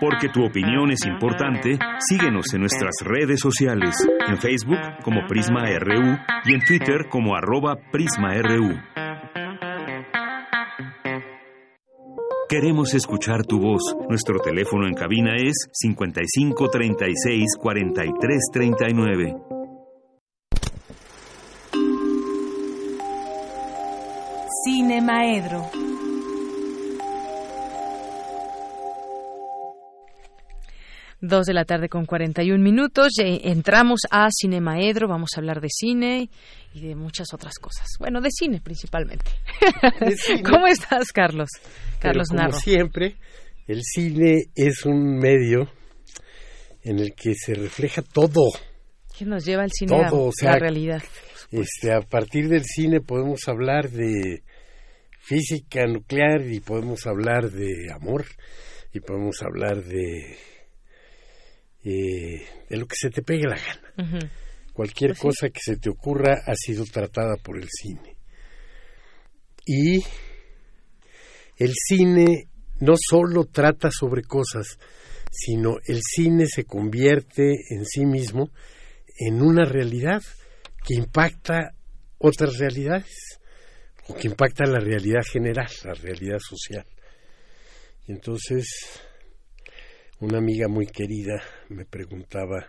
[0.00, 3.96] Porque tu opinión es importante, síguenos en nuestras redes sociales,
[4.28, 8.92] en Facebook como Prisma RU y en Twitter como arroba PrismaRU.
[12.52, 13.80] Queremos escuchar tu voz.
[14.10, 19.34] Nuestro teléfono en cabina es 55 36 43 39.
[24.64, 25.91] Cine Maedro.
[31.24, 33.12] Dos de la tarde con 41 minutos.
[33.18, 35.06] Entramos a Cinemaedro.
[35.06, 36.28] Vamos a hablar de cine
[36.74, 37.86] y de muchas otras cosas.
[38.00, 39.30] Bueno, de cine principalmente.
[40.44, 41.48] ¿Cómo estás, Carlos?
[42.00, 43.14] Carlos Pero como siempre,
[43.68, 45.70] el cine es un medio
[46.82, 48.50] en el que se refleja todo.
[49.16, 51.04] ¿Qué nos lleva el cine a la realidad?
[51.52, 54.42] Este, a partir del cine podemos hablar de
[55.20, 58.24] física nuclear y podemos hablar de amor
[58.92, 60.36] y podemos hablar de
[61.84, 64.30] eh, de lo que se te pegue la gana.
[64.72, 68.16] Cualquier pues cosa que se te ocurra ha sido tratada por el cine.
[69.66, 70.02] Y
[71.58, 72.48] el cine
[72.80, 74.78] no solo trata sobre cosas,
[75.30, 78.50] sino el cine se convierte en sí mismo
[79.18, 80.22] en una realidad
[80.84, 81.74] que impacta
[82.18, 83.40] otras realidades
[84.08, 86.84] o que impacta la realidad general, la realidad social.
[88.06, 88.66] Y entonces
[90.22, 92.64] una amiga muy querida me preguntaba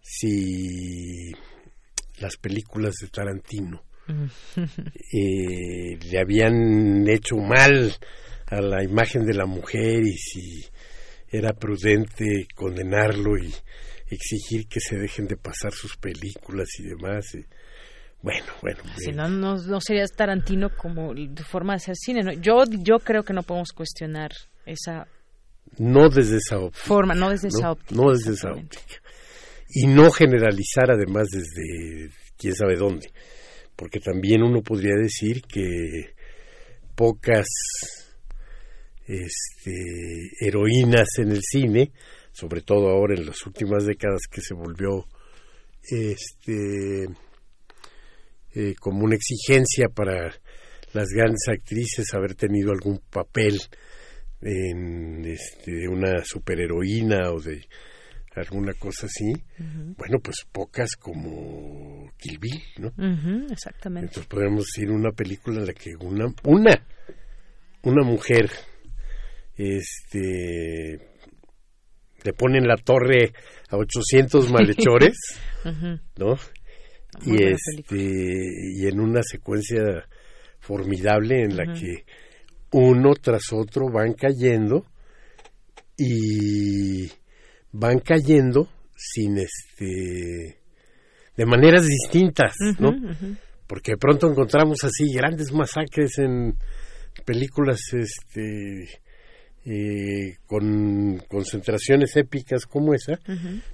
[0.00, 1.32] si
[2.20, 3.82] las películas de Tarantino
[5.12, 7.92] eh, le habían hecho mal
[8.46, 10.64] a la imagen de la mujer y si
[11.28, 13.52] era prudente condenarlo y
[14.06, 17.36] exigir que se dejen de pasar sus películas y demás.
[18.22, 18.82] bueno, bueno.
[18.96, 21.12] Si no, no, sería Tarantino como
[21.50, 22.38] forma de hacer cine.
[22.40, 24.30] Yo, yo creo que no podemos cuestionar
[24.64, 25.06] esa
[25.78, 26.84] no desde esa óptica.
[26.84, 27.94] Forma, no desde esa óptica.
[27.94, 29.02] No desde esa óptica.
[29.70, 33.10] Y no generalizar además desde quién sabe dónde.
[33.76, 36.14] Porque también uno podría decir que
[36.94, 37.46] pocas
[39.06, 39.72] este,
[40.40, 41.92] heroínas en el cine,
[42.32, 45.06] sobre todo ahora en las últimas décadas que se volvió
[45.82, 47.04] este,
[48.54, 50.34] eh, como una exigencia para
[50.92, 53.60] las grandes actrices haber tenido algún papel
[54.40, 57.66] en este, una superheroína o de
[58.36, 59.32] alguna cosa así,
[59.96, 62.88] bueno, pues pocas como Kill Bill, ¿no?
[63.50, 64.06] exactamente.
[64.06, 66.86] Entonces podemos decir una película en la que una, una,
[67.82, 68.48] una mujer,
[69.56, 71.00] este,
[72.22, 73.32] le ponen la torre
[73.70, 75.16] a 800 malhechores,
[76.16, 76.36] ¿no?
[77.24, 79.82] y este, y en una secuencia
[80.60, 82.04] formidable en la que
[82.72, 84.84] uno tras otro van cayendo
[85.96, 87.10] y
[87.72, 90.58] van cayendo sin este
[91.36, 92.92] de maneras distintas, ¿no?
[93.66, 96.56] Porque de pronto encontramos así grandes masacres en
[97.24, 98.88] películas este
[99.64, 103.18] eh, con concentraciones épicas como esa,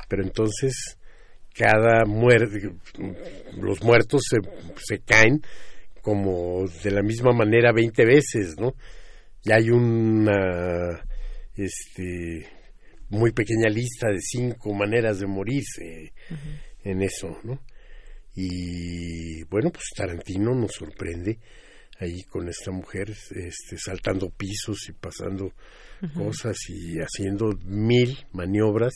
[0.08, 0.98] pero entonces
[1.54, 2.72] cada muerte,
[3.56, 4.38] los muertos se,
[4.84, 5.40] se caen
[6.04, 8.74] como de la misma manera 20 veces, ¿no?
[9.42, 11.02] Y hay una
[11.56, 12.46] este
[13.08, 16.12] muy pequeña lista de cinco maneras de morirse
[16.84, 17.58] en eso, ¿no?
[18.34, 21.38] Y bueno, pues Tarantino nos sorprende
[22.00, 25.52] ahí con esta mujer este, saltando pisos y pasando
[26.14, 28.92] cosas y haciendo mil maniobras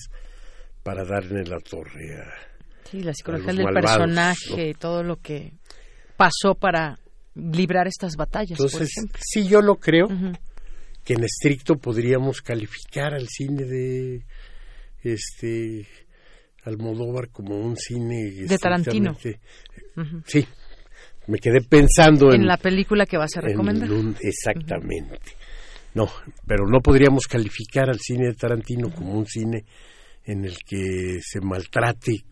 [0.83, 5.53] para darle la torre a sí la psicología del personaje todo lo que
[6.19, 6.99] pasó para
[7.35, 8.59] librar estas batallas.
[8.59, 8.91] Entonces,
[9.21, 10.09] sí, yo lo creo,
[11.05, 14.27] que en estricto podríamos calificar al cine de
[15.03, 15.87] este
[16.65, 19.17] Almodóvar como un cine de Tarantino.
[20.27, 20.45] Sí,
[21.29, 23.89] me quedé pensando en, en la película que vas a recomendar.
[24.21, 25.21] exactamente.
[25.95, 26.09] No,
[26.47, 29.65] pero no podríamos calificar al cine de Tarantino como un cine
[30.25, 32.25] en el que se maltrate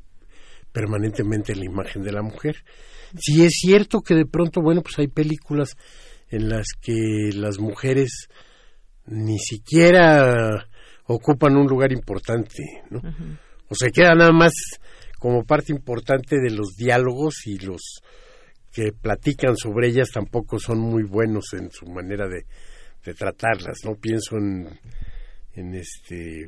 [0.73, 2.57] permanentemente la imagen de la mujer.
[3.19, 5.77] Si es cierto que de pronto, bueno, pues hay películas
[6.29, 8.29] en las que las mujeres
[9.07, 10.67] ni siquiera
[11.07, 13.01] ocupan un lugar importante, ¿no?
[13.69, 14.53] O se queda nada más
[15.19, 18.01] como parte importante de los diálogos y los
[18.73, 22.45] que platican sobre ellas tampoco son muy buenos en su manera de,
[23.05, 23.95] de tratarlas, ¿no?
[23.95, 24.69] Pienso en,
[25.55, 26.47] en este,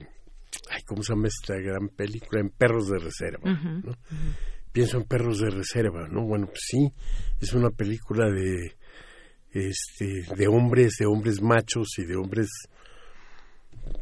[0.70, 2.40] ay, ¿cómo se llama esta gran película?
[2.40, 3.92] En Perros de Reserva, ¿no?
[4.78, 6.24] Pienso en Perros de Reserva, ¿no?
[6.24, 6.92] Bueno, pues sí,
[7.40, 8.76] es una película de,
[9.50, 12.46] este, de hombres, de hombres machos y de hombres,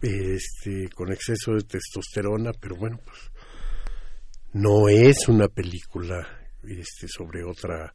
[0.03, 3.19] este, con exceso de testosterona, pero bueno, pues
[4.53, 6.29] no es una película,
[6.63, 7.95] este, sobre otra,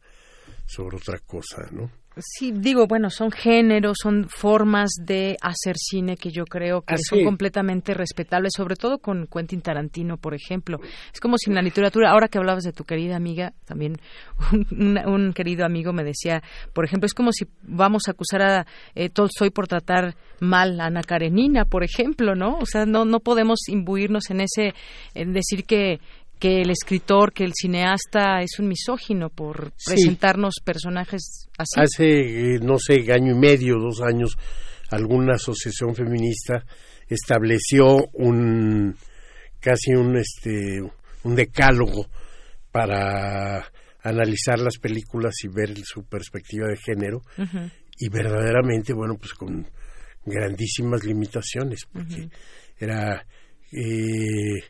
[0.65, 2.01] sobre otra cosa, ¿no?
[2.17, 7.23] Sí, digo, bueno, son géneros, son formas de hacer cine que yo creo que son
[7.23, 10.79] completamente respetables, sobre todo con Quentin Tarantino, por ejemplo.
[11.13, 13.97] Es como si en la literatura, ahora que hablabas de tu querida amiga, también
[14.81, 16.43] un querido amigo me decía,
[16.73, 20.88] por ejemplo, es como si vamos a acusar a eh, Tolstoy por tratar mal a
[20.88, 22.57] Ana Karenina, por ejemplo, ¿no?
[22.57, 24.73] O sea, no, no podemos imbuirnos en ese,
[25.13, 26.01] en decir que
[26.41, 29.91] que el escritor, que el cineasta es un misógino por Sí.
[29.91, 31.80] presentarnos personajes así.
[31.80, 34.35] Hace, eh, no sé, año y medio, dos años,
[34.89, 36.65] alguna asociación feminista
[37.07, 38.95] estableció un
[39.59, 40.80] casi un este
[41.23, 42.07] un decálogo
[42.72, 47.22] para analizar las películas y ver su perspectiva de género
[47.99, 49.68] y verdaderamente bueno pues con
[50.26, 52.30] grandísimas limitaciones porque
[52.80, 53.26] era
[53.72, 54.63] eh,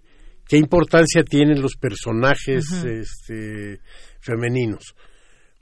[0.52, 3.80] qué importancia tienen los personajes este
[4.19, 4.84] femeninos.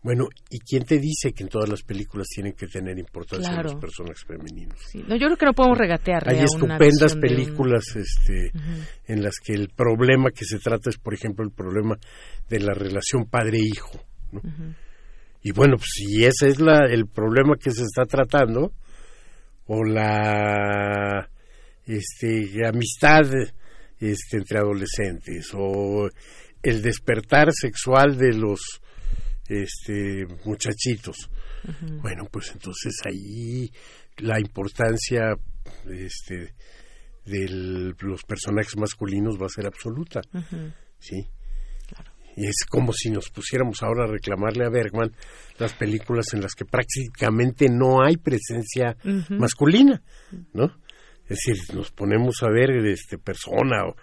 [0.02, 3.72] Bueno y quién te dice que en todas las películas tienen que tener importancia Claro.
[3.74, 7.84] los personajes femeninos Sí, no, yo creo que no podemos regatearle hay estupendas un- películas
[7.98, 8.52] este
[9.08, 11.98] en las que el problema que se trata es por ejemplo el problema
[12.50, 14.00] de la relación padre hijo
[14.32, 14.42] ¿no?
[15.44, 18.72] y bueno pues si ese es la el problema que se está tratando
[19.66, 21.30] o la
[21.86, 23.24] este amistad
[24.00, 26.10] este entre adolescentes o
[26.62, 28.60] el despertar sexual de los
[29.48, 31.30] este muchachitos.
[32.02, 33.72] Bueno pues entonces ahí
[34.18, 35.36] la importancia
[35.90, 36.54] este
[37.26, 40.22] de los personajes masculinos va a ser absoluta.
[41.00, 41.28] Sí.
[42.36, 45.12] Y es como si nos pusiéramos ahora a reclamarle a Bergman
[45.58, 48.96] las películas en las que prácticamente no hay presencia
[49.30, 50.02] masculina,
[50.54, 50.72] ¿no?
[51.30, 53.96] Es decir, nos ponemos a ver este persona o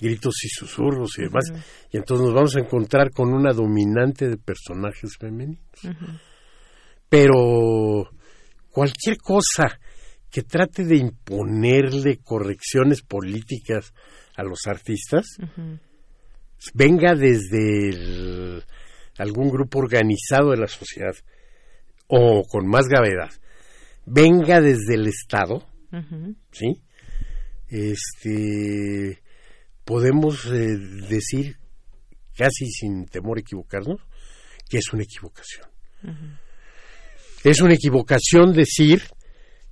[0.00, 1.44] gritos y susurros y demás,
[1.92, 5.60] y entonces nos vamos a encontrar con una dominante de personajes femeninos.
[7.08, 8.10] Pero
[8.70, 9.78] cualquier cosa
[10.30, 13.92] que trate de imponerle correcciones políticas
[14.36, 15.26] a los artistas,
[16.74, 18.64] venga desde el-
[19.18, 21.14] algún grupo organizado de la sociedad
[22.08, 23.30] o con más gravedad,
[24.06, 25.66] venga desde el Estado,
[26.52, 26.82] ¿sí?
[27.68, 29.22] Este,
[29.84, 30.76] podemos eh,
[31.08, 31.56] decir,
[32.36, 34.00] casi sin temor a equivocarnos,
[34.68, 35.66] que es una equivocación.
[37.44, 39.02] Es una equivocación decir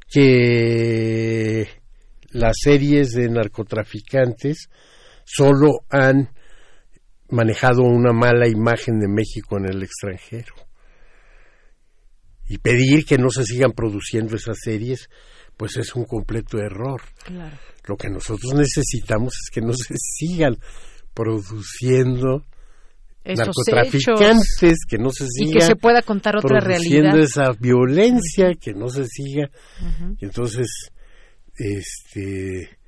[0.09, 1.69] que
[2.31, 4.69] las series de narcotraficantes
[5.25, 6.31] solo han
[7.29, 10.55] manejado una mala imagen de México en el extranjero.
[12.49, 15.09] Y pedir que no se sigan produciendo esas series,
[15.61, 17.03] pues es un completo error.
[17.23, 17.55] Claro.
[17.87, 20.57] Lo que nosotros necesitamos es que no se sigan
[21.13, 22.47] produciendo
[23.27, 24.79] narcotraficantes, hechos.
[24.89, 27.19] que no se Y siga que se pueda contar otra produciendo realidad.
[27.19, 29.51] esa violencia, que no se siga.
[30.19, 30.67] Y entonces,
[31.57, 32.79] este,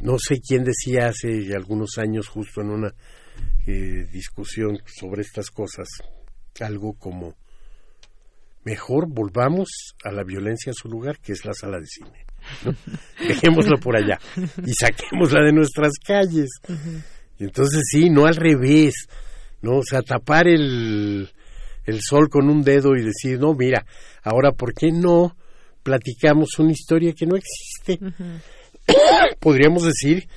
[0.00, 2.94] no sé quién decía hace algunos años, justo en una
[3.66, 5.86] eh, discusión sobre estas cosas,
[6.60, 7.34] algo como,
[8.66, 9.68] mejor volvamos
[10.02, 12.26] a la violencia a su lugar, que es la sala de cine.
[12.64, 12.74] ¿no?
[13.28, 16.50] Dejémosla por allá y saquémosla de nuestras calles.
[17.38, 19.06] Y entonces sí, no al revés,
[19.62, 19.78] ¿no?
[19.78, 21.30] O sea, tapar el,
[21.84, 23.86] el sol con un dedo y decir, no, mira,
[24.24, 25.36] ahora, ¿por qué no
[25.84, 28.00] platicamos una historia que no existe?
[29.38, 30.28] Podríamos decir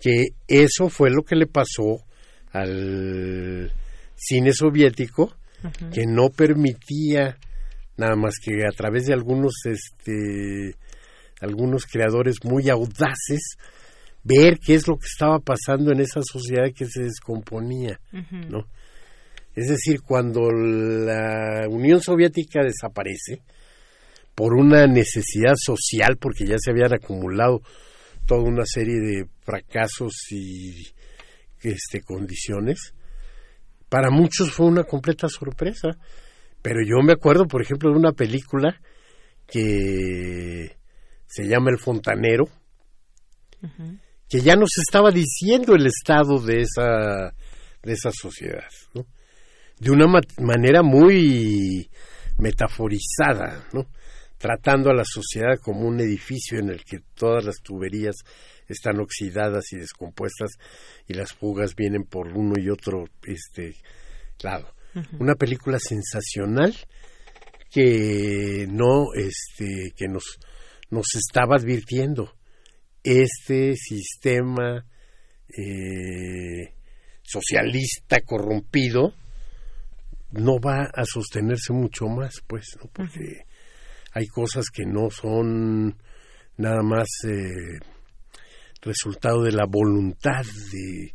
[0.00, 1.98] que eso fue lo que le pasó
[2.52, 3.72] al
[4.14, 5.34] cine soviético,
[5.92, 7.38] que no permitía
[8.02, 10.74] nada más que a través de algunos este
[11.40, 13.56] algunos creadores muy audaces
[14.24, 17.98] ver qué es lo que estaba pasando en esa sociedad que se descomponía.
[18.12, 18.66] ¿no?
[19.54, 23.42] Es decir, cuando la Unión Soviética desaparece
[24.34, 27.60] por una necesidad social, porque ya se habían acumulado
[28.26, 30.86] toda una serie de fracasos y
[31.62, 32.94] este, condiciones,
[33.88, 35.98] para muchos fue una completa sorpresa.
[36.62, 38.80] Pero yo me acuerdo, por ejemplo, de una película
[39.46, 40.76] que
[41.26, 42.44] se llama El Fontanero,
[44.28, 47.34] que ya nos estaba diciendo el estado de esa
[47.82, 49.06] de esa sociedad, ¿no?
[49.78, 50.06] De una
[50.38, 51.90] manera muy
[52.38, 53.86] metaforizada, ¿no?
[54.38, 58.16] Tratando a la sociedad como un edificio en el que todas las tuberías
[58.68, 60.52] están oxidadas y descompuestas
[61.06, 63.74] y las fugas vienen por uno y otro este
[64.42, 64.72] lado.
[65.18, 66.74] Una película sensacional
[67.70, 70.38] que no este que nos
[70.90, 72.34] nos estaba advirtiendo.
[73.02, 74.84] Este sistema
[75.48, 76.74] eh,
[77.22, 79.14] socialista corrompido
[80.32, 82.90] no va a sostenerse mucho más, pues, ¿no?
[82.92, 83.44] porque
[84.12, 85.98] hay cosas que no son
[86.56, 87.78] nada más eh,
[88.82, 91.12] resultado de la voluntad de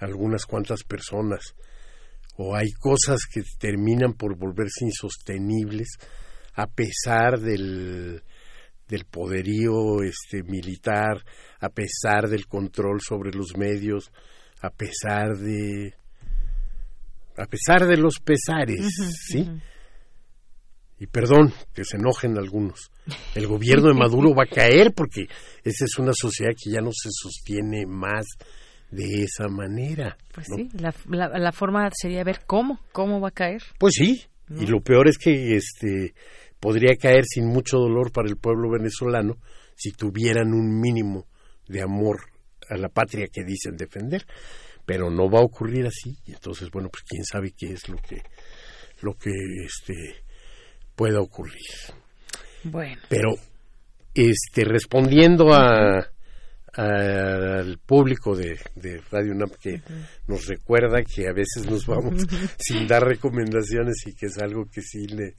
[0.00, 1.54] algunas cuantas personas,
[2.42, 5.98] o hay cosas que terminan por volverse insostenibles
[6.54, 8.22] a pesar del,
[8.88, 11.22] del poderío este, militar,
[11.60, 14.10] a pesar del control sobre los medios,
[14.62, 15.94] a pesar de
[17.36, 18.86] a pesar de los pesares,
[19.28, 19.46] ¿sí?
[20.98, 22.90] Y perdón que se enojen algunos.
[23.34, 25.26] El gobierno de Maduro va a caer porque
[25.62, 28.26] esa es una sociedad que ya no se sostiene más
[28.90, 30.16] de esa manera.
[30.32, 30.92] Pues sí, la,
[31.38, 33.62] la, forma sería ver cómo, cómo va a caer.
[33.78, 34.22] Pues sí,
[34.58, 36.14] y lo peor es que este
[36.58, 39.38] podría caer sin mucho dolor para el pueblo venezolano
[39.74, 41.26] si tuvieran un mínimo
[41.68, 42.20] de amor
[42.68, 44.26] a la patria que dicen defender
[44.84, 47.96] pero no va a ocurrir así y entonces bueno pues quién sabe qué es lo
[47.96, 48.22] que
[49.02, 49.30] lo que
[49.64, 49.94] este
[50.94, 51.54] pueda ocurrir
[52.64, 53.30] bueno pero
[54.14, 56.10] este respondiendo a
[56.74, 58.58] al público de,
[59.10, 59.82] Radio UNAM que
[60.28, 62.22] nos recuerda que a veces nos vamos
[62.58, 65.34] sin dar recomendaciones y que es algo que sí le,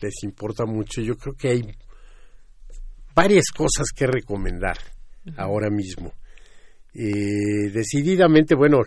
[0.00, 1.00] les importa mucho.
[1.00, 1.62] Yo creo que hay
[3.14, 4.76] varias cosas que recomendar
[5.36, 6.12] ahora mismo.
[6.94, 8.82] Eh, decididamente, bueno,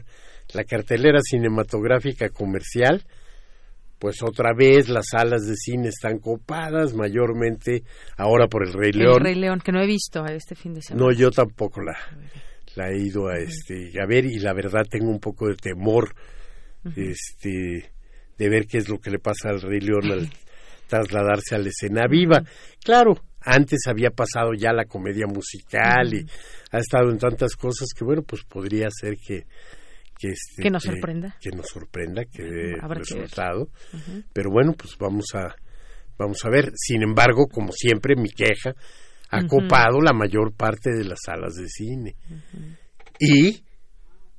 [0.53, 3.03] la cartelera cinematográfica comercial,
[3.99, 7.83] pues otra vez las salas de cine están copadas, mayormente
[8.17, 9.17] ahora por el Rey León.
[9.17, 11.05] El Rey León, que no he visto este fin de semana.
[11.05, 11.97] No, yo tampoco la,
[12.75, 16.15] la he ido a, este, a ver y la verdad tengo un poco de temor
[16.95, 17.91] este,
[18.37, 20.29] de ver qué es lo que le pasa al Rey León al
[20.87, 22.41] trasladarse a la escena viva.
[22.83, 26.25] Claro, antes había pasado ya la comedia musical y
[26.71, 29.45] ha estado en tantas cosas que bueno pues podría ser que
[30.19, 31.35] que, este, que nos sorprenda.
[31.39, 33.69] que, nos sorprenda que dé resultado.
[34.33, 35.55] Pero bueno pues vamos a
[36.17, 36.71] vamos a ver.
[36.75, 38.75] Sin embargo como siempre mi queja
[39.31, 42.15] ha copado la mayor parte de las salas de cine.
[43.19, 43.63] Y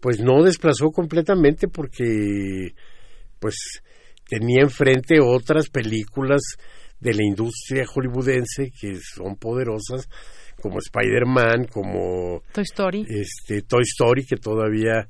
[0.01, 2.75] pues no desplazó completamente porque
[3.39, 3.83] pues
[4.29, 6.43] tenía enfrente otras películas
[6.99, 10.09] de la industria hollywoodense que son poderosas
[10.61, 13.07] como Spider-Man, como Toy Story.
[13.09, 15.09] Este Toy Story que todavía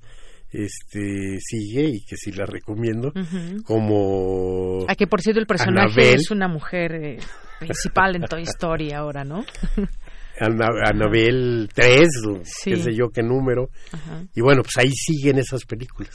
[0.53, 3.13] este sigue y que sí la recomiendo,
[3.65, 7.19] como A que por cierto el personaje es una mujer eh,
[7.59, 9.45] principal en Toy Story ahora, ¿no?
[10.41, 12.09] Anabel 3,
[12.65, 13.69] qué sé yo qué número.
[14.35, 16.15] Y bueno, pues ahí siguen esas películas.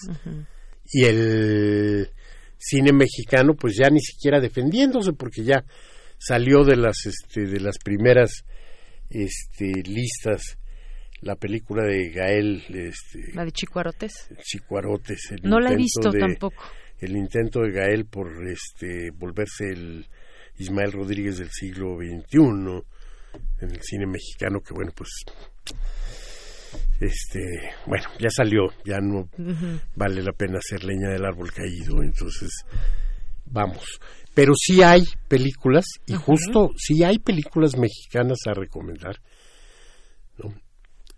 [0.91, 2.09] Y el
[2.57, 5.63] cine mexicano pues ya ni siquiera defendiéndose porque ya
[6.17, 8.45] salió de las este, de las primeras
[9.09, 10.57] este, listas
[11.25, 14.29] la película de Gael este, la de Chicuarotes.
[14.43, 16.63] Chicuarotes no la he visto tampoco.
[16.99, 20.07] el intento de Gael por este volverse el
[20.59, 22.37] Ismael Rodríguez del siglo XXI
[23.59, 25.09] en el cine mexicano que bueno pues
[27.01, 27.41] este
[27.87, 29.27] bueno ya salió ya no
[29.95, 32.51] vale la pena hacer leña del árbol caído entonces
[33.45, 33.99] vamos.
[34.35, 39.19] Pero sí hay películas y justo sí hay películas mexicanas a recomendar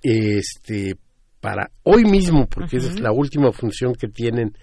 [0.01, 0.95] este
[1.39, 4.57] para hoy mismo porque esa es la última función que tienen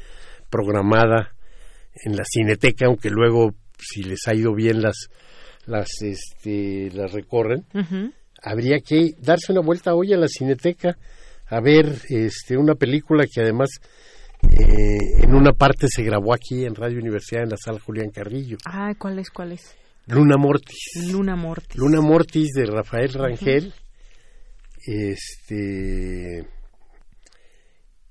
[0.50, 1.34] programada
[2.04, 5.08] en la cineteca aunque luego si les ha ido bien las
[5.66, 7.64] las este las recorren
[8.42, 10.96] habría que darse una vuelta hoy a la cineteca
[11.46, 13.80] a ver este una película que además
[14.50, 18.58] eh, en una parte se grabó aquí en Radio Universidad en la sala Julián Carrillo.
[18.66, 19.30] Ah, ¿cuál es?
[19.30, 19.74] ¿Cuál es?
[20.06, 21.10] Luna Mortis.
[21.10, 21.76] Luna Mortis.
[21.76, 23.72] Luna Mortis de Rafael Rangel.
[24.86, 26.46] Este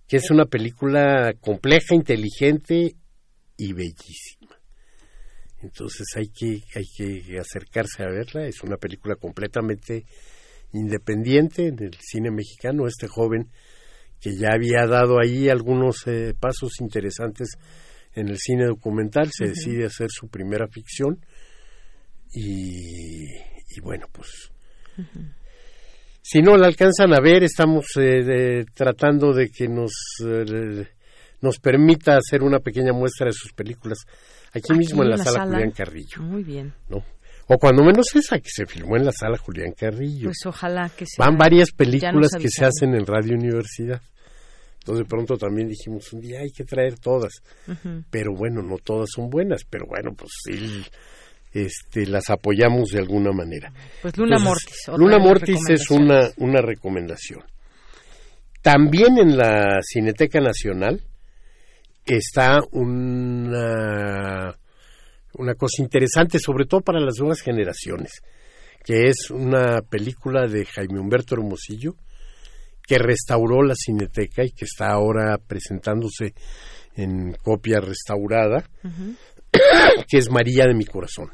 [0.08, 2.96] que es una película compleja, inteligente
[3.58, 4.60] y bellísima.
[5.62, 8.46] Entonces hay que, hay que acercarse a verla.
[8.46, 10.06] Es una película completamente
[10.74, 12.86] independiente en el cine mexicano.
[12.86, 13.50] Este joven
[14.20, 17.58] que ya había dado ahí algunos eh, pasos interesantes
[18.14, 21.26] en el cine documental, se decide hacer su primera ficción
[22.34, 23.26] y,
[23.82, 24.52] bueno, pues
[26.26, 29.92] si no la alcanzan a ver, estamos eh, tratando de que nos,
[31.42, 34.00] nos permita hacer una pequeña muestra de sus películas
[34.54, 36.22] aquí, mismo en la, sala, Julián Carrillo.
[36.22, 36.74] Muy bien.
[36.88, 37.04] ¿no?
[37.48, 40.30] O cuando menos esa que se filmó en la sala Julián Carrillo.
[40.30, 41.26] Pues ojalá que sea.
[41.26, 44.02] Van varias películas que se hacen en Radio Universidad.
[44.80, 47.34] Entonces de pronto también dijimos un día hay que traer todas.
[48.10, 50.86] Pero bueno, no todas son buenas, pero bueno, pues sí
[51.54, 53.72] este, las apoyamos de alguna manera.
[54.02, 54.88] Pues Luna Mortis.
[54.98, 57.44] Luna Mortis es una, una recomendación.
[58.62, 61.02] También en la Cineteca Nacional
[62.06, 64.58] está una,
[65.34, 68.22] una cosa interesante, sobre todo para las nuevas generaciones,
[68.84, 71.96] que es una película de Jaime Humberto Hermosillo,
[72.86, 76.34] que restauró la Cineteca y que está ahora presentándose
[76.96, 78.64] en copia restaurada,
[80.08, 81.32] que es María de mi corazón.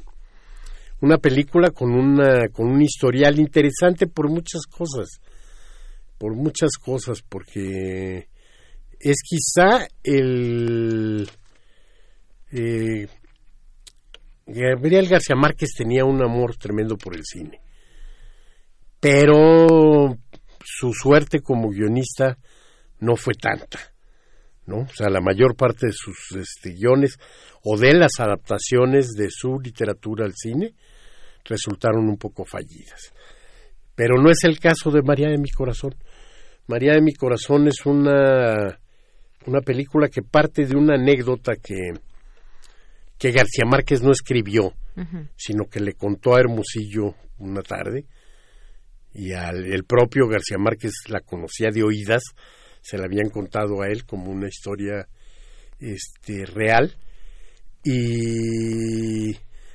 [1.01, 5.21] Una película con, una, con un historial interesante por muchas cosas,
[6.17, 8.27] por muchas cosas, porque
[8.99, 11.30] es quizá el...
[12.51, 13.07] Eh,
[14.45, 17.61] Gabriel García Márquez tenía un amor tremendo por el cine,
[18.99, 20.17] pero
[20.65, 22.38] su suerte como guionista
[22.99, 23.80] no fue tanta,
[24.65, 24.80] ¿no?
[24.80, 27.19] O sea, la mayor parte de sus este, guiones
[27.63, 30.73] o de las adaptaciones de su literatura al cine
[31.49, 33.13] resultaron un poco fallidas.
[33.95, 35.93] Pero no es el caso de María de mi corazón.
[36.67, 38.80] María de mi corazón es una,
[39.45, 41.91] una película que parte de una anécdota que,
[43.17, 44.73] que García Márquez no escribió,
[45.35, 48.05] sino que le contó a Hermosillo una tarde
[49.13, 52.23] y al, el propio García Márquez la conocía de oídas,
[52.81, 55.07] se la habían contado a él como una historia
[55.80, 56.95] este, real
[57.84, 59.31] y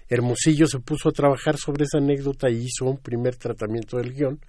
[0.09, 4.41] Hermosillo se puso a trabajar sobre esa anécdota y hizo un primer tratamiento del guion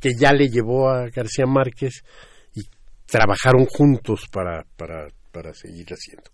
[0.00, 2.02] que ya le llevó a García Márquez
[2.54, 2.62] y
[3.06, 6.30] trabajaron juntos para, para, para seguir haciendo.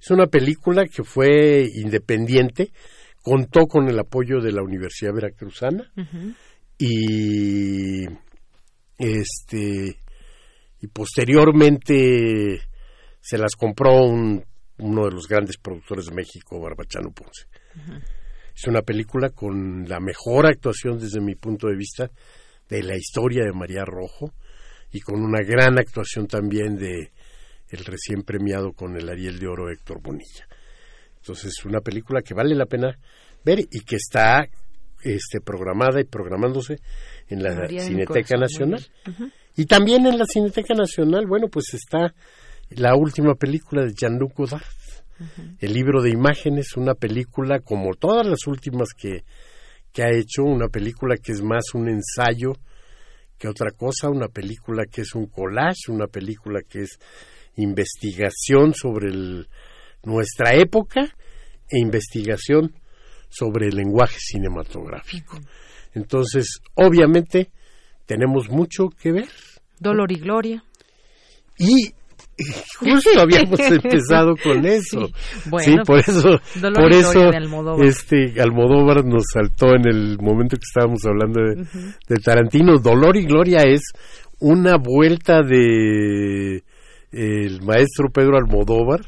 [0.00, 2.70] Es una película que fue independiente,
[3.22, 5.92] contó con el apoyo de la Universidad Veracruzana
[6.78, 8.04] y
[8.98, 9.98] este
[10.80, 12.60] y posteriormente
[13.20, 14.44] se las compró un,
[14.78, 17.46] uno de los grandes productores de México, Barbachano Ponce.
[18.54, 22.10] Es una película con la mejor actuación desde mi punto de vista
[22.68, 24.32] de la historia de María Rojo
[24.92, 27.12] y con una gran actuación también de
[27.68, 30.46] el recién premiado con el Ariel de Oro Héctor Bonilla.
[31.16, 32.96] Entonces es una película que vale la pena
[33.44, 34.46] ver y que está
[35.02, 36.78] este, programada y programándose
[37.28, 38.86] en la Cineteca Nacional.
[39.56, 42.14] Y también en la Cineteca Nacional, bueno, pues está
[42.70, 44.62] la última película de Jean-Luc Godard,
[45.60, 49.24] El libro de imágenes, una película como todas las últimas que,
[49.92, 52.52] que ha hecho, una película que es más un ensayo
[53.38, 56.98] que otra cosa, una película que es un collage, una película que es
[57.56, 59.12] investigación sobre
[60.02, 61.02] nuestra época
[61.68, 62.74] e investigación
[63.28, 65.38] sobre el lenguaje cinematográfico.
[65.94, 67.50] Entonces, obviamente,
[68.06, 69.28] tenemos mucho que ver.
[69.78, 70.64] Dolor y gloria.
[71.58, 71.94] Y
[72.78, 75.08] justo habíamos empezado con eso.
[75.60, 76.40] Sí, por pues, eso,
[76.74, 77.86] por eso Almodóvar.
[77.86, 81.40] este Almodóvar nos saltó en el momento que estábamos hablando
[82.08, 82.78] de, Tarantino.
[82.78, 83.82] Dolor y Gloria es
[84.40, 86.62] una vuelta de
[87.12, 89.00] el maestro Pedro Almodóvar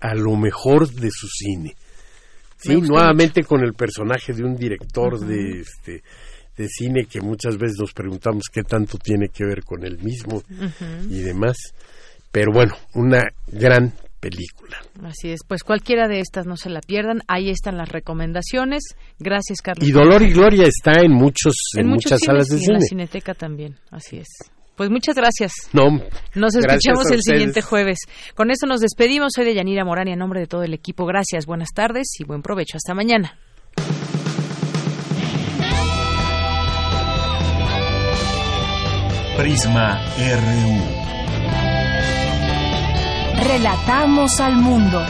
[0.00, 1.74] a lo mejor de su cine.
[2.56, 6.02] Sí, nuevamente con el personaje de un director de este
[6.56, 10.42] de cine que muchas veces nos preguntamos qué tanto tiene que ver con él mismo
[11.08, 11.56] y demás.
[12.32, 14.78] Pero bueno, una gran película.
[15.02, 17.22] Así es, pues cualquiera de estas no se la pierdan.
[17.26, 18.82] Ahí están las recomendaciones.
[19.18, 19.88] Gracias, Carlos.
[19.88, 22.74] Y Dolor y Gloria está en muchos en, muchas salas de cine.
[22.74, 24.28] En la Cineteca también, así es.
[24.76, 25.52] Pues muchas gracias.
[25.72, 26.00] No,
[26.34, 27.98] nos escuchamos el siguiente jueves.
[28.34, 29.32] Con eso nos despedimos.
[29.34, 32.24] Soy de Yanira Morán y en nombre de todo el equipo, gracias, buenas tardes y
[32.24, 32.76] buen provecho.
[32.76, 33.38] Hasta mañana.
[39.36, 40.99] Prisma RU.
[43.42, 45.02] Relatamos al mundo.